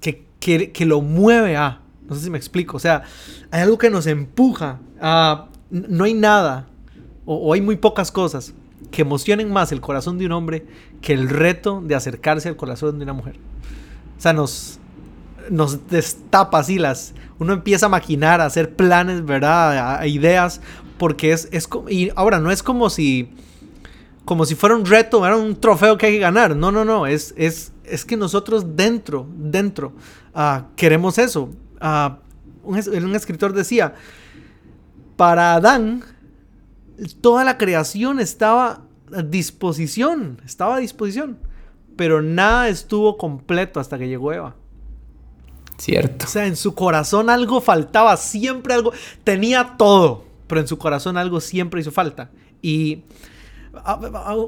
que, 0.00 0.26
que, 0.40 0.72
que 0.72 0.86
lo 0.86 1.00
mueve 1.00 1.56
a... 1.56 1.80
No 2.08 2.14
sé 2.14 2.22
si 2.22 2.30
me 2.30 2.38
explico. 2.38 2.76
O 2.76 2.80
sea, 2.80 3.02
hay 3.50 3.62
algo 3.62 3.78
que 3.78 3.90
nos 3.90 4.06
empuja 4.06 4.80
a... 5.00 5.48
No 5.70 6.04
hay 6.04 6.14
nada, 6.14 6.68
o, 7.24 7.52
hay 7.52 7.60
muy 7.60 7.76
pocas 7.76 8.12
cosas, 8.12 8.54
que 8.90 9.02
emocionen 9.02 9.52
más 9.52 9.72
el 9.72 9.80
corazón 9.80 10.18
de 10.18 10.26
un 10.26 10.32
hombre 10.32 10.66
que 11.00 11.12
el 11.12 11.28
reto 11.28 11.82
de 11.84 11.94
acercarse 11.94 12.48
al 12.48 12.56
corazón 12.56 12.98
de 12.98 13.04
una 13.04 13.12
mujer. 13.12 13.36
O 14.16 14.20
sea, 14.20 14.32
nos, 14.32 14.78
nos 15.50 15.88
destapa 15.88 16.58
así 16.58 16.78
las... 16.78 17.14
Uno 17.38 17.52
empieza 17.52 17.86
a 17.86 17.88
maquinar, 17.88 18.40
a 18.40 18.46
hacer 18.46 18.76
planes, 18.76 19.24
¿verdad? 19.24 19.76
A, 19.76 20.00
a 20.00 20.06
ideas, 20.06 20.60
porque 20.98 21.32
es, 21.32 21.48
es... 21.50 21.68
Y 21.90 22.10
ahora, 22.14 22.38
no 22.38 22.50
es 22.50 22.62
como 22.62 22.88
si 22.90 23.30
como 24.24 24.46
si 24.46 24.54
fuera 24.54 24.74
un 24.74 24.86
reto, 24.86 25.24
era 25.24 25.36
un 25.36 25.56
trofeo 25.60 25.98
que 25.98 26.06
hay 26.06 26.12
que 26.14 26.18
ganar. 26.18 26.56
No, 26.56 26.72
no, 26.72 26.84
no. 26.84 27.06
Es, 27.06 27.34
es, 27.36 27.72
es 27.84 28.04
que 28.04 28.16
nosotros 28.16 28.76
dentro, 28.76 29.26
dentro, 29.36 29.92
uh, 30.34 30.62
queremos 30.76 31.18
eso. 31.18 31.50
Uh, 31.80 32.14
un, 32.64 33.04
un, 33.04 33.14
escritor 33.14 33.52
decía, 33.52 33.94
para 35.16 35.54
Adán, 35.54 36.04
toda 37.20 37.44
la 37.44 37.58
creación 37.58 38.20
estaba 38.20 38.82
a 39.14 39.22
disposición, 39.22 40.40
estaba 40.44 40.76
a 40.76 40.78
disposición, 40.78 41.38
pero 41.96 42.22
nada 42.22 42.68
estuvo 42.68 43.18
completo 43.18 43.80
hasta 43.80 43.98
que 43.98 44.08
llegó 44.08 44.32
Eva. 44.32 44.56
Cierto. 45.76 46.24
O 46.24 46.28
sea, 46.28 46.46
en 46.46 46.56
su 46.56 46.74
corazón 46.74 47.28
algo 47.28 47.60
faltaba, 47.60 48.16
siempre 48.16 48.74
algo, 48.74 48.92
tenía 49.24 49.74
todo, 49.76 50.24
pero 50.46 50.60
en 50.60 50.68
su 50.68 50.78
corazón 50.78 51.18
algo 51.18 51.40
siempre 51.40 51.80
hizo 51.80 51.90
falta. 51.90 52.30
Y 52.62 53.02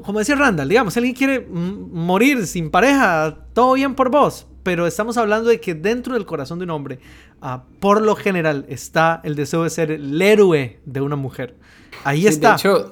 como 0.03 0.19
decía 0.19 0.35
Randall, 0.35 0.69
digamos, 0.69 0.93
si 0.93 0.99
alguien 0.99 1.15
quiere 1.15 1.39
morir 1.47 2.47
sin 2.47 2.69
pareja, 2.69 3.37
todo 3.53 3.73
bien 3.73 3.95
por 3.95 4.09
vos, 4.09 4.47
pero 4.63 4.87
estamos 4.87 5.17
hablando 5.17 5.49
de 5.49 5.59
que 5.59 5.75
dentro 5.75 6.13
del 6.13 6.25
corazón 6.25 6.59
de 6.59 6.65
un 6.65 6.71
hombre, 6.71 6.99
uh, 7.41 7.59
por 7.79 8.01
lo 8.01 8.15
general, 8.15 8.65
está 8.69 9.21
el 9.23 9.35
deseo 9.35 9.63
de 9.63 9.69
ser 9.69 9.91
el 9.91 10.21
héroe 10.21 10.79
de 10.85 11.01
una 11.01 11.15
mujer. 11.15 11.57
Ahí 12.03 12.21
sí, 12.21 12.27
está. 12.27 12.51
De 12.51 12.55
hecho, 12.55 12.91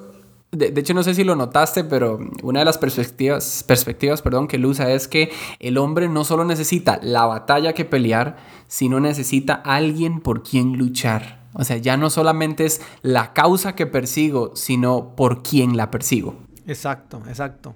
de, 0.51 0.71
de, 0.71 0.81
hecho, 0.81 0.93
no 0.93 1.03
sé 1.03 1.13
si 1.13 1.23
lo 1.23 1.35
notaste, 1.35 1.83
pero 1.83 2.19
una 2.43 2.59
de 2.59 2.65
las 2.65 2.77
perspectivas, 2.77 3.63
perspectivas 3.67 4.21
perdón, 4.21 4.47
que 4.47 4.55
él 4.55 4.65
usa 4.65 4.91
es 4.91 5.07
que 5.07 5.31
el 5.59 5.77
hombre 5.77 6.07
no 6.07 6.23
solo 6.23 6.45
necesita 6.45 6.99
la 7.03 7.25
batalla 7.25 7.73
que 7.73 7.85
pelear, 7.85 8.37
sino 8.67 8.99
necesita 8.99 9.53
alguien 9.53 10.21
por 10.21 10.43
quien 10.43 10.77
luchar. 10.77 11.44
O 11.55 11.63
sea, 11.63 11.77
ya 11.77 11.97
no 11.97 12.09
solamente 12.09 12.65
es 12.65 12.81
la 13.01 13.33
causa 13.33 13.75
que 13.75 13.87
persigo, 13.87 14.55
sino 14.55 15.15
por 15.15 15.41
quien 15.41 15.77
la 15.77 15.89
persigo. 15.89 16.35
Exacto, 16.67 17.23
exacto. 17.27 17.75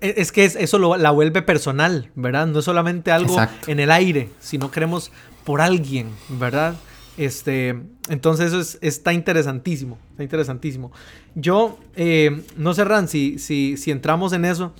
Es, 0.00 0.16
es 0.16 0.32
que 0.32 0.44
es, 0.44 0.56
eso 0.56 0.78
lo, 0.78 0.96
la 0.96 1.10
vuelve 1.10 1.42
personal, 1.42 2.10
¿verdad? 2.14 2.46
No 2.46 2.60
es 2.60 2.64
solamente 2.64 3.12
algo 3.12 3.34
exacto. 3.34 3.70
en 3.70 3.78
el 3.80 3.90
aire, 3.90 4.30
sino 4.40 4.70
queremos 4.70 5.12
por 5.44 5.60
alguien, 5.60 6.08
¿verdad? 6.28 6.76
Este, 7.16 7.78
entonces 8.08 8.46
eso 8.46 8.60
es, 8.60 8.78
está 8.80 9.12
interesantísimo, 9.12 9.98
está 10.12 10.22
interesantísimo. 10.22 10.90
Yo, 11.34 11.78
eh, 11.94 12.44
no 12.56 12.72
sé, 12.72 12.84
Ran, 12.84 13.08
si, 13.08 13.38
si, 13.38 13.76
si, 13.76 13.90
entramos 13.90 14.32
en 14.32 14.46
eso, 14.46 14.72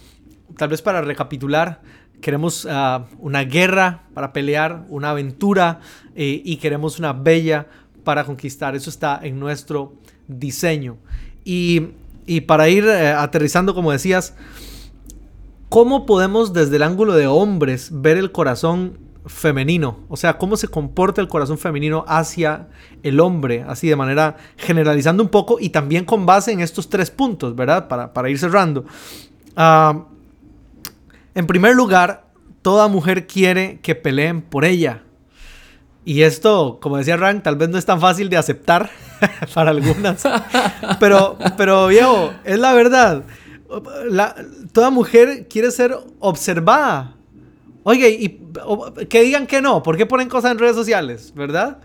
tal 0.56 0.70
vez 0.70 0.80
para 0.80 1.02
recapitular, 1.02 1.82
queremos 2.20 2.64
uh, 2.64 3.04
una 3.18 3.44
guerra 3.44 4.04
para 4.14 4.32
pelear, 4.32 4.84
una 4.88 5.10
aventura 5.10 5.80
eh, 6.14 6.40
y 6.44 6.56
queremos 6.56 6.98
una 6.98 7.12
bella 7.12 7.66
para 8.04 8.24
conquistar. 8.24 8.74
Eso 8.74 8.90
está 8.90 9.20
en 9.22 9.38
nuestro 9.38 9.94
diseño. 10.28 10.96
Y, 11.44 11.88
y 12.26 12.42
para 12.42 12.68
ir 12.68 12.84
eh, 12.84 13.08
aterrizando, 13.12 13.74
como 13.74 13.92
decías, 13.92 14.34
¿cómo 15.68 16.06
podemos 16.06 16.52
desde 16.52 16.76
el 16.76 16.82
ángulo 16.82 17.14
de 17.14 17.26
hombres 17.26 17.88
ver 17.92 18.16
el 18.16 18.32
corazón 18.32 18.98
femenino, 19.26 19.98
o 20.08 20.16
sea, 20.16 20.38
cómo 20.38 20.56
se 20.56 20.68
comporta 20.68 21.20
el 21.20 21.28
corazón 21.28 21.58
femenino 21.58 22.04
hacia 22.08 22.68
el 23.02 23.20
hombre, 23.20 23.64
así 23.68 23.88
de 23.88 23.96
manera 23.96 24.36
generalizando 24.56 25.22
un 25.22 25.28
poco 25.28 25.58
y 25.60 25.70
también 25.70 26.04
con 26.04 26.24
base 26.26 26.52
en 26.52 26.60
estos 26.60 26.88
tres 26.88 27.10
puntos, 27.10 27.54
¿verdad? 27.54 27.88
Para, 27.88 28.12
para 28.12 28.30
ir 28.30 28.38
cerrando. 28.38 28.84
Uh, 29.56 30.04
en 31.34 31.46
primer 31.46 31.74
lugar, 31.74 32.24
toda 32.62 32.88
mujer 32.88 33.26
quiere 33.26 33.78
que 33.82 33.94
peleen 33.94 34.42
por 34.42 34.64
ella. 34.64 35.02
Y 36.04 36.22
esto, 36.22 36.78
como 36.80 36.96
decía 36.96 37.16
Rank, 37.16 37.42
tal 37.42 37.56
vez 37.56 37.68
no 37.68 37.78
es 37.78 37.84
tan 37.84 38.00
fácil 38.00 38.30
de 38.30 38.36
aceptar 38.36 38.90
para 39.54 39.70
algunas. 39.70 40.22
Pero, 40.98 41.36
pero 41.56 41.88
viejo, 41.88 42.32
es 42.44 42.58
la 42.58 42.72
verdad. 42.72 43.24
Toda 44.72 44.90
mujer 44.90 45.46
quiere 45.48 45.70
ser 45.70 45.96
observada 46.18 47.14
Oye, 47.82 48.10
y 48.10 48.40
que 49.06 49.22
digan 49.22 49.46
que 49.46 49.62
no, 49.62 49.82
¿por 49.82 49.96
qué 49.96 50.06
ponen 50.06 50.28
cosas 50.28 50.52
en 50.52 50.58
redes 50.58 50.76
sociales, 50.76 51.32
verdad? 51.34 51.78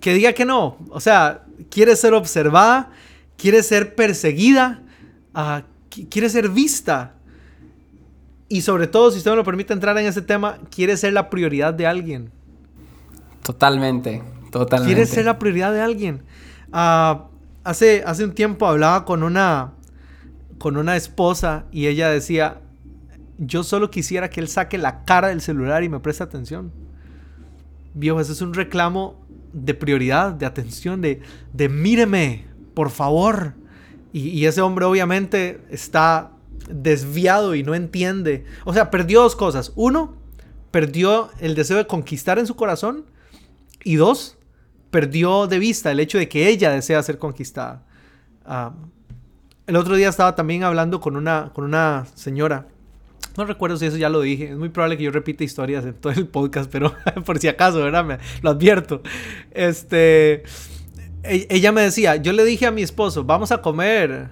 Que 0.00 0.12
diga 0.12 0.32
que 0.32 0.44
no, 0.44 0.76
o 0.90 1.00
sea, 1.00 1.44
quiere 1.70 1.96
ser 1.96 2.12
observada, 2.12 2.90
quiere 3.38 3.62
ser 3.62 3.94
perseguida, 3.94 4.82
uh, 5.34 5.62
quiere 6.10 6.28
ser 6.28 6.50
vista. 6.50 7.14
Y 8.48 8.60
sobre 8.60 8.86
todo, 8.86 9.10
si 9.10 9.18
usted 9.18 9.30
me 9.30 9.38
lo 9.38 9.44
permite 9.44 9.72
entrar 9.72 9.96
en 9.98 10.06
ese 10.06 10.22
tema, 10.22 10.58
quiere 10.70 10.96
ser 10.96 11.14
la 11.14 11.30
prioridad 11.30 11.72
de 11.72 11.86
alguien. 11.86 12.30
Totalmente, 13.46 14.24
totalmente. 14.50 14.92
Quiere 14.92 15.06
ser 15.06 15.24
la 15.24 15.38
prioridad 15.38 15.72
de 15.72 15.80
alguien. 15.80 16.24
Uh, 16.72 17.28
hace, 17.62 18.02
hace 18.04 18.24
un 18.24 18.32
tiempo 18.32 18.66
hablaba 18.66 19.04
con 19.04 19.22
una, 19.22 19.74
con 20.58 20.76
una 20.76 20.96
esposa 20.96 21.66
y 21.70 21.86
ella 21.86 22.10
decía, 22.10 22.60
yo 23.38 23.62
solo 23.62 23.88
quisiera 23.88 24.30
que 24.30 24.40
él 24.40 24.48
saque 24.48 24.78
la 24.78 25.04
cara 25.04 25.28
del 25.28 25.40
celular 25.40 25.84
y 25.84 25.88
me 25.88 26.00
preste 26.00 26.24
atención. 26.24 26.72
Viejo, 27.94 28.20
ese 28.20 28.32
es 28.32 28.40
un 28.40 28.52
reclamo 28.52 29.24
de 29.52 29.74
prioridad, 29.74 30.32
de 30.32 30.44
atención, 30.44 31.00
de, 31.00 31.20
de 31.52 31.68
míreme, 31.68 32.46
por 32.74 32.90
favor. 32.90 33.54
Y, 34.12 34.30
y, 34.30 34.46
ese 34.46 34.60
hombre 34.60 34.86
obviamente 34.86 35.60
está 35.70 36.32
desviado 36.68 37.54
y 37.54 37.62
no 37.62 37.76
entiende. 37.76 38.44
O 38.64 38.74
sea, 38.74 38.90
perdió 38.90 39.22
dos 39.22 39.36
cosas. 39.36 39.72
Uno, 39.76 40.16
perdió 40.72 41.30
el 41.38 41.54
deseo 41.54 41.76
de 41.76 41.86
conquistar 41.86 42.40
en 42.40 42.48
su 42.48 42.56
corazón. 42.56 43.04
Y 43.84 43.96
dos, 43.96 44.38
perdió 44.90 45.46
de 45.46 45.58
vista 45.58 45.92
el 45.92 46.00
hecho 46.00 46.18
de 46.18 46.28
que 46.28 46.48
ella 46.48 46.70
desea 46.70 47.02
ser 47.02 47.18
conquistada. 47.18 47.84
Uh, 48.46 48.72
el 49.66 49.76
otro 49.76 49.96
día 49.96 50.08
estaba 50.08 50.34
también 50.34 50.64
hablando 50.64 51.00
con 51.00 51.16
una, 51.16 51.50
con 51.52 51.64
una 51.64 52.06
señora 52.14 52.66
no 53.36 53.44
recuerdo 53.44 53.76
si 53.76 53.86
eso 53.86 53.96
ya 53.96 54.08
lo 54.08 54.20
dije. 54.20 54.50
Es 54.50 54.56
muy 54.56 54.70
probable 54.70 54.96
que 54.96 55.04
yo 55.04 55.10
repita 55.10 55.44
historias 55.44 55.84
en 55.84 55.94
todo 55.94 56.12
el 56.12 56.26
podcast, 56.26 56.70
pero 56.70 56.94
por 57.24 57.38
si 57.38 57.48
acaso, 57.48 57.82
¿verdad? 57.82 58.04
Me, 58.04 58.18
lo 58.42 58.50
advierto. 58.50 59.02
Este. 59.50 60.42
E, 61.22 61.46
ella 61.50 61.72
me 61.72 61.82
decía, 61.82 62.16
yo 62.16 62.32
le 62.32 62.44
dije 62.44 62.66
a 62.66 62.70
mi 62.70 62.82
esposo, 62.82 63.24
vamos 63.24 63.52
a 63.52 63.60
comer. 63.60 64.28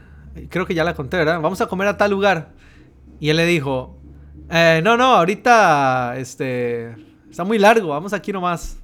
Creo 0.49 0.67
que 0.67 0.75
ya 0.75 0.85
la 0.85 0.95
conté, 0.95 1.19
¿verdad? 1.19 1.41
Vamos 1.41 1.61
a 1.61 1.67
comer 1.67 1.89
a 1.89 1.97
tal 1.97 2.11
lugar. 2.11 2.53
Y 3.21 3.29
él 3.29 3.37
le 3.37 3.47
dijo, 3.47 3.99
eh, 4.51 4.81
no, 4.83 4.97
no, 4.97 5.17
ahorita. 5.17 6.17
Este. 6.17 6.95
Está 7.31 7.45
muy 7.45 7.59
largo, 7.59 7.89
vamos 7.89 8.13
aquí 8.13 8.33
nomás. 8.33 8.79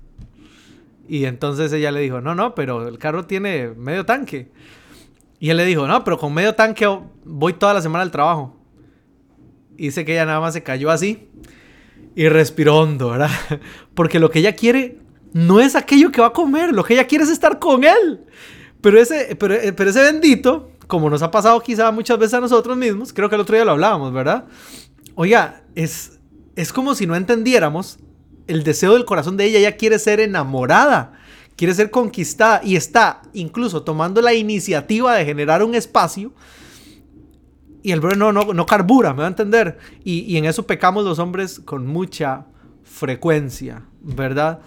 Y 1.10 1.24
entonces 1.24 1.72
ella 1.72 1.90
le 1.90 1.98
dijo, 1.98 2.20
no, 2.20 2.36
no, 2.36 2.54
pero 2.54 2.86
el 2.86 2.96
carro 2.96 3.26
tiene 3.26 3.70
medio 3.70 4.06
tanque. 4.06 4.52
Y 5.40 5.50
él 5.50 5.56
le 5.56 5.64
dijo, 5.64 5.88
no, 5.88 6.04
pero 6.04 6.16
con 6.18 6.32
medio 6.32 6.54
tanque 6.54 6.86
voy 7.24 7.52
toda 7.54 7.74
la 7.74 7.82
semana 7.82 8.02
al 8.02 8.12
trabajo. 8.12 8.56
Y 9.76 9.86
dice 9.86 10.04
que 10.04 10.12
ella 10.12 10.24
nada 10.24 10.38
más 10.38 10.54
se 10.54 10.62
cayó 10.62 10.88
así 10.88 11.28
y 12.14 12.28
respiró 12.28 12.76
hondo, 12.76 13.10
¿verdad? 13.10 13.28
Porque 13.94 14.20
lo 14.20 14.30
que 14.30 14.38
ella 14.38 14.54
quiere 14.54 14.98
no 15.32 15.58
es 15.58 15.74
aquello 15.74 16.12
que 16.12 16.20
va 16.20 16.28
a 16.28 16.32
comer, 16.32 16.72
lo 16.72 16.84
que 16.84 16.94
ella 16.94 17.08
quiere 17.08 17.24
es 17.24 17.30
estar 17.30 17.58
con 17.58 17.82
él. 17.82 18.20
Pero 18.80 19.00
ese, 19.00 19.34
pero, 19.34 19.54
eh, 19.54 19.72
pero 19.72 19.90
ese 19.90 20.02
bendito, 20.02 20.70
como 20.86 21.10
nos 21.10 21.22
ha 21.22 21.32
pasado 21.32 21.60
quizá 21.60 21.90
muchas 21.90 22.20
veces 22.20 22.34
a 22.34 22.40
nosotros 22.40 22.76
mismos, 22.76 23.12
creo 23.12 23.28
que 23.28 23.34
el 23.34 23.40
otro 23.40 23.56
día 23.56 23.64
lo 23.64 23.72
hablábamos, 23.72 24.12
¿verdad? 24.12 24.44
Oiga, 25.16 25.64
es, 25.74 26.20
es 26.54 26.72
como 26.72 26.94
si 26.94 27.04
no 27.08 27.16
entendiéramos 27.16 27.98
el 28.50 28.64
deseo 28.64 28.94
del 28.94 29.04
corazón 29.04 29.36
de 29.36 29.44
ella, 29.44 29.58
ella 29.58 29.76
quiere 29.76 29.98
ser 29.98 30.20
enamorada, 30.20 31.12
quiere 31.56 31.74
ser 31.74 31.90
conquistada 31.90 32.60
y 32.64 32.76
está 32.76 33.22
incluso 33.32 33.82
tomando 33.82 34.20
la 34.20 34.34
iniciativa 34.34 35.14
de 35.14 35.24
generar 35.24 35.62
un 35.62 35.74
espacio 35.74 36.32
y 37.82 37.92
el 37.92 38.00
brother 38.00 38.18
no, 38.18 38.32
no, 38.32 38.52
no 38.52 38.66
carbura, 38.66 39.12
me 39.12 39.20
va 39.20 39.24
a 39.24 39.28
entender. 39.28 39.78
Y, 40.04 40.20
y, 40.20 40.36
en 40.36 40.44
eso 40.44 40.66
pecamos 40.66 41.04
los 41.04 41.18
hombres 41.18 41.60
con 41.64 41.86
mucha 41.86 42.46
frecuencia, 42.82 43.82
¿verdad? 44.02 44.60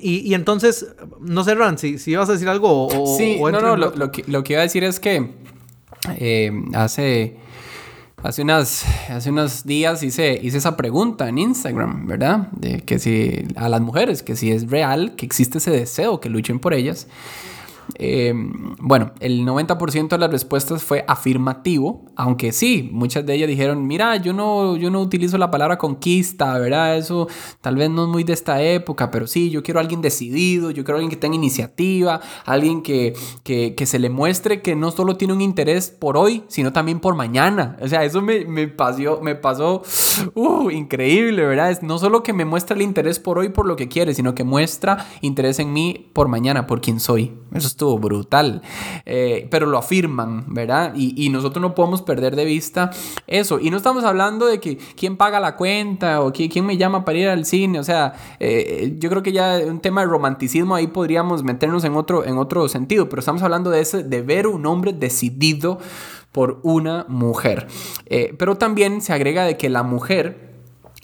Y, 0.00 0.18
y 0.18 0.34
entonces, 0.34 0.94
no 1.20 1.44
sé, 1.44 1.54
Ran, 1.54 1.78
si, 1.78 1.98
si 1.98 2.12
ibas 2.12 2.28
a 2.28 2.32
decir 2.32 2.48
algo 2.48 2.88
o... 2.88 3.16
Sí, 3.16 3.38
o 3.40 3.50
no, 3.50 3.60
no, 3.60 3.76
lo, 3.76 3.94
lo, 3.94 4.10
que, 4.10 4.24
lo 4.26 4.42
que 4.42 4.54
iba 4.54 4.60
a 4.60 4.64
decir 4.64 4.84
es 4.84 4.98
que 4.98 5.30
eh, 6.18 6.50
hace... 6.74 7.38
Hace, 8.24 8.40
unas, 8.40 8.86
hace 9.10 9.28
unos 9.28 9.66
días 9.66 10.02
hice, 10.02 10.40
hice 10.42 10.56
esa 10.56 10.78
pregunta 10.78 11.28
en 11.28 11.36
Instagram, 11.36 12.06
¿verdad? 12.06 12.48
De 12.52 12.80
que 12.80 12.98
si 12.98 13.46
a 13.54 13.68
las 13.68 13.82
mujeres, 13.82 14.22
que 14.22 14.34
si 14.34 14.50
es 14.50 14.70
real, 14.70 15.14
que 15.14 15.26
existe 15.26 15.58
ese 15.58 15.70
deseo, 15.70 16.20
que 16.20 16.30
luchen 16.30 16.58
por 16.58 16.72
ellas. 16.72 17.06
Eh, 17.98 18.32
bueno, 18.78 19.12
el 19.20 19.44
90% 19.46 20.08
de 20.08 20.18
las 20.18 20.30
respuestas 20.30 20.82
fue 20.82 21.04
afirmativo, 21.06 22.04
aunque 22.16 22.52
sí, 22.52 22.88
muchas 22.92 23.26
de 23.26 23.34
ellas 23.34 23.48
dijeron, 23.48 23.86
mira, 23.86 24.16
yo 24.16 24.32
no, 24.32 24.76
yo 24.76 24.90
no 24.90 25.00
utilizo 25.00 25.38
la 25.38 25.50
palabra 25.50 25.78
conquista, 25.78 26.58
¿verdad? 26.58 26.96
Eso 26.96 27.28
tal 27.60 27.76
vez 27.76 27.90
no 27.90 28.04
es 28.04 28.08
muy 28.08 28.24
de 28.24 28.32
esta 28.32 28.62
época, 28.62 29.10
pero 29.10 29.26
sí, 29.26 29.50
yo 29.50 29.62
quiero 29.62 29.80
a 29.80 29.82
alguien 29.82 30.02
decidido, 30.02 30.70
yo 30.70 30.84
quiero 30.84 30.96
a 30.96 30.98
alguien 30.98 31.10
que 31.10 31.16
tenga 31.16 31.36
iniciativa, 31.36 32.20
alguien 32.44 32.82
que, 32.82 33.14
que, 33.42 33.74
que 33.74 33.86
se 33.86 33.98
le 33.98 34.10
muestre 34.10 34.62
que 34.62 34.74
no 34.74 34.90
solo 34.90 35.16
tiene 35.16 35.34
un 35.34 35.40
interés 35.40 35.90
por 35.90 36.16
hoy, 36.16 36.44
sino 36.48 36.72
también 36.72 37.00
por 37.00 37.14
mañana. 37.14 37.76
O 37.80 37.88
sea, 37.88 38.04
eso 38.04 38.22
me, 38.22 38.44
me 38.44 38.68
pasó, 38.68 39.20
me 39.22 39.34
pasó 39.34 39.82
uh, 40.34 40.70
increíble, 40.70 41.44
¿verdad? 41.44 41.70
Es 41.70 41.82
no 41.82 41.98
solo 41.98 42.22
que 42.22 42.32
me 42.32 42.44
muestra 42.44 42.76
el 42.76 42.82
interés 42.82 43.18
por 43.18 43.38
hoy 43.38 43.48
por 43.48 43.66
lo 43.66 43.76
que 43.76 43.88
quiere, 43.88 44.14
sino 44.14 44.34
que 44.34 44.44
muestra 44.44 45.06
interés 45.20 45.58
en 45.58 45.72
mí 45.72 46.10
por 46.12 46.28
mañana, 46.28 46.66
por 46.66 46.80
quien 46.80 47.00
soy. 47.00 47.32
Eso 47.52 47.68
estuvo 47.74 47.98
brutal. 47.98 48.62
Eh, 49.04 49.48
pero 49.50 49.66
lo 49.66 49.78
afirman, 49.78 50.44
¿verdad? 50.54 50.92
Y, 50.94 51.14
y, 51.24 51.28
nosotros 51.28 51.60
no 51.60 51.74
podemos 51.74 52.02
perder 52.02 52.36
de 52.36 52.44
vista 52.44 52.90
eso. 53.26 53.58
Y 53.60 53.70
no 53.70 53.76
estamos 53.76 54.04
hablando 54.04 54.46
de 54.46 54.60
que 54.60 54.78
quién 54.96 55.16
paga 55.16 55.40
la 55.40 55.56
cuenta 55.56 56.22
o 56.22 56.32
quién, 56.32 56.48
quién 56.48 56.64
me 56.64 56.76
llama 56.76 57.04
para 57.04 57.18
ir 57.18 57.28
al 57.28 57.44
cine. 57.44 57.80
O 57.80 57.84
sea, 57.84 58.14
eh, 58.38 58.94
yo 58.98 59.10
creo 59.10 59.22
que 59.22 59.32
ya 59.32 59.58
un 59.66 59.80
tema 59.80 60.02
de 60.02 60.06
romanticismo 60.06 60.74
ahí 60.74 60.86
podríamos 60.86 61.42
meternos 61.42 61.84
en 61.84 61.96
otro, 61.96 62.24
en 62.24 62.38
otro 62.38 62.68
sentido. 62.68 63.08
Pero 63.08 63.20
estamos 63.20 63.42
hablando 63.42 63.70
de, 63.70 63.80
ese, 63.80 64.04
de 64.04 64.22
ver 64.22 64.46
un 64.46 64.64
hombre 64.66 64.92
decidido 64.92 65.78
por 66.30 66.60
una 66.62 67.04
mujer. 67.08 67.66
Eh, 68.06 68.34
pero 68.38 68.56
también 68.56 69.00
se 69.02 69.12
agrega 69.12 69.44
de 69.44 69.56
que 69.56 69.68
la 69.68 69.82
mujer 69.82 70.54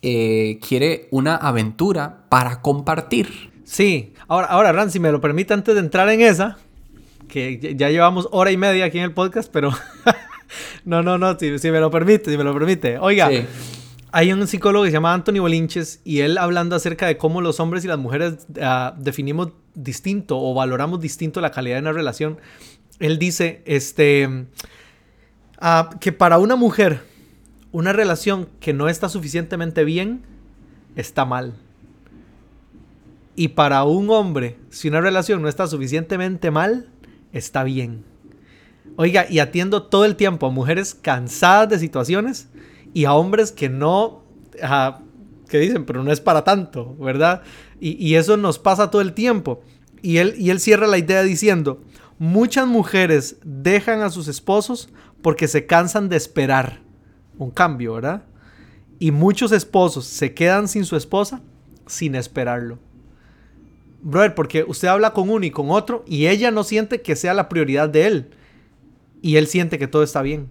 quiere 0.03 1.09
una 1.11 1.37
aventura 1.37 2.25
para 2.31 2.63
compartir. 2.63 3.51
Sí, 3.65 4.15
ahora, 4.31 4.47
ahora 4.47 4.73
Ran, 4.73 4.91
si 4.91 4.99
me 5.01 5.13
lo 5.13 5.21
permite, 5.21 5.53
antes 5.53 5.75
de 5.75 5.81
entrar 5.81 6.09
en 6.09 6.23
esa, 6.23 6.57
que 7.29 7.75
ya 7.77 7.91
llevamos 7.91 8.29
hora 8.33 8.51
y 8.51 8.57
media 8.57 8.87
aquí 8.87 8.99
en 8.99 9.05
el 9.05 9.13
podcast, 9.13 9.51
pero 9.53 9.71
no, 10.85 11.03
no, 11.03 11.19
no, 11.19 11.39
si, 11.39 11.59
si, 11.59 11.71
me 11.71 11.81
lo 11.81 11.91
permite, 11.91 12.31
si 12.31 12.39
me 12.39 12.45
lo 12.45 12.55
permite. 12.55 12.99
Oiga, 12.99 13.29
sí. 13.29 13.45
hay 14.13 14.33
un 14.33 14.47
psicólogo 14.47 14.85
que 14.85 14.91
se 14.91 14.95
llama 14.95 15.13
Anthony 15.13 15.41
Bolinches 15.41 16.01
y 16.05 16.21
él 16.21 16.39
hablando 16.39 16.77
acerca 16.77 17.07
de 17.07 17.19
cómo 17.19 17.43
los 17.43 17.61
hombres 17.61 17.85
y 17.85 17.89
las 17.89 17.99
mujeres 17.99 18.47
uh, 18.57 18.93
definimos 18.97 19.51
distinto 19.75 20.39
o 20.41 20.55
valoramos 20.55 21.01
distinto 21.01 21.41
la 21.41 21.51
calidad 21.51 21.77
de 21.77 21.83
una 21.83 21.93
relación. 21.93 22.39
Él 22.99 23.19
dice, 23.19 23.63
este, 23.67 24.47
Ah, 25.61 25.91
que 26.01 26.11
para 26.11 26.39
una 26.39 26.57
mujer, 26.57 27.03
una 27.71 27.93
relación 27.93 28.49
que 28.61 28.73
no 28.73 28.89
está 28.89 29.11
suficientemente 29.11 29.85
bien, 29.85 30.23
está 30.97 31.27
mal. 31.27 31.55
Y 33.37 33.49
para 33.49 33.85
un 33.85 34.11
hombre, 34.11 34.59
si 34.71 34.89
una 34.89 35.01
relación 35.01 35.41
no 35.43 35.49
está 35.49 35.67
suficientemente 35.67 36.51
mal, 36.51 36.89
está 37.33 37.65
bien. 37.65 38.05
Oiga, 38.97 39.27
y 39.31 39.39
atiendo 39.39 39.85
todo 39.85 40.05
el 40.05 40.17
tiempo 40.17 40.47
a 40.47 40.51
mujeres 40.51 40.95
cansadas 40.95 41.69
de 41.69 41.79
situaciones 41.79 42.49
y 42.93 43.05
a 43.05 43.15
hombres 43.15 43.53
que 43.53 43.69
no, 43.69 44.25
ajá, 44.63 45.03
que 45.49 45.59
dicen, 45.59 45.85
pero 45.85 46.03
no 46.03 46.13
es 46.13 46.21
para 46.21 46.45
tanto, 46.45 46.97
¿verdad? 46.97 47.43
Y, 47.81 48.05
y 48.05 48.17
eso 48.17 48.37
nos 48.37 48.59
pasa 48.59 48.91
todo 48.91 49.01
el 49.01 49.15
tiempo. 49.15 49.63
Y 50.03 50.19
él, 50.19 50.35
y 50.39 50.51
él 50.51 50.61
cierra 50.61 50.87
la 50.87 50.99
idea 50.99 51.23
diciendo, 51.23 51.81
muchas 52.19 52.67
mujeres 52.67 53.37
dejan 53.45 54.03
a 54.03 54.11
sus 54.11 54.29
esposos 54.29 54.91
porque 55.23 55.49
se 55.49 55.67
cansan 55.67 56.09
de 56.09 56.17
esperar 56.17 56.81
un 57.39 57.51
cambio, 57.51 57.95
¿verdad? 57.95 58.25
Y 58.99 59.13
muchos 59.13 59.53
esposos 59.53 60.05
se 60.05 60.35
quedan 60.35 60.69
sin 60.69 60.85
su 60.85 60.97
esposa 60.97 61.43
sin 61.87 62.15
esperarlo. 62.15 62.79
Brother, 64.03 64.35
porque 64.35 64.65
usted 64.67 64.89
habla 64.89 65.13
con 65.13 65.29
uno 65.31 65.45
y 65.45 65.51
con 65.51 65.71
otro 65.71 66.05
y 66.07 66.27
ella 66.27 66.51
no 66.51 66.65
siente 66.65 67.03
que 67.03 67.17
sea 67.17 67.35
la 67.35 67.49
prioridad 67.49 67.89
de 67.89 68.07
él. 68.07 68.31
Y 69.23 69.37
él 69.37 69.47
siente 69.47 69.79
que 69.79 69.87
todo 69.87 70.03
está 70.03 70.23
bien. 70.23 70.49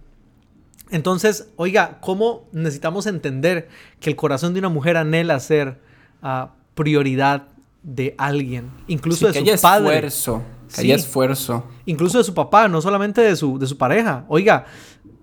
Entonces, 0.90 1.48
oiga, 1.56 1.98
¿cómo 2.00 2.48
necesitamos 2.52 3.06
entender 3.06 3.68
que 4.00 4.10
el 4.10 4.16
corazón 4.16 4.52
de 4.54 4.58
una 4.60 4.68
mujer 4.68 4.96
anhela 4.96 5.38
ser 5.40 5.78
ah, 6.22 6.54
prioridad 6.74 7.48
de 7.82 8.14
alguien? 8.18 8.70
Incluso 8.88 9.18
Sí, 9.18 9.26
de 9.26 9.32
que 9.32 9.38
su 9.38 9.44
haya 9.44 9.62
padre. 9.62 9.94
esfuerzo. 10.06 10.42
Que 10.68 10.74
Sí. 10.76 10.80
haya 10.82 10.94
esfuerzo. 10.96 11.64
Incluso 11.86 12.18
de 12.18 12.24
su 12.24 12.34
papá, 12.34 12.68
no 12.68 12.80
solamente 12.80 13.20
de 13.20 13.34
su, 13.36 13.58
de 13.58 13.66
su 13.66 13.76
pareja. 13.76 14.24
Oiga, 14.28 14.66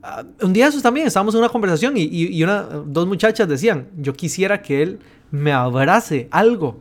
ah, 0.03 0.23
un 0.41 0.53
día 0.53 0.67
esos 0.67 0.81
también 0.81 1.07
estábamos 1.07 1.33
en 1.33 1.39
una 1.39 1.49
conversación 1.49 1.95
y, 1.97 2.01
y- 2.03 2.27
y 2.37 2.43
una, 2.43 2.63
dos 2.63 3.07
muchachas 3.07 3.47
decían, 3.47 3.87
yo 3.97 4.13
quisiera 4.13 4.61
que 4.61 4.81
él 4.81 4.99
me 5.31 5.51
abrace 5.51 6.27
algo. 6.31 6.79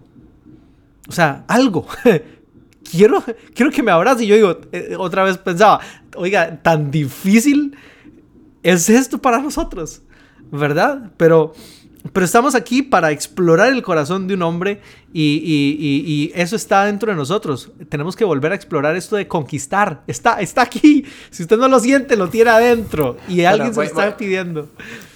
O 1.08 1.12
sea, 1.12 1.44
algo. 1.48 1.86
quiero, 2.90 3.22
quiero 3.54 3.70
que 3.70 3.82
me 3.82 3.90
abrace. 3.90 4.24
Y 4.24 4.28
yo 4.28 4.34
digo, 4.36 4.60
eh, 4.72 4.94
otra 4.98 5.24
vez 5.24 5.38
pensaba, 5.38 5.80
oiga, 6.14 6.62
tan 6.62 6.90
difícil 6.90 7.76
es 8.62 8.88
esto 8.88 9.18
para 9.18 9.38
nosotros, 9.38 10.02
¿verdad? 10.50 11.12
Pero, 11.16 11.54
pero 12.12 12.26
estamos 12.26 12.54
aquí 12.54 12.82
para 12.82 13.10
explorar 13.10 13.72
el 13.72 13.82
corazón 13.82 14.28
de 14.28 14.34
un 14.34 14.42
hombre 14.42 14.80
y, 15.12 15.22
y- 15.22 15.76
y- 15.78 16.12
y 16.12 16.32
eso 16.34 16.56
está 16.56 16.84
dentro 16.84 17.10
de 17.10 17.16
nosotros. 17.16 17.70
Tenemos 17.88 18.14
que 18.16 18.24
volver 18.24 18.52
a 18.52 18.54
explorar 18.54 18.96
esto 18.96 19.16
de 19.16 19.26
conquistar. 19.26 20.02
Está, 20.06 20.40
está 20.40 20.62
aquí. 20.62 21.04
Si 21.30 21.42
usted 21.42 21.56
no 21.56 21.68
lo 21.68 21.80
siente, 21.80 22.16
lo 22.16 22.28
tiene 22.28 22.50
adentro. 22.50 23.16
Y 23.28 23.44
alguien 23.44 23.72
se 23.74 23.80
lo 23.80 23.86
está 23.86 24.16
pidiendo. 24.16 24.68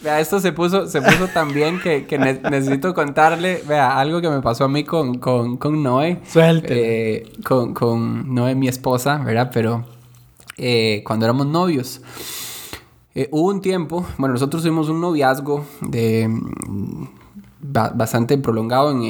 Vea, 0.02 0.20
esto 0.20 0.40
se 0.40 0.52
puso, 0.52 0.86
se 0.86 1.02
puso 1.02 1.28
tan 1.28 1.52
bien 1.52 1.80
que, 1.80 2.06
que 2.06 2.18
ne- 2.18 2.40
necesito 2.50 2.94
contarle, 2.94 3.62
vea, 3.68 3.98
algo 3.98 4.20
que 4.22 4.30
me 4.30 4.40
pasó 4.40 4.64
a 4.64 4.68
mí 4.68 4.84
con, 4.84 5.18
con, 5.18 5.58
con 5.58 5.82
Noé. 5.82 6.20
Suelte. 6.26 7.16
Eh, 7.18 7.32
con, 7.44 7.74
con 7.74 8.34
Noé, 8.34 8.54
mi 8.54 8.68
esposa, 8.68 9.18
¿verdad? 9.18 9.50
Pero 9.52 9.84
eh, 10.56 11.02
cuando 11.04 11.26
éramos 11.26 11.46
novios, 11.46 12.00
eh, 13.22 13.28
hubo 13.32 13.48
un 13.48 13.60
tiempo, 13.60 14.04
bueno, 14.18 14.34
nosotros 14.34 14.62
tuvimos 14.62 14.88
un 14.88 15.00
noviazgo 15.00 15.64
de 15.80 16.26
mm, 16.28 17.04
ba- 17.62 17.90
bastante 17.94 18.38
prolongado 18.38 18.90
en, 18.90 19.04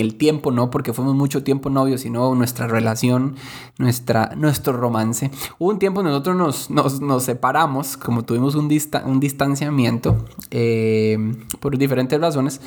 el 0.00 0.16
tiempo, 0.16 0.50
no 0.50 0.70
porque 0.70 0.92
fuimos 0.92 1.14
mucho 1.14 1.44
tiempo 1.44 1.70
novios, 1.70 2.00
sino 2.00 2.34
nuestra 2.34 2.66
relación, 2.66 3.36
nuestra, 3.78 4.32
nuestro 4.36 4.72
romance. 4.72 5.30
Hubo 5.58 5.70
un 5.70 5.78
tiempo 5.78 6.02
nosotros 6.02 6.36
nos, 6.36 7.00
nos, 7.00 7.22
separamos, 7.22 7.96
como 7.96 8.24
tuvimos 8.24 8.54
un, 8.56 8.68
dista- 8.68 9.04
un 9.06 9.20
distanciamiento 9.20 10.24
eh, 10.50 11.16
por 11.60 11.78
diferentes 11.78 12.20
razones, 12.20 12.60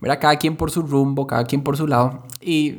¿verdad? 0.00 0.18
Cada 0.20 0.36
quien 0.36 0.56
por 0.56 0.70
su 0.70 0.82
rumbo, 0.82 1.26
cada 1.26 1.44
quien 1.44 1.62
por 1.62 1.76
su 1.76 1.86
lado. 1.86 2.24
Y 2.40 2.76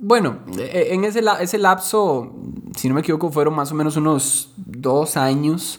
bueno, 0.00 0.38
eh, 0.58 0.88
en 0.92 1.04
ese, 1.04 1.20
la- 1.20 1.40
ese 1.42 1.58
lapso, 1.58 2.32
si 2.76 2.88
no 2.88 2.94
me 2.94 3.00
equivoco, 3.02 3.30
fueron 3.30 3.54
más 3.54 3.70
o 3.70 3.74
menos 3.74 3.96
unos 3.96 4.52
dos 4.56 5.16
años 5.18 5.78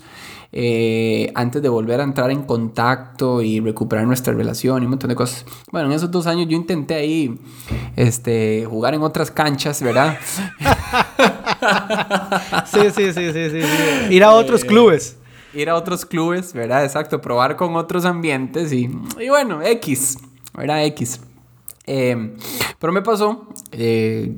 eh, 0.56 1.32
antes 1.34 1.64
de 1.64 1.70
volver 1.70 2.00
a 2.00 2.04
entrar 2.04 2.30
en 2.30 2.44
contacto 2.44 3.42
y 3.42 3.60
recuperar 3.60 4.06
nuestra 4.06 4.34
relación 4.34 4.84
y 4.84 4.86
un 4.86 4.92
montón 4.92 5.10
de 5.10 5.16
cosas. 5.16 5.46
Bueno, 5.72 5.88
en 5.88 5.94
esos 5.94 6.12
dos 6.12 6.28
años 6.28 6.48
yo 6.48 6.56
intenté 6.56 6.94
ahí 6.94 7.40
este, 7.96 8.66
jugar 8.70 8.94
en 8.94 9.02
otras 9.02 9.32
canchas, 9.32 9.82
¿verdad? 9.82 10.18
Sí, 12.66 12.80
sí, 12.94 13.14
sí, 13.14 13.32
sí, 13.32 13.50
sí, 13.50 13.62
sí. 13.62 14.14
Ir 14.14 14.24
a 14.24 14.32
otros 14.32 14.66
clubes. 14.66 15.18
Ir 15.54 15.70
a 15.70 15.76
otros 15.76 16.06
clubes, 16.06 16.52
¿verdad? 16.54 16.84
Exacto, 16.84 17.22
probar 17.22 17.56
con 17.56 17.76
otros 17.76 18.06
ambientes 18.06 18.74
y, 18.74 18.90
y 19.20 19.30
bueno, 19.30 19.62
X, 19.62 20.18
¿verdad? 20.54 20.84
X. 20.86 21.22
Eh, 21.86 22.36
pero 22.80 22.94
me 22.94 23.02
pasó 23.02 23.46
eh, 23.74 24.34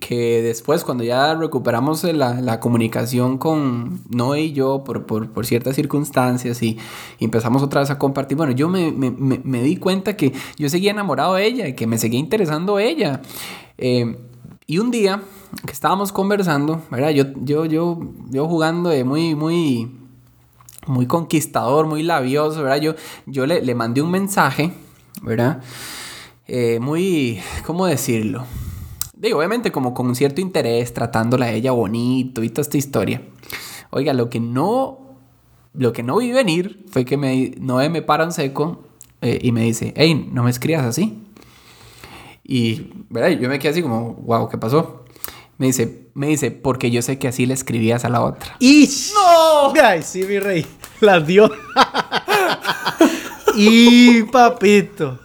que 0.00 0.42
después, 0.42 0.84
cuando 0.84 1.04
ya 1.04 1.34
recuperamos 1.34 2.04
la, 2.04 2.40
la 2.40 2.60
comunicación 2.60 3.38
con 3.38 4.00
Noé 4.10 4.42
y 4.42 4.52
yo 4.52 4.84
por, 4.84 5.06
por, 5.06 5.30
por 5.30 5.46
ciertas 5.46 5.74
circunstancias 5.76 6.62
y, 6.62 6.78
empezamos 7.18 7.62
otra 7.62 7.80
vez 7.80 7.90
a 7.90 7.98
compartir, 7.98 8.36
bueno, 8.36 8.52
yo 8.52 8.68
me, 8.68 8.92
me- 8.92 9.10
me- 9.10 9.40
me 9.42 9.62
di 9.62 9.76
cuenta 9.76 10.16
que 10.16 10.32
yo 10.58 10.68
seguía 10.68 10.90
enamorado 10.90 11.34
de 11.34 11.46
ella 11.46 11.68
y 11.68 11.74
que 11.74 11.86
me 11.86 11.96
seguía 11.98 12.20
interesando 12.20 12.78
ella. 12.78 13.22
Eh, 13.78 14.16
y 14.66 14.78
un 14.78 14.90
día 14.90 15.22
que 15.66 15.72
estábamos 15.72 16.12
conversando, 16.12 16.82
¿verdad? 16.90 17.10
Yo, 17.10 17.24
yo, 17.42 17.64
yo, 17.66 17.98
yo 18.30 18.46
jugando 18.48 18.90
muy, 19.04 19.34
muy, 19.34 19.90
muy 20.86 21.06
conquistador, 21.06 21.86
muy 21.86 22.02
labioso, 22.02 22.62
¿verdad? 22.62 22.80
Yo, 22.80 22.94
yo 23.26 23.46
le, 23.46 23.62
le 23.62 23.74
mandé 23.74 24.02
un 24.02 24.10
mensaje, 24.10 24.72
¿verdad? 25.22 25.62
Eh, 26.48 26.78
muy, 26.80 27.40
¿cómo 27.64 27.86
decirlo? 27.86 28.44
Digo, 29.14 29.38
obviamente 29.38 29.70
como 29.70 29.94
con 29.94 30.14
cierto 30.16 30.40
interés, 30.40 30.92
tratándola 30.92 31.46
a 31.46 31.52
ella 31.52 31.70
bonito 31.70 32.42
y 32.42 32.50
toda 32.50 32.62
esta 32.62 32.76
historia. 32.76 33.22
Oiga, 33.90 34.12
lo 34.12 34.28
que 34.28 34.40
no, 34.40 35.18
lo 35.74 35.92
que 35.92 36.02
no 36.02 36.16
vi 36.16 36.32
venir 36.32 36.84
fue 36.90 37.04
que 37.04 37.16
me, 37.16 37.54
Noé 37.58 37.88
me 37.88 38.02
para 38.02 38.24
en 38.24 38.32
seco 38.32 38.82
eh, 39.20 39.38
y 39.40 39.52
me 39.52 39.62
dice, 39.62 39.94
hey, 39.96 40.28
no 40.32 40.42
me 40.42 40.50
escribas 40.50 40.84
así. 40.84 41.22
Y, 42.42 42.90
¿verdad? 43.08 43.38
Yo 43.38 43.48
me 43.48 43.58
quedé 43.58 43.70
así 43.70 43.82
como, 43.82 44.14
wow, 44.14 44.48
¿qué 44.48 44.58
pasó? 44.58 45.04
Me 45.58 45.66
dice, 45.66 46.08
me 46.14 46.26
dice, 46.26 46.50
porque 46.50 46.90
yo 46.90 47.02
sé 47.02 47.18
que 47.18 47.28
así 47.28 47.46
le 47.46 47.54
escribías 47.54 48.04
a 48.04 48.08
la 48.08 48.22
otra. 48.22 48.56
¡Y! 48.58 48.90
¡No! 49.14 49.72
Ay, 49.80 50.02
sí, 50.02 50.24
mi 50.24 50.40
rey. 50.40 50.66
Las 51.00 51.24
dio. 51.24 51.48
y 53.54 54.24
papito. 54.24 55.20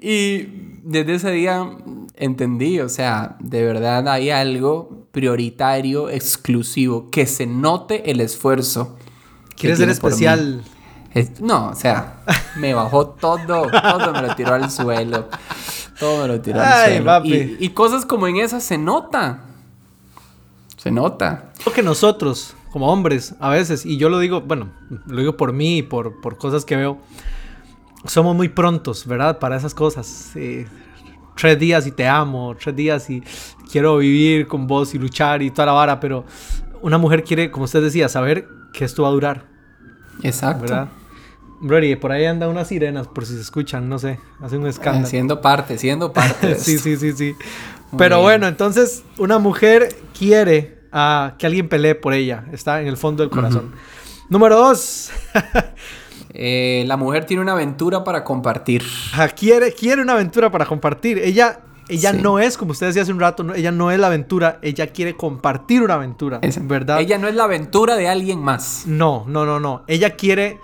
Y 0.00 0.48
desde 0.84 1.14
ese 1.16 1.30
día 1.32 1.68
entendí, 2.14 2.80
o 2.80 2.88
sea, 2.88 3.36
de 3.40 3.64
verdad 3.64 4.06
hay 4.08 4.30
algo 4.30 5.06
prioritario, 5.12 6.10
exclusivo, 6.10 7.10
que 7.10 7.26
se 7.26 7.46
note 7.46 8.10
el 8.10 8.20
esfuerzo. 8.20 8.96
¿Quieres 9.56 9.78
ser 9.78 9.88
especial? 9.88 10.62
Es- 11.14 11.40
no, 11.40 11.68
o 11.70 11.74
sea, 11.74 12.20
me 12.56 12.74
bajó 12.74 13.06
todo, 13.08 13.70
todo 13.70 14.12
me 14.12 14.22
lo 14.22 14.34
tiró 14.34 14.54
al 14.54 14.70
suelo. 14.70 15.28
Todo 15.98 16.22
me 16.22 16.28
lo 16.28 16.40
tiró 16.42 16.60
al 16.60 16.66
Ay, 16.72 16.90
suelo. 16.96 17.04
papi. 17.06 17.32
Y, 17.34 17.56
y 17.60 17.68
cosas 17.70 18.04
como 18.04 18.28
en 18.28 18.36
esas 18.36 18.62
se 18.62 18.76
nota. 18.76 19.40
Se 20.76 20.90
nota. 20.90 21.52
Creo 21.62 21.74
que 21.74 21.82
nosotros, 21.82 22.54
como 22.70 22.92
hombres, 22.92 23.34
a 23.40 23.48
veces, 23.48 23.86
y 23.86 23.96
yo 23.96 24.10
lo 24.10 24.18
digo, 24.18 24.42
bueno, 24.42 24.68
lo 25.06 25.18
digo 25.20 25.36
por 25.38 25.52
mí 25.54 25.78
y 25.78 25.82
por, 25.82 26.20
por 26.20 26.36
cosas 26.36 26.66
que 26.66 26.76
veo, 26.76 26.98
somos 28.08 28.34
muy 28.36 28.48
prontos, 28.48 29.06
¿verdad? 29.06 29.38
Para 29.38 29.56
esas 29.56 29.74
cosas. 29.74 30.30
Eh, 30.36 30.66
tres 31.36 31.58
días 31.58 31.86
y 31.86 31.92
te 31.92 32.06
amo, 32.08 32.56
tres 32.58 32.74
días 32.74 33.10
y 33.10 33.22
quiero 33.70 33.98
vivir 33.98 34.46
con 34.46 34.66
vos 34.66 34.94
y 34.94 34.98
luchar 34.98 35.42
y 35.42 35.50
toda 35.50 35.66
la 35.66 35.72
vara, 35.72 36.00
pero 36.00 36.24
una 36.80 36.96
mujer 36.98 37.24
quiere, 37.24 37.50
como 37.50 37.64
usted 37.66 37.82
decía, 37.82 38.08
saber 38.08 38.48
que 38.72 38.84
esto 38.86 39.02
va 39.02 39.08
a 39.08 39.12
durar, 39.12 39.44
Exacto. 40.22 40.62
¿verdad? 40.62 40.88
Brody, 41.60 41.96
por 41.96 42.12
ahí 42.12 42.24
andan 42.26 42.50
unas 42.50 42.68
sirenas, 42.68 43.06
por 43.08 43.24
si 43.26 43.34
se 43.34 43.40
escuchan, 43.40 43.88
no 43.88 43.98
sé, 43.98 44.18
hacen 44.40 44.60
un 44.60 44.66
Eh, 44.66 44.70
escándalo. 44.70 45.06
siendo 45.06 45.40
parte, 45.40 45.78
siendo 45.78 46.12
parte. 46.12 46.54
sí, 46.58 46.78
sí, 46.78 46.96
sí, 46.96 47.12
sí. 47.12 47.34
Muy 47.90 47.98
Pero 47.98 48.16
bien. 48.16 48.24
bueno, 48.24 48.46
entonces 48.46 49.04
una 49.18 49.38
mujer 49.38 49.94
quiere 50.18 50.80
ah, 50.92 51.34
que 51.38 51.46
alguien 51.46 51.68
pelee 51.68 51.94
por 51.94 52.12
ella. 52.14 52.44
Está 52.52 52.80
en 52.80 52.88
el 52.88 52.96
fondo 52.96 53.22
del 53.22 53.30
corazón. 53.30 53.72
Número 54.28 54.56
dos. 54.56 55.10
Eh, 56.38 56.84
la 56.86 56.98
mujer 56.98 57.24
tiene 57.24 57.42
una 57.42 57.52
aventura 57.52 58.04
para 58.04 58.22
compartir. 58.22 58.82
Quiere, 59.34 59.72
quiere 59.72 60.02
una 60.02 60.12
aventura 60.12 60.50
para 60.50 60.66
compartir. 60.66 61.18
Ella, 61.18 61.60
ella 61.88 62.12
Sí. 62.12 62.18
no 62.20 62.38
es, 62.38 62.58
como 62.58 62.72
usted 62.72 62.88
decía 62.88 63.02
hace 63.02 63.12
un 63.12 63.20
rato, 63.20 63.42
no- 63.42 63.54
ella 63.54 63.72
no 63.72 63.90
es 63.90 63.98
la 63.98 64.08
aventura. 64.08 64.58
Ella 64.60 64.88
quiere 64.88 65.16
compartir 65.16 65.80
una 65.82 65.94
aventura. 65.94 66.38
Es- 66.42 66.66
¿Verdad? 66.68 67.00
Ella 67.00 67.16
no 67.16 67.26
es 67.26 67.34
la 67.34 67.44
aventura 67.44 67.96
de 67.96 68.08
alguien 68.08 68.38
más. 68.40 68.82
No, 68.86 69.24
no, 69.26 69.46
no, 69.46 69.60
no. 69.60 69.82
Ella 69.86 70.10
quiere, 70.16 70.60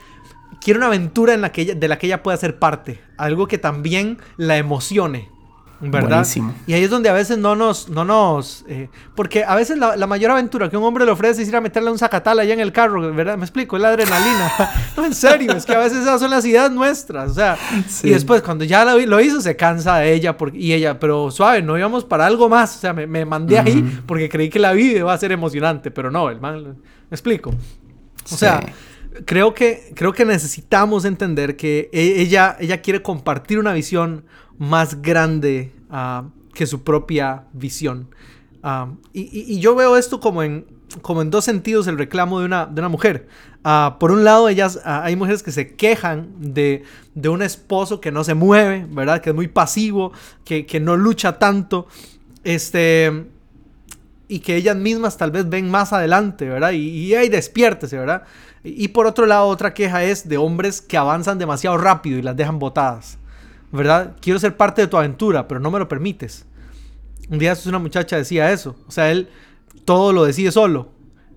quiere 0.61 0.77
una 0.79 0.89
aventura 0.89 1.33
en 1.33 1.41
la 1.41 1.53
que 1.53 1.63
ella, 1.63 1.75
de 1.75 1.89
la 1.89 1.99
que 1.99 2.07
ella 2.07 2.23
pueda 2.23 2.37
ser 2.37 2.59
parte. 2.59 3.01
Algo 3.17 3.47
que 3.49 3.57
también 3.57 4.19
la 4.37 4.59
emocione. 4.59 5.31
¿Verdad? 5.91 6.09
Buenísimo. 6.19 6.55
Y 6.67 6.73
ahí 6.75 6.85
es 6.85 6.91
donde 6.91 7.09
a 7.09 7.13
veces 7.13 7.37
no 7.39 7.57
nos, 7.57 7.89
no 7.89 8.05
nos, 8.05 8.65
eh, 8.69 8.89
porque 9.15 9.45
a 9.45 9.55
veces 9.57 9.77
la, 9.79 9.97
la 9.97 10.07
mayor 10.07 10.31
aventura 10.31 10.71
que 10.71 10.77
un 10.77 10.85
hombre 10.85 11.05
le 11.05 11.11
ofrece 11.11 11.43
es 11.43 11.49
ir 11.49 11.57
a 11.57 11.61
meterle 11.61 11.91
un 11.91 11.99
zacatal 11.99 12.39
allá 12.39 12.55
en 12.55 12.61
el 12.61 12.73
carro, 12.73 13.13
¿verdad? 13.15 13.37
Me 13.37 13.45
explico, 13.45 13.77
es 13.77 13.83
la 13.83 13.89
adrenalina. 13.89 14.53
no, 14.97 15.05
en 15.05 15.15
serio, 15.15 15.53
es 15.53 15.67
que 15.67 15.75
a 15.75 15.79
veces 15.79 15.99
esas 15.99 16.21
son 16.21 16.31
las 16.31 16.45
ideas 16.45 16.71
nuestras, 16.71 17.33
o 17.33 17.35
sea, 17.35 17.59
Sí. 17.89 18.09
y 18.09 18.11
después 18.13 18.43
cuando 18.43 18.65
ya 18.65 18.85
lo, 18.85 18.99
lo 18.99 19.21
hizo 19.21 19.41
se 19.41 19.57
cansa 19.57 19.97
de 19.99 20.13
ella 20.15 20.37
porque, 20.37 20.59
y 20.59 20.73
ella, 20.73 20.99
pero 21.01 21.31
suave, 21.31 21.63
no 21.63 21.77
íbamos 21.77 22.05
para 22.05 22.27
algo 22.27 22.49
más, 22.49 22.77
o 22.77 22.79
sea, 22.81 22.93
me, 22.93 23.07
me 23.07 23.25
mandé 23.25 23.59
ahí 23.59 23.79
Ujú. 23.79 24.03
porque 24.07 24.29
creí 24.29 24.49
que 24.49 24.59
la 24.59 24.73
vida 24.73 24.99
iba 25.01 25.13
a 25.13 25.19
ser 25.19 25.33
emocionante, 25.33 25.91
pero 25.91 26.11
no, 26.11 26.31
el 26.31 26.41
man, 26.41 26.63
me 26.63 26.75
explico. 27.15 27.51
O 28.31 28.37
sea, 28.37 28.61
creo 29.27 29.53
que, 29.53 29.93
creo 29.95 30.13
que 30.13 30.25
necesitamos 30.25 31.05
entender 31.05 31.57
que 31.57 31.91
e- 31.93 32.21
ella, 32.23 32.57
ella 32.61 32.81
quiere 32.81 33.03
compartir 33.03 33.59
una 33.59 33.73
visión 33.73 34.25
más 34.63 35.03
grande 35.03 35.73
ah, 35.91 36.25
que 36.55 36.69
su 36.69 36.85
propia 36.85 37.47
visión. 37.53 38.09
Ah, 38.63 38.91
y, 39.13 39.59
yo 39.59 39.75
veo 39.75 39.97
esto 39.97 40.21
como 40.21 40.45
en, 40.45 40.67
dos 41.27 41.45
sentidos 41.45 41.89
el 41.89 41.99
reclamo 41.99 42.39
de 42.39 42.47
una, 42.47 42.89
mujer. 42.89 43.27
Ah, 43.65 43.97
por 43.99 44.13
un 44.13 44.23
lado, 44.23 44.49
ellas, 44.49 44.79
hay 44.85 45.17
mujeres 45.17 45.43
que 45.43 45.51
se 45.51 45.75
quejan 45.75 46.29
de, 46.39 46.85
un 47.29 47.43
esposo 47.43 48.01
que 48.01 48.13
no 48.13 48.23
se 48.23 48.35
mueve, 48.35 48.87
¿verdad? 48.89 49.21
Que 49.21 49.31
es 49.31 49.35
muy 49.35 49.49
pasivo, 49.49 50.13
que, 50.45 50.81
no 50.81 50.97
lucha 50.97 51.41
tanto. 51.41 51.89
Este 52.45 53.27
y 54.29 54.39
que 54.39 54.57
ellas 54.57 54.77
mismas 54.77 55.19
tal 55.19 55.31
vez 55.31 55.49
ven 55.49 55.71
más 55.71 55.93
adelante, 55.93 56.49
¿verdad? 56.49 56.71
Y, 56.71 56.87
y 56.87 57.15
ahí 57.17 57.29
despiértese, 57.29 57.99
¿verdad? 57.99 58.23
Y, 58.63 58.85
y 58.85 58.89
por 58.89 59.07
otro 59.07 59.27
lado, 59.27 59.47
otra 59.47 59.75
queja 59.75 60.05
es 60.05 60.29
de 60.29 60.39
hombres 60.39 60.81
que 60.81 60.97
avanzan 60.97 61.39
demasiado 61.39 61.77
rápido 61.79 62.19
y 62.19 62.23
las 62.23 62.37
dejan 62.37 62.59
botadas, 62.59 63.19
¿verdad? 63.73 64.17
Quiero 64.21 64.39
ser 64.39 64.57
parte 64.57 64.83
de 64.83 64.89
tu 64.89 64.97
aventura, 64.97 65.49
pero 65.49 65.59
no 65.61 65.71
me 65.71 65.79
lo 65.79 65.89
permites. 65.89 66.47
Un 67.31 67.39
día 67.39 67.57
una 67.67 67.79
muchacha 67.79 68.17
decía 68.17 68.53
eso, 68.53 68.77
o 68.87 68.91
sea, 68.91 69.11
él 69.11 69.29
todo 69.85 70.13
lo 70.13 70.25
decide 70.25 70.53
solo. 70.53 70.91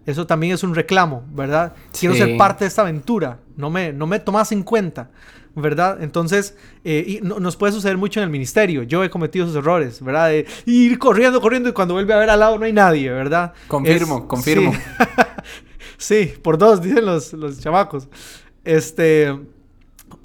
Eso 0.05 0.27
también 0.27 0.53
es 0.53 0.63
un 0.63 0.75
reclamo, 0.75 1.23
¿verdad? 1.31 1.73
Quiero 1.97 2.13
Sí. 2.13 2.21
ser 2.21 2.37
parte 2.37 2.63
de 2.65 2.67
esta 2.67 2.83
aventura, 2.83 3.39
no 3.57 3.69
me, 3.71 3.91
no 3.91 4.05
me 4.05 4.19
tomas 4.19 4.51
en 4.51 4.61
cuenta, 4.61 5.09
¿verdad? 5.55 5.97
Entonces, 6.03 6.55
eh, 6.83 7.03
y 7.07 7.19
no- 7.25 7.39
nos 7.39 7.55
puede 7.55 7.73
suceder 7.73 7.97
mucho 7.97 8.19
en 8.19 8.25
el 8.25 8.29
ministerio. 8.29 8.83
Yo 8.83 9.03
he 9.03 9.09
cometido 9.09 9.45
esos 9.45 9.55
errores, 9.57 10.01
¿verdad? 10.03 10.27
De 10.29 10.45
ir 10.67 10.99
corriendo, 10.99 11.41
corriendo 11.41 11.69
y 11.69 11.71
cuando 11.71 11.95
vuelve 11.95 12.13
a 12.13 12.17
ver 12.17 12.29
al 12.29 12.39
lado 12.39 12.59
no 12.59 12.65
hay 12.65 12.73
nadie, 12.73 13.09
¿verdad? 13.09 13.53
Confirmo, 13.67 14.17
Es- 14.19 14.23
confirmo. 14.25 14.73
Sí. 14.73 14.79
Sí, 15.97 16.33
por 16.41 16.57
dos, 16.57 16.81
dicen 16.81 17.05
los, 17.05 17.31
los 17.33 17.59
chamacos. 17.61 18.07
Este. 18.65 19.33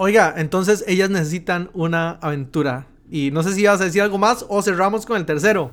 Oiga, 0.02 0.32
entonces 0.38 0.82
ellas 0.88 1.10
necesitan 1.10 1.68
una 1.74 2.12
aventura. 2.22 2.86
Y 3.10 3.30
no 3.32 3.42
sé 3.42 3.52
si 3.52 3.66
vas 3.66 3.82
a 3.82 3.84
decir 3.84 4.00
algo 4.00 4.16
más 4.16 4.46
o 4.48 4.62
cerramos 4.62 5.04
con 5.04 5.18
el 5.18 5.26
tercero. 5.26 5.72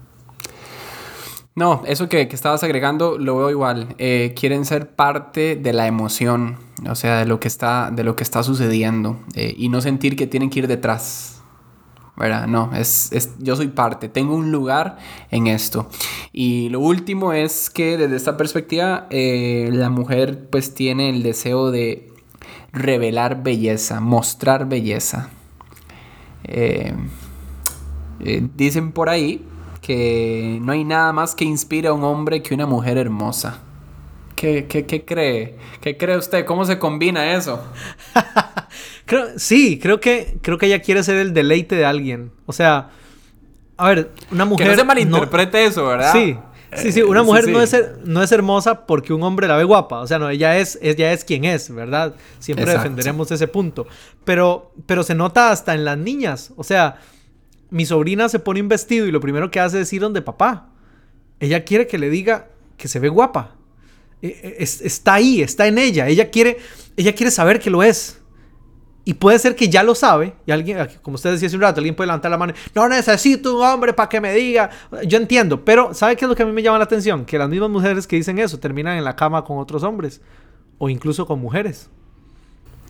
No, 1.56 1.82
eso 1.88 2.10
que, 2.10 2.28
que 2.28 2.36
estabas 2.36 2.62
agregando 2.62 3.18
lo 3.18 3.38
veo 3.38 3.50
igual. 3.52 3.96
Eh, 4.00 4.34
quieren 4.38 4.66
ser 4.66 4.96
parte 4.98 5.56
de 5.56 5.72
la 5.72 5.88
emoción, 5.88 6.58
o 6.90 6.96
sea, 6.96 7.20
de 7.20 7.26
lo 7.26 7.40
que 7.40 7.48
está, 7.48 7.90
de 7.90 8.04
lo 8.04 8.18
que 8.18 8.24
está 8.24 8.44
sucediendo 8.44 9.18
eh, 9.34 9.56
y 9.58 9.70
no 9.70 9.80
sentir 9.80 10.18
que 10.18 10.28
tienen 10.28 10.50
que 10.50 10.60
ir 10.60 10.68
detrás. 10.68 11.42
¿Verdad? 12.18 12.48
No, 12.48 12.72
es, 12.76 13.10
es- 13.14 13.32
yo 13.40 13.56
soy 13.56 13.68
parte, 13.70 14.10
tengo 14.10 14.36
un 14.36 14.52
lugar 14.52 14.98
en 15.32 15.48
esto. 15.48 15.88
Y 16.34 16.68
lo 16.68 16.82
último 16.82 17.32
es 17.32 17.70
que 17.70 17.96
desde 17.96 18.18
esta 18.18 18.36
perspectiva 18.36 19.08
eh, 19.10 19.70
la 19.72 19.90
mujer 19.90 20.50
pues 20.50 20.74
tiene 20.74 21.12
el 21.12 21.24
deseo 21.24 21.72
de 21.72 22.07
revelar 22.78 23.44
belleza, 23.44 24.00
mostrar 24.00 24.68
belleza. 24.68 25.30
Eh, 26.44 26.94
eh, 28.20 28.48
dicen 28.56 28.92
por 28.92 29.10
ahí 29.10 29.46
que 29.82 30.60
no 30.62 30.72
hay 30.72 30.84
nada 30.84 31.14
más 31.14 31.36
que 31.36 31.46
inspire 31.46 31.88
a 31.88 31.94
un 31.94 32.04
hombre 32.04 32.42
que 32.42 32.54
una 32.54 32.66
mujer 32.66 32.98
hermosa. 32.98 33.60
¿Qué, 34.36 34.68
qué, 34.68 34.86
qué 34.86 35.04
cree? 35.04 35.58
¿Qué 35.82 35.98
cree 35.98 36.18
usted? 36.18 36.46
¿Cómo 36.46 36.66
se 36.66 36.78
combina 36.78 37.34
eso? 37.34 37.64
Creo, 39.06 39.40
sí, 39.40 39.80
creo 39.80 40.02
que, 40.02 40.38
creo 40.42 40.58
que 40.58 40.66
ella 40.66 40.82
quiere 40.82 41.02
ser 41.02 41.16
el 41.16 41.34
deleite 41.34 41.78
de 41.78 41.86
alguien. 41.86 42.34
O 42.46 42.52
sea, 42.52 42.90
a 43.78 43.88
ver, 43.88 44.12
una 44.32 44.44
mujer. 44.44 44.66
que 44.66 44.72
no 44.72 44.78
se 44.78 44.84
malinterprete 44.84 45.66
eso, 45.66 45.88
¿verdad? 45.88 46.12
Sí, 46.12 46.38
sí, 46.76 46.92
sí. 46.92 47.00
Eh, 47.00 47.04
Una 47.04 47.24
mujer 47.24 47.46
sí. 47.46 47.52
No, 47.52 47.62
es 47.62 47.76
no 48.06 48.24
es 48.24 48.32
hermosa 48.32 48.86
porque 48.86 49.14
un 49.14 49.24
hombre 49.24 49.48
la 49.48 49.56
ve 49.58 49.64
guapa. 49.64 50.00
O 50.02 50.08
sea, 50.08 50.20
no, 50.20 50.30
ella 50.30 50.58
es, 50.58 50.78
ella 50.82 51.14
es 51.14 51.24
quien 51.24 51.46
es, 51.46 51.74
¿verdad? 51.74 52.16
Siempre 52.40 52.64
Exacto. 52.66 52.84
defenderemos 52.84 53.32
ese 53.32 53.48
punto. 53.48 53.88
Pero, 54.26 54.72
pero 54.86 55.04
se 55.04 55.16
nota 55.16 55.52
hasta 55.52 55.74
en 55.74 55.86
las 55.86 55.98
niñas. 55.98 56.52
O 56.58 56.64
sea, 56.64 56.98
mi 57.70 57.86
sobrina 57.86 58.30
se 58.30 58.40
pone 58.40 58.62
un 58.62 58.68
vestido 58.68 59.06
y 59.08 59.12
lo 59.12 59.20
primero 59.22 59.52
que 59.52 59.60
hace 59.60 59.82
es 59.82 59.94
ir 59.94 60.02
donde 60.02 60.22
papá. 60.22 60.70
Ella 61.40 61.64
quiere 61.64 61.88
que 61.88 61.98
le 61.98 62.10
diga 62.10 62.48
que 62.78 62.88
se 62.88 63.00
ve 63.00 63.10
guapa. 63.10 63.56
E- 64.22 64.28
e- 64.28 64.56
es- 64.64 64.82
está 64.82 65.16
ahí, 65.16 65.42
está 65.42 65.68
en 65.68 65.78
ella. 65.78 66.08
Ella 66.08 66.30
quiere, 66.32 66.58
ella 66.96 67.14
quiere 67.14 67.32
saber 67.32 67.60
que 67.60 67.70
lo 67.70 67.84
es. 67.84 68.20
Y 69.08 69.14
puede 69.14 69.40
ser 69.40 69.56
que 69.56 69.70
ya 69.70 69.84
lo 69.84 69.96
sabe, 69.96 70.34
y 70.46 70.52
alguien, 70.52 70.86
como 71.02 71.16
usted 71.16 71.32
decía 71.32 71.48
hace 71.48 71.56
un 71.56 71.62
rato, 71.62 71.80
alguien 71.80 71.96
puede 71.96 72.08
levantar 72.08 72.30
la 72.30 72.38
mano, 72.38 72.54
no 72.76 72.90
necesito 72.90 73.56
un 73.58 73.64
hombre 73.66 73.94
para 73.94 74.10
que 74.10 74.20
me 74.20 74.34
diga. 74.34 74.70
Yo 75.08 75.18
entiendo, 75.18 75.64
pero 75.64 75.94
¿sabe 75.94 76.18
qué 76.18 76.26
es 76.26 76.30
lo 76.30 76.36
que 76.36 76.44
a 76.44 76.46
mí 76.46 76.52
me 76.52 76.62
llama 76.62 76.78
la 76.78 76.84
atención? 76.84 77.24
Que 77.24 77.38
las 77.38 77.48
mismas 77.48 77.70
mujeres 77.70 78.06
que 78.06 78.18
dicen 78.18 78.38
eso 78.38 78.60
terminan 78.60 78.98
en 78.98 79.06
la 79.06 79.16
cama 79.16 79.46
con 79.46 79.60
otros 79.60 79.84
hombres, 79.84 80.20
o 80.78 80.90
incluso 80.90 81.26
con 81.26 81.40
mujeres. 81.40 81.90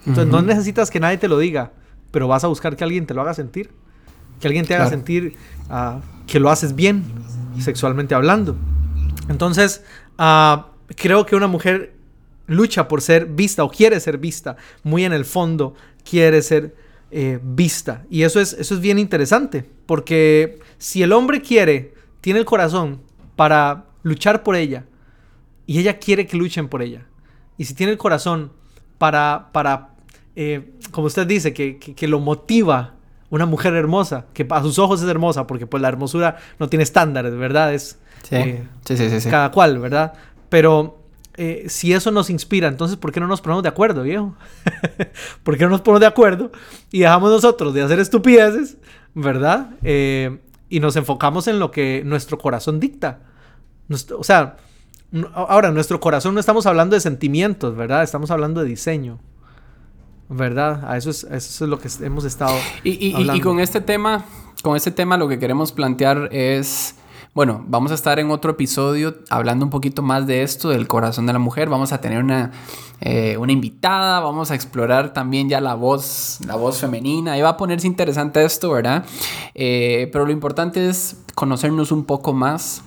Entonces 0.07 0.25
no 0.31 0.39
Ujú. 0.39 0.47
necesitas 0.47 0.89
que 0.89 0.99
nadie 0.99 1.19
te 1.19 1.27
lo 1.27 1.37
diga, 1.37 1.73
pero 2.09 2.27
vas 2.27 2.43
a 2.43 2.47
buscar 2.47 2.75
que 2.75 2.83
alguien 2.83 3.05
te 3.05 3.13
lo 3.13 3.21
haga 3.21 3.35
sentir. 3.35 3.69
Que 4.39 4.47
alguien 4.47 4.65
te 4.65 4.73
haga 4.73 4.85
Claro. 4.85 4.97
sentir 4.97 5.35
ah, 5.69 5.99
que 6.25 6.39
lo 6.39 6.49
haces 6.49 6.73
bien, 6.75 7.03
sexualmente 7.59 8.15
hablando. 8.15 8.55
Entonces, 9.29 9.83
ah, 10.17 10.69
creo 10.95 11.27
que 11.27 11.35
una 11.35 11.45
mujer 11.45 11.93
lucha 12.47 12.87
por 12.87 13.01
ser 13.01 13.25
vista 13.25 13.63
o 13.63 13.69
quiere 13.69 13.99
ser 13.99 14.17
vista, 14.17 14.55
muy 14.83 15.03
en 15.05 15.13
el 15.13 15.25
fondo 15.25 15.75
quiere 16.09 16.41
ser 16.41 16.75
eh, 17.11 17.39
vista. 17.41 18.03
Y 18.09 18.23
eso 18.23 18.39
es, 18.39 18.53
eso 18.53 18.73
es 18.75 18.81
bien 18.81 18.99
interesante, 18.99 19.65
porque 19.85 20.59
si 20.77 21.03
el 21.03 21.13
hombre 21.13 21.41
quiere, 21.41 21.93
tiene 22.21 22.39
el 22.39 22.45
corazón 22.45 23.01
para 23.35 23.85
luchar 24.03 24.43
por 24.43 24.55
ella, 24.55 24.85
y 25.65 25.79
ella 25.79 25.99
quiere 25.99 26.25
que 26.27 26.37
luchen 26.37 26.67
por 26.69 26.81
ella, 26.81 27.05
y 27.57 27.65
si 27.65 27.73
tiene 27.73 27.91
el 27.91 27.97
corazón 27.97 28.51
para, 28.97 29.49
para 29.51 29.89
eh, 30.35 30.71
como 30.91 31.07
usted 31.07 31.25
dice, 31.27 31.53
que, 31.53 31.77
que- 31.77 31.93
que 31.95 32.07
lo 32.07 32.19
motiva 32.19 32.93
una 33.29 33.45
mujer 33.45 33.73
hermosa, 33.73 34.25
que 34.33 34.45
a 34.49 34.61
sus 34.61 34.79
ojos 34.79 35.01
es 35.01 35.09
hermosa, 35.09 35.45
porque 35.47 35.67
pues 35.67 35.81
la 35.81 35.89
hermosura 35.89 36.37
no 36.59 36.69
tiene 36.69 36.83
estándares, 36.83 37.35
¿verdad? 37.35 37.73
Es 37.73 37.97
Sí, 38.23 38.35
eh, 38.35 38.63
sí, 38.85 38.97
sí, 38.97 39.09
sí, 39.09 39.19
sí. 39.21 39.29
cada 39.29 39.51
cual, 39.51 39.79
¿verdad? 39.79 40.13
Pero 40.49 41.03
eh, 41.37 41.65
si 41.69 41.93
eso 41.93 42.11
nos 42.11 42.29
inspira, 42.29 42.67
entonces 42.67 42.97
¿por 42.97 43.11
qué 43.11 43.19
no 43.19 43.27
nos 43.27 43.41
ponemos 43.41 43.63
de 43.63 43.69
acuerdo, 43.69 44.03
viejo? 44.03 44.35
¿Por 45.43 45.57
qué 45.57 45.63
no 45.65 45.69
nos 45.69 45.81
ponemos 45.81 46.01
de 46.01 46.07
acuerdo 46.07 46.51
y 46.91 46.99
dejamos 46.99 47.31
nosotros 47.31 47.73
de 47.73 47.83
hacer 47.83 47.99
estupideces, 47.99 48.77
¿verdad? 49.13 49.71
Eh, 49.83 50.39
y 50.69 50.79
nos 50.79 50.95
enfocamos 50.95 51.47
en 51.47 51.59
lo 51.59 51.71
que 51.71 52.01
nuestro 52.05 52.37
corazón 52.37 52.79
dicta. 52.79 53.19
Nuestro- 53.87 54.19
o 54.19 54.23
sea, 54.23 54.57
ahora, 55.33 55.71
nuestro 55.71 55.99
corazón 55.99 56.33
no 56.33 56.39
estamos 56.39 56.65
hablando 56.65 56.95
de 56.95 56.99
sentimientos, 56.99 57.75
¿verdad? 57.75 58.03
Estamos 58.03 58.31
hablando 58.31 58.61
de 58.61 58.67
diseño. 58.67 59.19
¿Verdad? 60.29 60.83
A 60.91 60.97
eso 60.97 61.09
es, 61.09 61.23
a 61.23 61.37
eso 61.37 61.63
es 61.63 61.69
lo 61.69 61.79
que 61.79 61.87
hemos 62.01 62.25
estado 62.25 62.53
Y, 62.83 62.89
y- 62.91 62.95
y- 62.95 63.07
y 63.11 63.13
hablando. 63.15 63.43
con 63.43 63.59
este 63.61 63.79
tema, 63.79 64.25
con 64.61 64.75
este 64.75 64.91
tema 64.91 65.15
lo 65.15 65.29
que 65.29 65.39
queremos 65.39 65.71
plantear 65.71 66.27
es, 66.33 66.95
bueno, 67.37 67.63
vamos 67.67 67.91
a 67.91 67.93
estar 67.93 68.17
en 68.17 68.31
otro 68.31 68.49
episodio 68.49 69.13
hablando 69.29 69.63
un 69.63 69.69
poquito 69.69 70.01
más 70.01 70.25
de 70.25 70.41
esto, 70.41 70.69
del 70.69 70.87
corazón 70.87 71.27
de 71.27 71.33
la 71.33 71.37
mujer. 71.37 71.69
Vamos 71.69 71.93
a 71.93 72.01
tener 72.01 72.23
una, 72.23 72.49
eh, 72.99 73.37
una 73.37 73.51
invitada, 73.51 74.21
vamos 74.21 74.49
a 74.49 74.55
explorar 74.55 75.13
también 75.13 75.47
ya 75.47 75.61
la 75.61 75.75
voz, 75.75 76.39
la 76.47 76.55
voz 76.55 76.79
femenina. 76.79 77.33
Ahí 77.33 77.43
va 77.43 77.49
a 77.49 77.57
ponerse 77.57 77.85
interesante 77.85 78.43
esto, 78.43 78.71
¿verdad? 78.71 79.05
Eh, 79.53 80.09
pero 80.11 80.25
lo 80.25 80.31
importante 80.31 80.89
es 80.89 81.17
conocernos 81.35 81.91
un 81.91 82.05
poco 82.05 82.33
más 82.33 82.81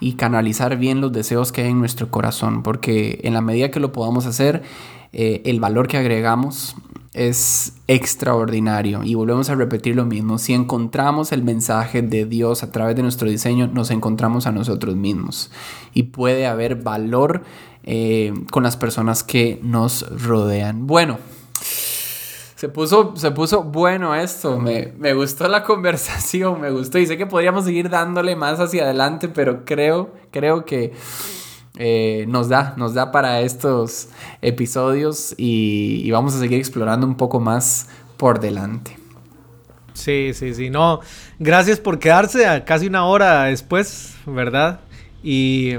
y 0.00 0.14
canalizar 0.14 0.76
bien 0.78 1.00
los 1.00 1.12
deseos 1.12 1.52
que 1.52 1.62
hay 1.62 1.70
en 1.70 1.78
nuestro 1.78 2.10
corazón, 2.10 2.64
porque 2.64 3.20
en 3.22 3.34
la 3.34 3.40
medida 3.40 3.70
que 3.70 3.78
lo 3.78 3.92
podamos 3.92 4.26
hacer, 4.26 4.64
eh, 5.12 5.42
el 5.44 5.60
valor 5.60 5.88
que 5.88 5.98
agregamos 5.98 6.74
es 7.14 7.74
extraordinario. 7.88 9.02
Y 9.04 9.14
volvemos 9.14 9.50
a 9.50 9.54
repetir 9.54 9.96
lo 9.96 10.06
mismo, 10.06 10.38
si 10.38 10.54
encontramos 10.54 11.32
el 11.32 11.42
mensaje 11.42 12.02
de 12.02 12.24
Dios 12.24 12.62
a 12.62 12.72
través 12.72 12.96
de 12.96 13.02
nuestro 13.02 13.28
diseño, 13.28 13.66
nos 13.66 13.90
encontramos 13.90 14.46
a 14.46 14.52
nosotros 14.52 14.96
mismos. 14.96 15.50
Y 15.92 16.04
puede 16.04 16.46
haber 16.46 16.76
valor 16.76 17.42
eh, 17.84 18.32
con 18.50 18.62
las 18.62 18.76
personas 18.76 19.22
que 19.22 19.60
nos 19.62 20.06
rodean. 20.22 20.86
Bueno. 20.86 21.18
Se 22.56 22.68
puso, 22.68 23.16
se 23.16 23.32
puso 23.32 23.64
bueno 23.64 24.14
esto, 24.14 24.56
me, 24.56 24.92
me 24.96 25.14
gustó 25.14 25.48
la 25.48 25.64
conversación, 25.64 26.60
me 26.60 26.70
gustó 26.70 26.98
y 26.98 27.08
sé 27.08 27.18
que 27.18 27.26
podríamos 27.26 27.64
seguir 27.64 27.90
dándole 27.90 28.36
más 28.36 28.60
hacia 28.60 28.84
adelante, 28.84 29.28
pero 29.28 29.64
creo, 29.64 30.12
creo 30.30 30.64
que 30.64 30.92
eh, 31.84 32.26
nos 32.28 32.48
da, 32.48 32.74
nos 32.76 32.94
da 32.94 33.10
para 33.10 33.40
estos 33.40 34.08
episodios 34.40 35.34
y, 35.36 36.08
vamos 36.12 36.32
a 36.32 36.38
seguir 36.38 36.60
explorando 36.60 37.04
un 37.04 37.16
poco 37.16 37.40
más 37.40 37.88
por 38.16 38.38
delante. 38.38 38.96
Sí, 39.92 40.30
sí, 40.32 40.54
sí. 40.54 40.70
No, 40.70 41.00
gracias 41.40 41.80
por 41.80 41.98
quedarse 41.98 42.46
a 42.46 42.64
casi 42.64 42.86
una 42.86 43.04
hora 43.06 43.46
después, 43.46 44.14
¿verdad? 44.26 44.78
Y, 45.24 45.72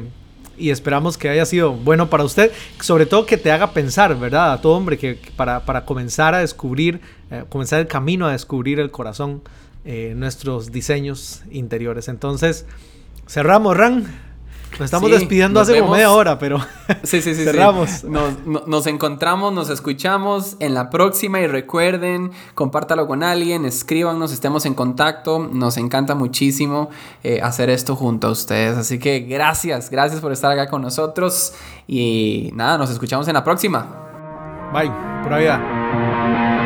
y 0.57 0.71
esperamos 0.71 1.17
que 1.17 1.29
haya 1.29 1.45
sido 1.45 1.71
bueno 1.71 2.09
para 2.09 2.25
usted. 2.25 2.51
Sobre 2.81 3.05
todo 3.05 3.25
que 3.25 3.37
te 3.37 3.53
haga 3.53 3.71
pensar, 3.71 4.13
¿verdad? 4.19 4.51
A 4.51 4.59
todo 4.59 4.75
hombre 4.75 4.97
que 4.97 5.17
para, 5.37 5.65
para 5.65 5.85
comenzar 5.85 6.35
a 6.35 6.39
descubrir, 6.39 6.99
eh, 7.31 7.45
comenzar 7.47 7.79
el 7.79 7.87
camino 7.87 8.27
a 8.27 8.33
descubrir 8.33 8.81
el 8.81 8.91
corazón, 8.91 9.41
eh, 9.85 10.11
nuestros 10.17 10.69
diseños 10.73 11.43
interiores. 11.49 12.09
Entonces, 12.09 12.65
cerramos, 13.25 13.77
Ran. 13.77 14.32
Nos 14.79 14.81
estamos 14.81 15.09
Sí, 15.11 15.17
despidiendo 15.17 15.59
hace 15.59 15.79
como 15.79 15.91
media 15.93 16.11
hora, 16.11 16.39
pero 16.39 16.57
Sí, 17.03 17.21
sí, 17.21 17.33
sí. 17.33 17.35
sí. 17.35 17.43
cerramos. 17.43 18.03
Nos, 18.03 18.45
no- 18.45 18.63
nos 18.65 18.87
encontramos, 18.87 19.53
nos 19.53 19.69
escuchamos 19.69 20.55
en 20.59 20.73
la 20.73 20.89
próxima 20.89 21.39
y 21.41 21.47
recuerden, 21.47 22.31
compártalo 22.55 23.05
con 23.07 23.23
alguien, 23.23 23.65
escríbanos, 23.65 24.31
estemos 24.33 24.65
en 24.65 24.73
contacto. 24.73 25.47
Nos 25.51 25.77
encanta 25.77 26.15
muchísimo 26.15 26.89
eh, 27.23 27.39
hacer 27.41 27.69
esto 27.69 27.95
junto 27.95 28.27
a 28.27 28.31
ustedes. 28.31 28.77
Así 28.77 28.97
que 28.99 29.19
gracias, 29.21 29.89
gracias 29.89 30.21
por 30.21 30.31
estar 30.31 30.51
acá 30.51 30.69
con 30.69 30.81
nosotros 30.81 31.53
y 31.87 32.51
nada, 32.55 32.77
nos 32.77 32.89
escuchamos 32.89 33.27
en 33.27 33.33
la 33.35 33.43
próxima. 33.43 33.85
Bye, 34.73 34.91
pura 35.23 35.37
vida. 35.37 36.62